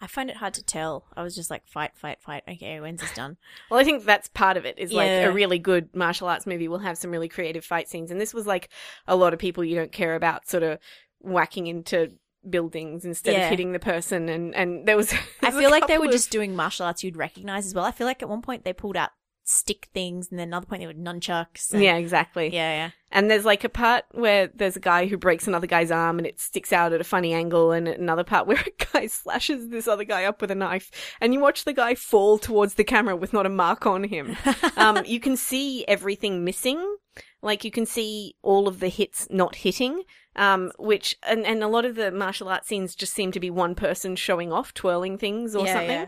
I 0.00 0.06
find 0.06 0.28
it 0.28 0.36
hard 0.36 0.54
to 0.54 0.62
tell. 0.62 1.06
I 1.16 1.22
was 1.22 1.34
just 1.34 1.50
like 1.50 1.66
fight, 1.66 1.92
fight, 1.96 2.20
fight. 2.20 2.42
Okay, 2.48 2.78
when's 2.80 3.00
this 3.00 3.14
done? 3.14 3.36
Well, 3.70 3.80
I 3.80 3.84
think 3.84 4.04
that's 4.04 4.28
part 4.28 4.56
of 4.56 4.64
it. 4.66 4.78
Is 4.78 4.92
like 4.92 5.06
Yeah. 5.08 5.26
a 5.28 5.32
really 5.32 5.58
good 5.58 5.94
martial 5.94 6.28
arts 6.28 6.46
movie 6.46 6.68
will 6.68 6.78
have 6.80 6.98
some 6.98 7.10
really 7.10 7.28
creative 7.28 7.64
fight 7.64 7.88
scenes, 7.88 8.10
and 8.10 8.20
this 8.20 8.34
was 8.34 8.46
like 8.46 8.68
a 9.06 9.16
lot 9.16 9.32
of 9.32 9.38
people 9.38 9.64
you 9.64 9.76
don't 9.76 9.92
care 9.92 10.14
about, 10.14 10.48
sort 10.48 10.62
of 10.62 10.78
whacking 11.20 11.66
into 11.68 12.12
buildings 12.48 13.04
instead 13.06 13.32
Yeah. 13.34 13.44
of 13.44 13.50
hitting 13.50 13.72
the 13.72 13.78
person, 13.78 14.28
and 14.28 14.54
and 14.54 14.86
there 14.86 14.96
was. 14.96 15.12
I 15.12 15.16
there 15.40 15.50
was 15.50 15.56
a 15.56 15.60
feel 15.60 15.70
like 15.70 15.86
they 15.86 15.98
were 15.98 16.06
of- 16.06 16.12
just 16.12 16.30
doing 16.30 16.54
martial 16.54 16.84
arts 16.86 17.02
you'd 17.02 17.16
recognize 17.16 17.64
as 17.64 17.74
well. 17.74 17.84
I 17.84 17.90
feel 17.92 18.06
like 18.06 18.22
at 18.22 18.28
one 18.28 18.42
point 18.42 18.64
they 18.64 18.72
pulled 18.72 18.96
out 18.96 19.10
stick 19.44 19.88
things, 19.94 20.30
and 20.30 20.38
then 20.38 20.48
another 20.48 20.66
point 20.66 20.80
they 20.80 20.86
were 20.86 20.92
nunchucks. 20.94 21.72
and- 21.72 21.82
Yeah, 21.82 21.96
exactly. 21.96 22.46
yeah, 22.52 22.72
yeah. 22.72 22.90
And 23.12 23.30
there's 23.30 23.44
like 23.44 23.62
a 23.62 23.68
part 23.68 24.04
where 24.10 24.48
there's 24.48 24.74
a 24.76 24.80
guy 24.80 25.06
who 25.06 25.16
breaks 25.16 25.46
another 25.46 25.66
guy's 25.68 25.90
arm 25.92 26.18
and 26.18 26.26
it 26.26 26.40
sticks 26.40 26.72
out 26.72 26.92
at 26.92 27.00
a 27.00 27.04
funny 27.04 27.32
angle, 27.32 27.70
and 27.72 27.86
another 27.86 28.24
part 28.24 28.46
where 28.48 28.58
a 28.66 28.84
guy 28.92 29.06
slashes 29.06 29.68
this 29.68 29.86
other 29.86 30.04
guy 30.04 30.24
up 30.24 30.40
with 30.40 30.50
a 30.50 30.54
knife, 30.54 30.90
and 31.20 31.32
you 31.34 31.40
watch 31.40 31.64
the 31.64 31.72
guy 31.72 31.94
fall 31.94 32.38
towards 32.38 32.74
the 32.74 32.84
camera 32.84 33.14
with 33.14 33.32
not 33.32 33.46
a 33.46 33.50
mark 33.50 33.86
on 33.86 34.04
him. 34.04 34.36
um, 34.76 35.02
you 35.04 35.20
can 35.20 35.36
see 35.36 35.84
everything 35.86 36.44
missing. 36.44 36.96
Like 37.42 37.62
you 37.62 37.70
can 37.70 37.84
see 37.86 38.34
all 38.42 38.66
of 38.66 38.80
the 38.80 38.88
hits 38.88 39.26
not 39.30 39.56
hitting, 39.56 40.02
um, 40.34 40.72
which 40.78 41.14
and, 41.22 41.44
and 41.44 41.62
a 41.62 41.68
lot 41.68 41.84
of 41.84 41.94
the 41.94 42.10
martial 42.10 42.48
arts 42.48 42.68
scenes 42.68 42.94
just 42.94 43.12
seem 43.12 43.30
to 43.32 43.38
be 43.40 43.50
one 43.50 43.74
person 43.74 44.16
showing 44.16 44.50
off, 44.50 44.72
twirling 44.72 45.18
things 45.18 45.54
or 45.54 45.66
Yeah, 45.66 45.72
something. 45.74 45.90
yeah. 45.90 46.06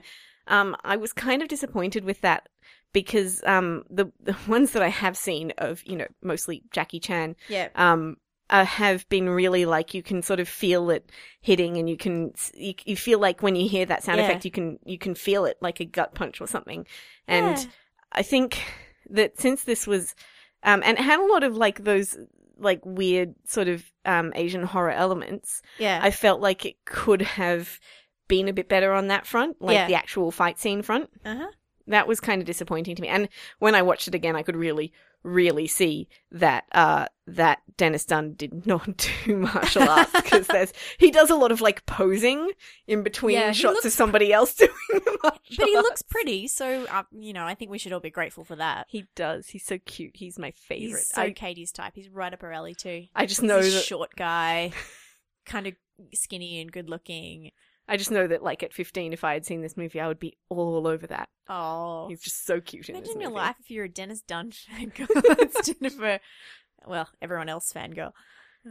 Um, 0.49 0.77
I 0.83 0.97
was 0.97 1.13
kind 1.13 1.43
of 1.43 1.49
disappointed 1.49 2.05
with 2.05 2.23
that 2.23 2.49
because 2.93 3.43
um, 3.45 3.85
the 3.91 4.11
the 4.21 4.37
ones 4.49 4.73
that 4.73 4.83
I 4.83 4.89
have 4.89 5.17
seen 5.17 5.53
of 5.59 5.83
you 5.87 5.97
know 5.97 6.07
mostly 6.23 6.63
Jackie 6.71 7.01
Chan 7.01 7.37
Yeah. 7.49 7.69
um, 7.75 8.17
uh, 8.49 8.65
have 8.65 9.09
been 9.09 9.29
really 9.29 9.65
like 9.67 9.93
you 9.93 10.03
can 10.03 10.23
sort 10.23 10.39
of 10.41 10.49
feel 10.49 10.91
it 10.91 11.11
hitting, 11.41 11.77
and 11.79 11.89
you 11.91 11.97
can 11.97 12.33
you, 12.55 12.75
you 12.85 12.97
feel 12.97 13.19
like 13.19 13.43
when 13.43 13.57
you 13.57 13.69
hear 13.69 13.87
that 13.87 14.05
sound 14.05 14.19
Yeah. 14.19 14.27
effect, 14.27 14.45
you 14.45 14.51
can 14.51 14.79
you 14.85 14.99
can 14.99 15.15
feel 15.15 15.45
it 15.47 15.57
like 15.61 15.81
a 15.81 15.85
gut 15.85 16.15
punch 16.15 16.41
or 16.41 16.47
something. 16.47 16.87
And 17.27 17.59
Yeah. 17.59 17.65
I 18.13 18.23
think 18.23 18.63
that 19.11 19.39
since 19.41 19.65
this 19.65 19.87
was, 19.87 20.15
um, 20.63 20.83
and 20.85 20.97
it 20.99 21.03
had 21.03 21.21
a 21.21 21.27
lot 21.27 21.43
of 21.43 21.57
like 21.57 21.83
those 21.85 22.17
like 22.59 22.81
weird 22.87 23.35
sort 23.45 23.69
of 23.69 23.85
um, 24.05 24.33
Asian 24.37 24.63
horror 24.63 24.91
elements, 24.93 25.61
Yeah. 25.79 25.99
I 26.03 26.11
felt 26.11 26.41
like 26.41 26.65
it 26.65 26.77
could 26.87 27.21
have 27.23 27.79
been 28.29 28.49
a 28.49 28.53
bit 28.53 28.69
better 28.69 28.93
on 28.93 29.09
that 29.09 29.27
front, 29.27 29.61
like 29.61 29.75
Yeah. 29.75 29.87
the 29.89 29.95
actual 29.95 30.31
fight 30.31 30.59
scene 30.59 30.83
front 30.83 31.11
uh-huh. 31.25 31.49
That 31.87 32.09
was 32.09 32.21
kind 32.21 32.41
of 32.43 32.47
disappointing 32.47 32.97
to 32.97 33.03
me. 33.03 33.09
And 33.09 33.29
when 33.59 33.75
I 33.75 33.83
watched 33.83 34.09
it 34.09 34.15
again, 34.15 34.35
I 34.37 34.43
could 34.43 34.57
really, 34.57 34.93
really 35.23 35.67
see 35.67 36.09
that 36.31 36.65
uh 36.73 37.07
that 37.27 37.59
Dennis 37.77 38.05
Dun 38.05 38.35
did 38.35 38.67
not 38.69 39.09
do 39.25 39.37
martial 39.37 39.83
arts 39.89 40.13
because 40.13 40.47
there's 40.47 40.73
he 40.99 41.11
does 41.11 41.31
a 41.31 41.35
lot 41.37 41.51
of 41.53 41.61
like 41.61 41.85
posing 41.87 42.53
in 42.87 43.03
between 43.03 43.35
Yeah, 43.35 43.53
shots 43.53 43.75
looks 43.75 43.87
of 43.87 43.93
somebody 43.93 44.33
else 44.33 44.55
doing 44.57 44.71
the 44.91 45.19
martial 45.23 45.41
But 45.59 45.67
he 45.67 45.75
looks 45.77 46.03
pretty, 46.03 46.49
so 46.49 46.87
uh, 46.91 47.03
you 47.13 47.33
know, 47.33 47.45
I 47.45 47.55
think 47.55 47.71
we 47.71 47.79
should 47.79 47.93
all 47.93 48.01
be 48.01 48.11
grateful 48.11 48.45
for 48.45 48.57
that. 48.57 48.87
he 48.89 49.07
does 49.17 49.49
he's 49.49 49.65
so 49.65 49.79
cute 49.85 50.13
he's 50.15 50.39
my 50.39 50.51
favorite 50.53 50.99
He's 50.99 51.09
so 51.09 51.23
I, 51.23 51.31
Katie's 51.31 51.73
type. 51.73 51.93
He's 51.95 52.09
right 52.09 52.33
up 52.33 52.43
her 52.43 52.53
alley 52.53 52.75
too. 52.75 53.07
I 53.15 53.27
just 53.27 53.41
He's 53.41 53.49
know 53.49 53.59
a 53.59 53.63
that 53.63 53.85
short 53.85 54.11
guy, 54.17 54.73
kind 55.45 55.67
of 55.67 55.75
skinny 56.15 56.61
and 56.61 56.71
good 56.71 56.89
looking. 56.91 57.51
I 57.89 57.97
just 57.97 58.11
know 58.11 58.27
that 58.27 58.43
like 58.43 58.63
at 58.63 58.73
15 58.73 59.13
if 59.13 59.25
I 59.25 59.35
had 59.35 59.47
seen 59.47 59.63
this 59.63 59.77
movie 59.77 60.01
I 60.01 60.09
would 60.09 60.19
be 60.19 60.37
all 60.49 60.87
over 60.87 61.07
that. 61.07 61.29
Oh, 61.49 62.09
he's 62.09 62.21
just 62.21 62.45
so 62.45 62.61
cute 62.61 62.89
in 62.89 62.95
this 62.97 63.05
imagine 63.09 63.21
your 63.21 63.31
life 63.31 63.57
if 63.61 63.71
you're 63.71 63.85
a 63.85 63.89
Dennis 63.89 64.23
Dun 64.23 64.51
fangirl 64.75 65.41
instead 65.41 65.85
of 65.85 66.03
a, 66.03 66.21
well, 66.87 67.09
everyone 67.23 67.49
else 67.49 67.73
fangirl. 67.73 68.13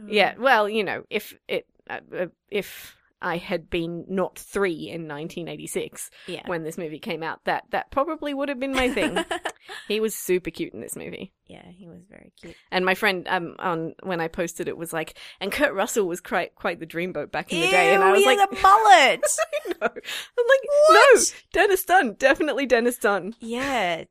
Yeah, 0.06 0.34
well, 0.38 0.68
you 0.68 0.84
know, 0.84 1.04
if 1.08 1.34
it 1.48 1.66
uh, 1.88 2.00
uh, 2.14 2.26
if 2.50 2.96
I 3.22 3.38
had 3.38 3.70
been 3.70 4.04
not 4.08 4.38
three 4.38 4.88
in 4.88 5.08
1986 5.08 6.10
yeah. 6.26 6.42
when 6.46 6.64
this 6.64 6.76
movie 6.76 6.98
came 6.98 7.22
out, 7.22 7.40
that 7.44 7.64
that 7.70 7.90
probably 7.90 8.34
would 8.34 8.48
have 8.48 8.60
been 8.60 8.72
my 8.72 8.90
thing. 8.90 9.24
he 9.88 10.00
was 10.00 10.14
super 10.14 10.50
cute 10.50 10.74
in 10.74 10.80
this 10.80 10.96
movie, 10.96 11.32
yeah, 11.46 11.64
he 11.76 11.86
was 11.86 12.02
very 12.10 12.32
cute. 12.40 12.56
and 12.70 12.84
my 12.84 12.94
friend 12.94 13.26
um 13.28 13.56
on 13.58 13.94
when 14.02 14.20
I 14.20 14.28
posted 14.28 14.68
it 14.68 14.76
was 14.76 14.92
like, 14.92 15.18
and 15.40 15.50
Kurt 15.50 15.72
Russell 15.72 16.06
was 16.06 16.20
quite 16.20 16.54
quite 16.54 16.78
the 16.78 16.86
dreamboat 16.86 17.30
back 17.30 17.52
in 17.52 17.60
the 17.60 17.68
day, 17.68 17.94
and 17.94 18.04
I 18.04 18.12
was 18.12 18.24
like, 18.24 18.38
a 18.38 18.54
mullet. 18.60 19.20
no. 19.80 19.88
I'm 19.88 20.46
like, 20.48 20.60
no, 20.90 21.22
Dennis 21.52 21.84
Dun, 21.84 22.14
definitely 22.14 22.66
Dennis 22.66 22.98
Dun. 22.98 23.34
yeah, 23.40 24.04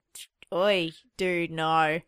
oi, 0.53 0.91
dude, 1.17 1.51
no. 1.51 1.99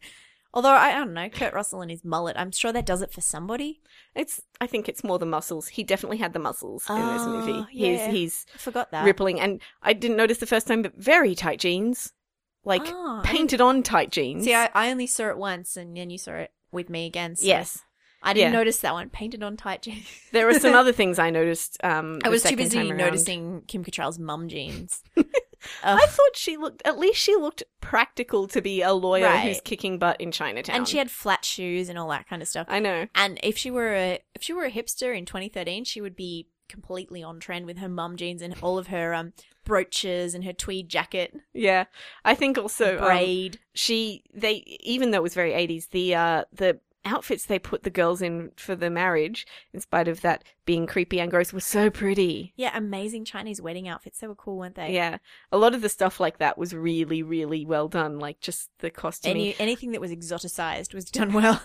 Although 0.57 0.69
I, 0.71 0.87
I 0.87 0.93
don't 0.93 1.13
know, 1.13 1.29
Kurt 1.29 1.53
Russell 1.53 1.81
and 1.81 1.91
his 1.91 2.03
mullet, 2.03 2.35
I'm 2.35 2.51
sure 2.51 2.73
that 2.73 2.87
does 2.87 3.03
it 3.03 3.11
for 3.13 3.21
somebody. 3.21 3.79
It's 4.15 4.41
I 4.59 4.65
think 4.65 4.89
it's 4.89 5.03
more 5.03 5.19
the 5.19 5.25
muscles. 5.27 5.67
He 5.67 5.83
definitely 5.83 6.17
had 6.17 6.33
the 6.33 6.39
muscles 6.39 6.83
in 6.89 6.95
this 6.95 7.21
Oh, 7.21 7.29
movie. 7.29 7.67
yeah. 7.71 8.07
He's 8.07 8.15
he's 8.15 8.45
I 8.55 8.57
forgot 8.57 8.89
that. 8.89 9.05
rippling, 9.05 9.39
and 9.39 9.61
I 9.83 9.93
didn't 9.93 10.17
notice 10.17 10.39
the 10.39 10.47
first 10.47 10.65
time, 10.65 10.81
but 10.81 10.95
very 10.97 11.35
tight 11.35 11.59
jeans, 11.59 12.11
like 12.65 12.81
I 12.85 13.21
painted 13.23 13.61
on 13.61 13.83
tight 13.83 14.09
jeans. 14.11 14.45
See, 14.45 14.55
I, 14.55 14.71
I 14.73 14.89
only 14.89 15.05
saw 15.05 15.29
it 15.29 15.37
once, 15.37 15.77
and 15.77 15.95
then 15.95 16.09
you 16.09 16.17
saw 16.17 16.31
it 16.33 16.51
with 16.71 16.89
me 16.89 17.05
again. 17.05 17.35
So 17.35 17.45
yes, 17.45 17.83
I 18.23 18.33
didn't 18.33 18.51
yeah. 18.53 18.57
notice 18.57 18.79
that 18.79 18.93
one. 18.93 19.11
Painted 19.11 19.43
on 19.43 19.57
tight 19.57 19.83
jeans. 19.83 20.07
there 20.31 20.47
were 20.47 20.55
some 20.59 20.73
other 20.81 20.91
things 20.91 21.19
I 21.19 21.29
noticed. 21.29 21.77
Um, 21.83 22.17
I 22.23 22.29
the 22.29 22.31
was 22.31 22.41
too 22.41 22.49
second 22.49 22.57
busy 22.65 22.77
time 22.79 22.87
around. 22.89 22.97
noticing 22.97 23.61
Kim 23.67 23.85
Cattrall's 23.85 24.17
mum 24.17 24.47
jeans. 24.49 25.03
I 25.83 26.05
thought 26.05 26.35
she 26.35 26.57
looked 26.57 26.81
at 26.85 26.97
least 26.99 27.19
she 27.19 27.35
looked 27.35 27.63
practical 27.81 28.47
to 28.49 28.61
be 28.61 28.81
a 28.81 28.93
lawyer 28.93 29.25
Right. 29.25 29.47
who's 29.47 29.61
kicking 29.61 29.97
butt 29.97 30.19
in 30.21 30.31
Chinatown. 30.31 30.75
and 30.75 30.87
she 30.87 30.97
had 30.97 31.09
flat 31.11 31.43
shoes 31.45 31.89
and 31.89 31.97
all 31.97 32.09
that 32.09 32.27
kind 32.27 32.41
of 32.41 32.47
stuff. 32.47 32.67
I 32.69 32.79
know. 32.79 33.07
And 33.15 33.39
if 33.43 33.57
she 33.57 33.71
were 33.71 33.93
a 33.93 34.19
if 34.35 34.43
she 34.43 34.53
were 34.53 34.65
a 34.65 34.71
hipster 34.71 35.17
in 35.17 35.25
2013, 35.25 35.83
she 35.85 36.01
would 36.01 36.15
be 36.15 36.47
completely 36.69 37.23
on 37.23 37.39
trend 37.39 37.65
with 37.65 37.77
her 37.77 37.87
mum 37.87 38.17
jeans 38.17 38.41
and 38.41 38.53
all 38.61 38.77
of 38.77 38.87
her 38.87 39.13
um 39.13 39.31
brooches 39.63 40.33
and 40.33 40.43
her 40.43 40.53
tweed 40.53 40.89
jacket 40.89 41.33
Yeah, 41.53 41.85
I 42.25 42.35
think 42.35 42.57
also 42.57 42.97
um, 42.97 43.05
braid. 43.05 43.59
she 43.73 44.23
they 44.33 44.63
even 44.81 45.11
though 45.11 45.17
it 45.19 45.23
was 45.23 45.33
very 45.33 45.51
80s 45.51 45.89
the 45.91 46.15
uh 46.15 46.43
the 46.51 46.79
outfits 47.05 47.45
they 47.45 47.59
put 47.59 47.83
the 47.83 47.89
girls 47.89 48.21
in 48.21 48.51
for 48.55 48.75
the 48.75 48.89
marriage 48.89 49.47
in 49.73 49.79
spite 49.79 50.07
of 50.07 50.21
that 50.21 50.43
being 50.65 50.85
creepy 50.85 51.19
and 51.19 51.31
gross 51.31 51.53
was 51.53 51.63
so 51.65 51.89
pretty 51.89 52.53
yeah, 52.55 52.71
amazing 52.75 53.23
Chinese 53.25 53.61
wedding 53.61 53.87
outfits. 53.87 54.19
They 54.19 54.27
were 54.27 54.35
cool, 54.35 54.57
weren't 54.57 54.75
they? 54.75 54.93
yeah 54.93 55.17
a 55.51 55.57
lot 55.57 55.73
of 55.73 55.81
the 55.81 55.89
stuff 55.89 56.19
like 56.19 56.37
that 56.39 56.57
was 56.57 56.73
really 56.73 57.23
really 57.23 57.65
well 57.65 57.87
done 57.87 58.19
like 58.19 58.39
just 58.39 58.69
the 58.79 58.89
costume. 58.89 59.31
Any 59.31 59.55
anything 59.59 59.91
that 59.91 60.01
was 60.01 60.11
exoticized 60.11 60.93
was 60.93 61.05
done 61.11 61.33
well. 61.33 61.61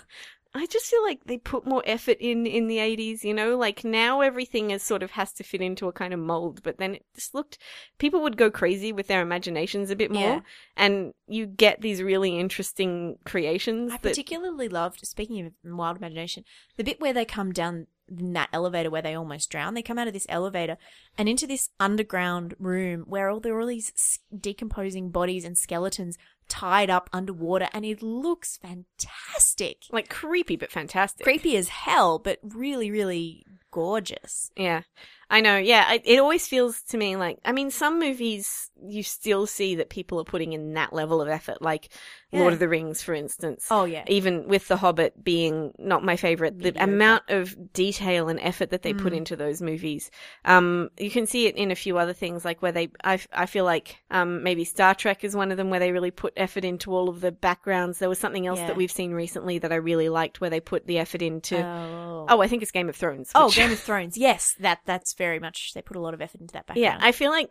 I 0.54 0.66
just 0.66 0.86
feel 0.86 1.02
like 1.02 1.24
they 1.24 1.38
put 1.38 1.66
more 1.66 1.82
effort 1.86 2.16
in 2.20 2.46
in 2.46 2.68
the 2.68 2.78
80s 2.78 3.24
you 3.24 3.32
know 3.32 3.56
like 3.56 3.84
now 3.84 4.20
everything 4.20 4.70
is 4.70 4.82
sort 4.82 5.02
of 5.02 5.12
has 5.12 5.32
to 5.34 5.44
fit 5.44 5.60
into 5.60 5.88
a 5.88 5.92
kind 5.92 6.12
of 6.12 6.20
mold 6.20 6.62
but 6.62 6.78
then 6.78 6.96
it 6.96 7.04
just 7.14 7.34
looked 7.34 7.58
people 7.98 8.20
would 8.22 8.36
go 8.36 8.50
crazy 8.50 8.92
with 8.92 9.06
their 9.06 9.22
imaginations 9.22 9.90
a 9.90 9.96
bit 9.96 10.10
more 10.10 10.22
Yeah. 10.22 10.40
and 10.76 11.14
you 11.26 11.46
get 11.46 11.80
these 11.80 12.02
really 12.02 12.38
interesting 12.38 13.16
creations 13.24 13.92
I 13.92 13.96
that 13.96 14.02
particularly 14.02 14.68
loved, 14.68 15.06
speaking 15.06 15.46
of 15.46 15.52
wild 15.64 15.96
imagination, 15.96 16.44
the 16.76 16.84
bit 16.84 17.00
where 17.00 17.14
they 17.14 17.24
come 17.24 17.52
down 17.52 17.86
in 18.08 18.34
that 18.34 18.50
elevator 18.52 18.90
where 18.90 19.00
they 19.00 19.14
almost 19.14 19.48
drown. 19.48 19.72
They 19.72 19.80
come 19.82 19.98
out 19.98 20.08
of 20.08 20.12
this 20.12 20.26
elevator 20.28 20.76
and 21.16 21.28
into 21.28 21.46
this 21.46 21.70
underground 21.80 22.54
room 22.58 23.04
where 23.06 23.30
all 23.30 23.40
there 23.40 23.54
are 23.56 23.60
all 23.62 23.66
these 23.66 24.18
decomposing 24.38 25.10
bodies 25.10 25.44
and 25.46 25.56
skeletons 25.56 26.18
tied 26.52 26.90
up 26.90 27.08
underwater, 27.14 27.66
and 27.72 27.82
it 27.82 28.02
looks 28.02 28.58
fantastic. 28.58 29.84
like 29.90 30.10
creepy 30.10 30.56
but 30.56 30.70
fantastic. 30.70 31.24
Creepy 31.24 31.56
as 31.56 31.70
hell, 31.70 32.18
but 32.18 32.38
really, 32.42 32.90
really 32.90 33.46
gorgeous. 33.70 34.50
Yeah, 34.54 34.82
I 35.30 35.40
know. 35.40 35.56
Yeah, 35.56 35.86
I, 35.88 36.02
it 36.04 36.18
always 36.18 36.46
feels 36.46 36.82
to 36.90 36.98
me 36.98 37.16
like 37.16 37.38
I 37.42 37.52
mean, 37.52 37.70
some 37.70 37.98
movies 37.98 38.70
you 38.86 39.02
still 39.02 39.46
see 39.46 39.76
that 39.76 39.88
people 39.88 40.20
are 40.20 40.24
putting 40.24 40.52
in 40.52 40.74
that 40.74 40.92
level 40.92 41.22
of 41.22 41.28
effort, 41.28 41.62
like 41.62 41.88
Lord 42.32 42.52
of 42.54 42.58
the 42.58 42.68
Rings, 42.68 43.02
for 43.02 43.14
instance. 43.14 43.66
Oh 43.70 43.84
yeah, 43.84 44.04
Even 44.06 44.48
with 44.48 44.66
The 44.68 44.76
Hobbit 44.76 45.22
being 45.22 45.72
not 45.78 46.02
my 46.02 46.16
favorite, 46.16 46.58
the 46.58 46.64
Mediocre. 46.72 46.90
amount 46.90 47.22
of 47.28 47.72
detail 47.72 48.28
and 48.28 48.40
effort 48.40 48.70
that 48.70 48.82
they 48.82 48.94
put 48.94 49.12
Mm. 49.12 49.16
into 49.18 49.36
those 49.36 49.60
movies, 49.60 50.10
um, 50.44 50.90
you 50.98 51.10
can 51.10 51.26
see 51.26 51.46
it 51.46 51.56
in 51.56 51.70
a 51.70 51.74
few 51.74 51.98
other 51.98 52.12
things, 52.14 52.44
like 52.44 52.62
where 52.62 52.72
they, 52.72 52.88
I, 53.04 53.18
I 53.32 53.46
feel 53.46 53.64
like, 53.64 54.02
um, 54.10 54.42
maybe 54.42 54.64
Star 54.64 54.94
Trek 54.94 55.24
is 55.24 55.36
one 55.36 55.50
of 55.50 55.56
them 55.56 55.68
where 55.70 55.80
they 55.80 55.92
really 55.92 56.10
put 56.10 56.32
effort 56.36 56.64
into 56.64 56.94
all 56.94 57.08
of 57.08 57.20
the 57.20 57.32
backgrounds. 57.32 57.98
There 57.98 58.08
was 58.08 58.18
something 58.18 58.46
else 58.46 58.58
Yeah. 58.60 58.68
that 58.68 58.76
we've 58.76 58.90
seen 58.90 59.12
recently 59.12 59.58
that 59.58 59.72
I 59.72 59.76
really 59.76 60.08
liked 60.08 60.40
where 60.40 60.50
they 60.50 60.60
put 60.60 60.86
the 60.86 60.98
effort 60.98 61.22
into. 61.22 61.58
oh. 61.62 62.26
oh, 62.28 62.40
I 62.40 62.48
think 62.48 62.62
it's 62.62 62.70
Game 62.72 62.88
of 62.88 62.96
Thrones. 62.96 63.30
Oh, 63.34 63.50
Game 63.50 63.72
of 63.72 63.78
Thrones. 63.78 64.16
Yes, 64.16 64.54
that 64.60 64.78
that's 64.86 65.12
very 65.14 65.38
much. 65.38 65.72
They 65.74 65.82
put 65.82 65.96
a 65.96 66.00
lot 66.00 66.14
of 66.14 66.20
effort 66.22 66.40
into 66.40 66.52
that 66.52 66.66
background. 66.66 67.00
Yeah. 67.00 67.06
I 67.06 67.12
feel 67.12 67.30
like 67.30 67.50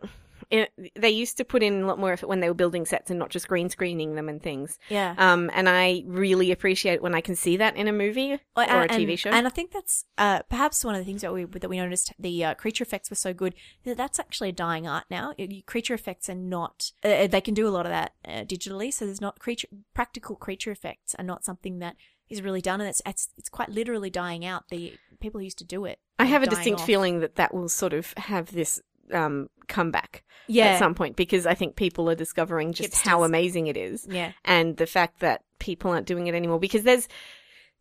it, 0.52 0.92
they 0.94 1.08
used 1.08 1.38
to 1.38 1.44
put 1.44 1.62
in 1.62 1.82
a 1.82 1.86
lot 1.86 1.98
more 1.98 2.12
effort 2.12 2.26
when 2.26 2.40
they 2.40 2.48
were 2.48 2.54
building 2.54 2.84
sets 2.84 3.10
and 3.10 3.18
not 3.18 3.30
just 3.30 3.48
green 3.48 3.70
screening 3.70 4.14
them 4.16 4.28
and 4.28 4.42
things. 4.42 4.78
yeah. 4.90 5.14
Um, 5.16 5.50
and 5.54 5.66
I 5.66 6.04
really 6.06 6.52
appreciate 6.52 7.00
when 7.00 7.14
I 7.14 7.22
can 7.22 7.34
see 7.34 7.56
that 7.56 7.74
in 7.74 7.88
a 7.88 7.92
movie 7.92 8.34
or 8.34 8.62
a 8.62 8.66
and- 8.66 8.90
TV 8.90 9.18
show. 9.18 9.30
And 9.30 9.46
I 9.46 9.50
think 9.50 9.72
that's 9.72 10.04
uh, 10.18 10.42
perhaps 10.42 10.84
one 10.84 10.94
of 10.94 11.00
the 11.00 11.06
things 11.06 11.22
that 11.22 11.32
we 11.32 11.44
that 11.46 11.70
we 11.70 11.78
noticed. 11.78 12.12
The 12.18 12.44
uh, 12.44 12.54
creature 12.54 12.84
effects 12.84 13.08
were 13.08 13.16
so 13.16 13.32
good 13.32 13.54
that 13.84 13.96
that's 13.96 14.18
actually 14.18 14.50
a 14.50 14.52
dying 14.52 14.86
art 14.86 15.04
now. 15.10 15.32
Creature 15.64 15.94
effects 15.94 16.28
are 16.28 16.34
not. 16.34 16.92
Uh, 17.02 17.26
they 17.26 17.40
can 17.40 17.54
do 17.54 17.66
a 17.66 17.70
lot 17.70 17.86
of 17.86 17.90
that 17.90 18.12
uh, 18.28 18.44
digitally, 18.44 18.92
so 18.92 19.06
there's 19.06 19.22
not 19.22 19.38
creature 19.38 19.68
practical 19.94 20.36
creature 20.36 20.70
effects 20.70 21.14
are 21.18 21.24
not 21.24 21.44
something 21.44 21.78
that 21.78 21.96
is 22.28 22.42
really 22.42 22.60
done, 22.60 22.80
and 22.80 22.90
it's 22.90 23.00
it's 23.06 23.30
it's 23.38 23.48
quite 23.48 23.70
literally 23.70 24.10
dying 24.10 24.44
out. 24.44 24.68
The 24.68 24.94
people 25.20 25.40
who 25.40 25.44
used 25.44 25.58
to 25.58 25.64
do 25.64 25.86
it. 25.86 25.98
I 26.18 26.26
have 26.26 26.42
a 26.42 26.46
distinct 26.46 26.80
off. 26.80 26.86
feeling 26.86 27.20
that 27.20 27.36
that 27.36 27.54
will 27.54 27.68
sort 27.68 27.94
of 27.94 28.12
have 28.16 28.52
this 28.52 28.80
um, 29.12 29.48
comeback 29.68 30.22
Yeah. 30.48 30.66
at 30.66 30.78
some 30.78 30.94
point 30.94 31.16
because 31.16 31.46
I 31.46 31.54
think 31.54 31.76
people 31.76 32.08
are 32.10 32.14
discovering 32.14 32.72
just 32.72 32.96
how 33.06 33.24
amazing 33.24 33.66
it 33.66 33.76
is. 33.76 34.06
Yeah. 34.10 34.32
and 34.44 34.76
the 34.76 34.86
fact 34.86 35.20
that 35.20 35.42
people 35.58 35.90
aren't 35.92 36.06
doing 36.06 36.26
it 36.26 36.34
anymore 36.34 36.58
because 36.58 36.82
there's 36.82 37.08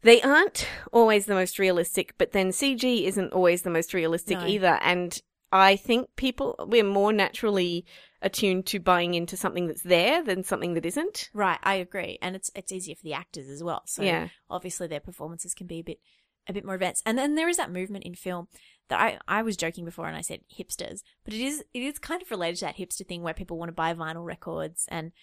they 0.03 0.21
aren't 0.21 0.67
always 0.91 1.25
the 1.25 1.34
most 1.34 1.57
realistic 1.60 2.13
but 2.17 2.31
then 2.31 2.49
cg 2.49 3.03
isn't 3.05 3.34
always 3.34 3.63
the 3.63 3.69
most 3.69 3.93
realistic 3.93 4.38
No. 4.39 4.45
either 4.47 4.79
and 4.84 5.19
i 5.51 5.75
think 5.75 6.15
people 6.15 6.55
we're 6.67 6.84
more 6.84 7.12
naturally 7.12 7.86
attuned 8.21 8.67
to 8.67 8.79
buying 8.79 9.15
into 9.15 9.36
something 9.36 9.65
that's 9.67 9.81
there 9.81 10.23
than 10.23 10.43
something 10.43 10.75
that 10.75 10.86
isn't 10.86 11.29
Right, 11.34 11.57
I 11.63 11.75
agree, 11.75 12.19
and 12.21 12.36
it's 12.36 12.51
it's 12.53 12.71
easier 12.71 12.93
for 12.95 13.03
the 13.03 13.13
actors 13.13 13.49
as 13.49 13.63
well. 13.63 13.81
So 13.88 14.03
Yeah. 14.03 14.27
obviously 14.47 14.86
their 14.88 14.99
performances 14.99 15.55
can 15.55 15.65
be 15.65 15.79
a 15.79 15.84
bit 15.84 15.99
a 16.47 16.53
bit 16.53 16.63
more 16.65 16.75
advanced. 16.75 17.01
And 17.05 17.17
then 17.17 17.34
there 17.36 17.49
is 17.49 17.57
that 17.57 17.71
movement 17.71 18.03
in 18.03 18.13
film 18.13 18.47
that 18.91 18.99
I 18.99 19.17
I 19.27 19.41
was 19.41 19.56
joking 19.56 19.86
before 19.86 20.08
and 20.08 20.17
I 20.17 20.21
said 20.21 20.41
hipsters, 20.54 21.01
but 21.23 21.34
it 21.34 21.39
is 21.39 21.63
it 21.73 21.82
is 21.82 21.97
kind 21.97 22.21
of 22.21 22.30
related 22.30 22.58
to 22.60 22.65
that 22.65 22.77
hipster 22.77 23.08
thing 23.08 23.23
where 23.23 23.34
people 23.34 23.58
want 23.58 23.69
to 23.69 23.73
buy 23.73 23.93
vinyl 23.93 24.25
records 24.25 24.86
and 24.89 25.13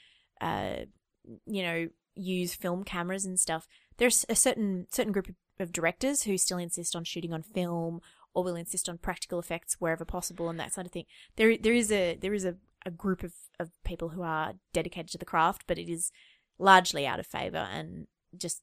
uh 0.41 0.87
you 1.47 1.63
know 1.63 1.89
use 2.15 2.55
film 2.55 2.83
cameras 2.83 3.27
and 3.27 3.39
stuff. 3.39 3.69
There's 3.99 4.25
a 4.29 4.35
certain 4.35 4.87
certain 4.91 5.13
group 5.13 5.29
of, 5.61 5.73
directors 5.73 6.23
who 6.23 6.39
still 6.39 6.59
insist 6.59 6.97
on 6.97 7.05
shooting 7.05 7.33
on 7.33 7.43
film 7.43 8.01
or 8.33 8.43
will 8.43 8.57
insist 8.57 8.89
on 8.89 8.97
practical 8.97 9.39
effects 9.39 9.77
wherever 9.81 10.05
possible 10.05 10.49
and 10.49 10.59
that 10.59 10.73
sort 10.73 10.87
of 10.87 10.93
thing. 10.93 11.05
There 11.37 11.57
there 11.59 11.75
is 11.75 11.93
a 11.93 12.17
there 12.17 12.35
is 12.35 12.47
a, 12.47 12.57
a 12.87 12.91
group 12.91 13.23
of, 13.23 13.35
of 13.61 13.71
people 13.85 14.11
who 14.11 14.23
are 14.23 14.55
dedicated 14.73 15.11
to 15.13 15.19
the 15.19 15.25
craft, 15.27 15.65
but 15.67 15.79
it 15.79 15.91
is 15.91 16.11
largely 16.59 17.07
out 17.07 17.21
of 17.21 17.27
favor 17.27 17.69
and 17.71 18.07
just 18.37 18.63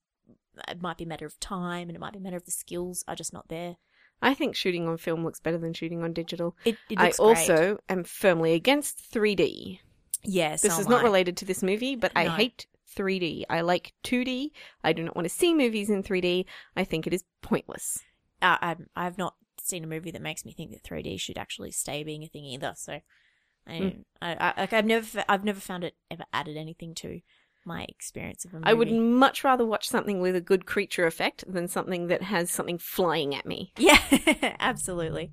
it 0.67 0.81
might 0.81 0.97
be 0.97 1.03
a 1.03 1.07
matter 1.07 1.27
of 1.27 1.39
time 1.39 1.89
and 1.89 1.95
it 1.95 1.99
might 1.99 2.13
be 2.13 2.19
a 2.19 2.21
matter 2.21 2.37
of 2.37 2.45
the 2.45 2.51
skills 2.51 3.03
are 3.07 3.15
just 3.15 3.33
not 3.33 3.49
there. 3.49 3.75
I 4.21 4.33
think 4.33 4.55
shooting 4.55 4.87
on 4.87 4.97
film 4.97 5.23
looks 5.23 5.39
better 5.39 5.57
than 5.57 5.73
shooting 5.73 6.03
on 6.03 6.13
digital. 6.13 6.55
It, 6.65 6.77
it 6.89 6.99
i 6.99 7.05
looks 7.05 7.17
great. 7.19 7.37
also 7.37 7.77
am 7.89 8.03
firmly 8.03 8.53
against 8.53 9.11
3d 9.11 9.79
yes, 10.23 10.61
this 10.61 10.79
is 10.79 10.87
not 10.87 11.03
related 11.03 11.37
to 11.37 11.45
this 11.45 11.61
movie 11.63 11.95
but 11.95 12.11
i 12.15 12.25
hate 12.27 12.67
3d 12.97 13.45
i 13.49 13.61
like 13.61 13.93
2d 14.03 14.51
i 14.83 14.93
do 14.93 15.03
not 15.03 15.15
want 15.15 15.25
to 15.25 15.33
see 15.33 15.53
movies 15.53 15.89
in 15.89 16.01
3d 16.03 16.45
i 16.75 16.83
think 16.83 17.05
it 17.07 17.13
is 17.13 17.23
pointless. 17.41 17.99
Uh, 18.41 18.57
I 18.61 18.75
I've 18.95 19.17
not 19.17 19.35
seen 19.57 19.83
a 19.83 19.87
movie 19.87 20.11
that 20.11 20.21
makes 20.21 20.45
me 20.45 20.51
think 20.53 20.71
that 20.71 20.83
3D 20.83 21.19
should 21.19 21.37
actually 21.37 21.71
stay 21.71 22.03
being 22.03 22.23
a 22.23 22.27
thing 22.27 22.45
either. 22.45 22.73
So, 22.75 22.99
I, 23.67 23.71
Mm. 23.71 24.03
I, 24.21 24.33
I 24.35 24.61
like 24.61 24.73
I've 24.73 24.85
never 24.85 25.23
I've 25.27 25.43
never 25.43 25.59
found 25.59 25.83
it 25.83 25.95
ever 26.11 26.25
added 26.33 26.55
anything 26.57 26.93
to 26.95 27.21
my 27.65 27.85
experience 27.89 28.45
of 28.45 28.53
a 28.53 28.55
movie. 28.57 28.67
I 28.67 28.73
would 28.73 28.91
much 28.91 29.43
rather 29.43 29.65
watch 29.65 29.87
something 29.87 30.21
with 30.21 30.35
a 30.35 30.41
good 30.41 30.65
creature 30.65 31.05
effect 31.05 31.43
than 31.47 31.67
something 31.67 32.07
that 32.07 32.23
has 32.23 32.49
something 32.51 32.77
flying 32.77 33.35
at 33.35 33.45
me. 33.45 33.73
Yeah, 33.79 33.99
absolutely. 34.59 35.31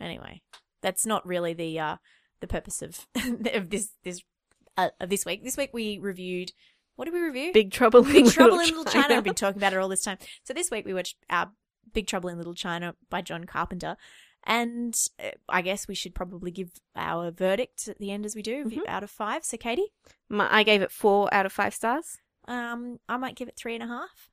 Anyway, 0.00 0.42
that's 0.82 1.06
not 1.06 1.26
really 1.26 1.52
the 1.52 1.78
uh 1.78 1.96
the 2.40 2.46
purpose 2.46 2.82
of 2.82 3.06
of 3.54 3.70
this 3.70 3.90
this 4.02 4.22
uh, 4.76 4.90
of 5.00 5.10
this 5.10 5.24
week. 5.24 5.44
This 5.44 5.56
week 5.56 5.70
we 5.72 5.98
reviewed 5.98 6.52
what 6.96 7.06
did 7.06 7.14
we 7.14 7.20
review? 7.20 7.52
Big 7.52 7.70
Trouble 7.70 8.00
in 8.00 8.12
Big 8.12 8.24
Little 8.26 8.32
Trouble 8.32 8.58
in 8.60 8.66
Little 8.66 8.84
China. 8.84 9.02
China. 9.04 9.16
I've 9.16 9.24
been 9.24 9.34
talking 9.34 9.58
about 9.58 9.72
it 9.72 9.78
all 9.78 9.88
this 9.88 10.02
time. 10.02 10.18
So 10.44 10.52
this 10.52 10.70
week 10.70 10.84
we 10.84 10.92
watched 10.92 11.16
our 11.30 11.50
Big 11.94 12.06
Trouble 12.06 12.28
in 12.28 12.36
Little 12.36 12.54
China 12.54 12.94
by 13.08 13.22
John 13.22 13.44
Carpenter. 13.44 13.96
And 14.44 14.98
uh, 15.22 15.30
I 15.48 15.62
guess 15.62 15.86
we 15.86 15.94
should 15.94 16.14
probably 16.14 16.50
give 16.50 16.70
our 16.96 17.30
verdict 17.30 17.88
at 17.88 17.98
the 17.98 18.10
end 18.10 18.24
as 18.24 18.34
we 18.34 18.42
do, 18.42 18.64
Mhm. 18.64 18.86
out 18.88 19.02
of 19.02 19.10
five. 19.10 19.44
So, 19.44 19.56
Katie, 19.56 19.92
My, 20.28 20.48
I 20.52 20.62
gave 20.62 20.82
it 20.82 20.90
four 20.90 21.32
out 21.32 21.46
of 21.46 21.52
five 21.52 21.74
stars. 21.74 22.18
um, 22.48 22.98
I 23.08 23.16
might 23.16 23.36
give 23.36 23.48
it 23.48 23.56
three 23.56 23.74
and 23.74 23.82
a 23.84 23.86
half, 23.86 24.30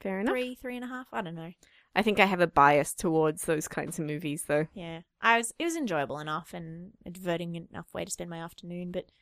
Fair 0.00 0.20
enough. 0.20 0.32
three, 0.32 0.54
three 0.54 0.76
and 0.76 0.84
a 0.84 0.88
half. 0.88 1.06
I 1.12 1.20
don't 1.22 1.34
know. 1.34 1.52
I 1.94 2.00
think 2.02 2.18
I 2.18 2.24
have 2.24 2.40
a 2.40 2.46
bias 2.46 2.94
towards 2.94 3.44
those 3.44 3.68
kinds 3.68 3.98
of 3.98 4.06
movies, 4.06 4.44
though. 4.44 4.66
Yeah, 4.72 5.02
I 5.20 5.36
was. 5.36 5.52
It 5.58 5.64
was 5.64 5.76
enjoyable 5.76 6.18
enough 6.18 6.54
and 6.54 6.92
a 7.04 7.10
diverting 7.10 7.54
enough 7.54 7.92
way 7.92 8.06
to 8.06 8.10
spend 8.10 8.30
my 8.30 8.38
afternoon. 8.42 8.90
But 8.92 9.12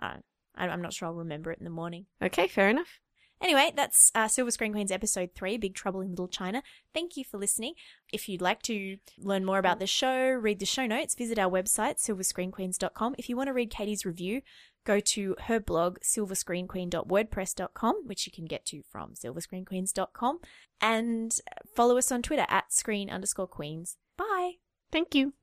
I 0.00 0.16
I- 0.54 0.68
I'm 0.68 0.80
not 0.80 0.94
sure 0.94 1.08
I'll 1.08 1.14
remember 1.14 1.52
it 1.52 1.58
in 1.58 1.64
the 1.64 1.70
morning. 1.70 2.06
Okay, 2.22 2.48
fair 2.48 2.70
enough. 2.70 3.00
Anyway, 3.42 3.72
that's 3.76 4.10
uh, 4.14 4.28
Silver 4.28 4.50
Screen 4.50 4.72
Queens 4.72 4.90
episode 4.90 5.30
three, 5.34 5.58
Big 5.58 5.74
Trouble 5.74 6.00
in 6.00 6.10
Little 6.10 6.28
China. 6.28 6.62
Thank 6.94 7.16
you 7.16 7.24
for 7.24 7.38
listening. 7.38 7.74
If 8.12 8.28
you'd 8.28 8.40
like 8.40 8.62
to 8.62 8.96
learn 9.18 9.44
more 9.44 9.58
about 9.58 9.78
the 9.78 9.86
show, 9.86 10.30
read 10.30 10.58
the 10.58 10.66
show 10.66 10.86
notes, 10.86 11.14
visit 11.14 11.38
our 11.38 11.50
website, 11.50 11.98
silverscreenqueens.com. 11.98 13.16
If 13.18 13.28
you 13.28 13.36
want 13.36 13.48
to 13.48 13.52
read 13.52 13.70
Katie's 13.70 14.06
review, 14.06 14.40
go 14.84 15.00
to 15.00 15.36
her 15.46 15.60
blog, 15.60 15.98
silverscreenqueen.wordpress.com, 16.00 18.02
which 18.06 18.26
you 18.26 18.32
can 18.32 18.46
get 18.46 18.64
to 18.66 18.82
from 18.90 19.14
silverscreenqueens.com. 19.14 20.38
And 20.80 21.34
follow 21.74 21.98
us 21.98 22.10
on 22.10 22.22
Twitter 22.22 22.46
at 22.48 22.72
screen 22.72 23.10
underscore 23.10 23.48
queens. 23.48 23.98
Bye. 24.16 24.52
Thank 24.90 25.14
you. 25.14 25.34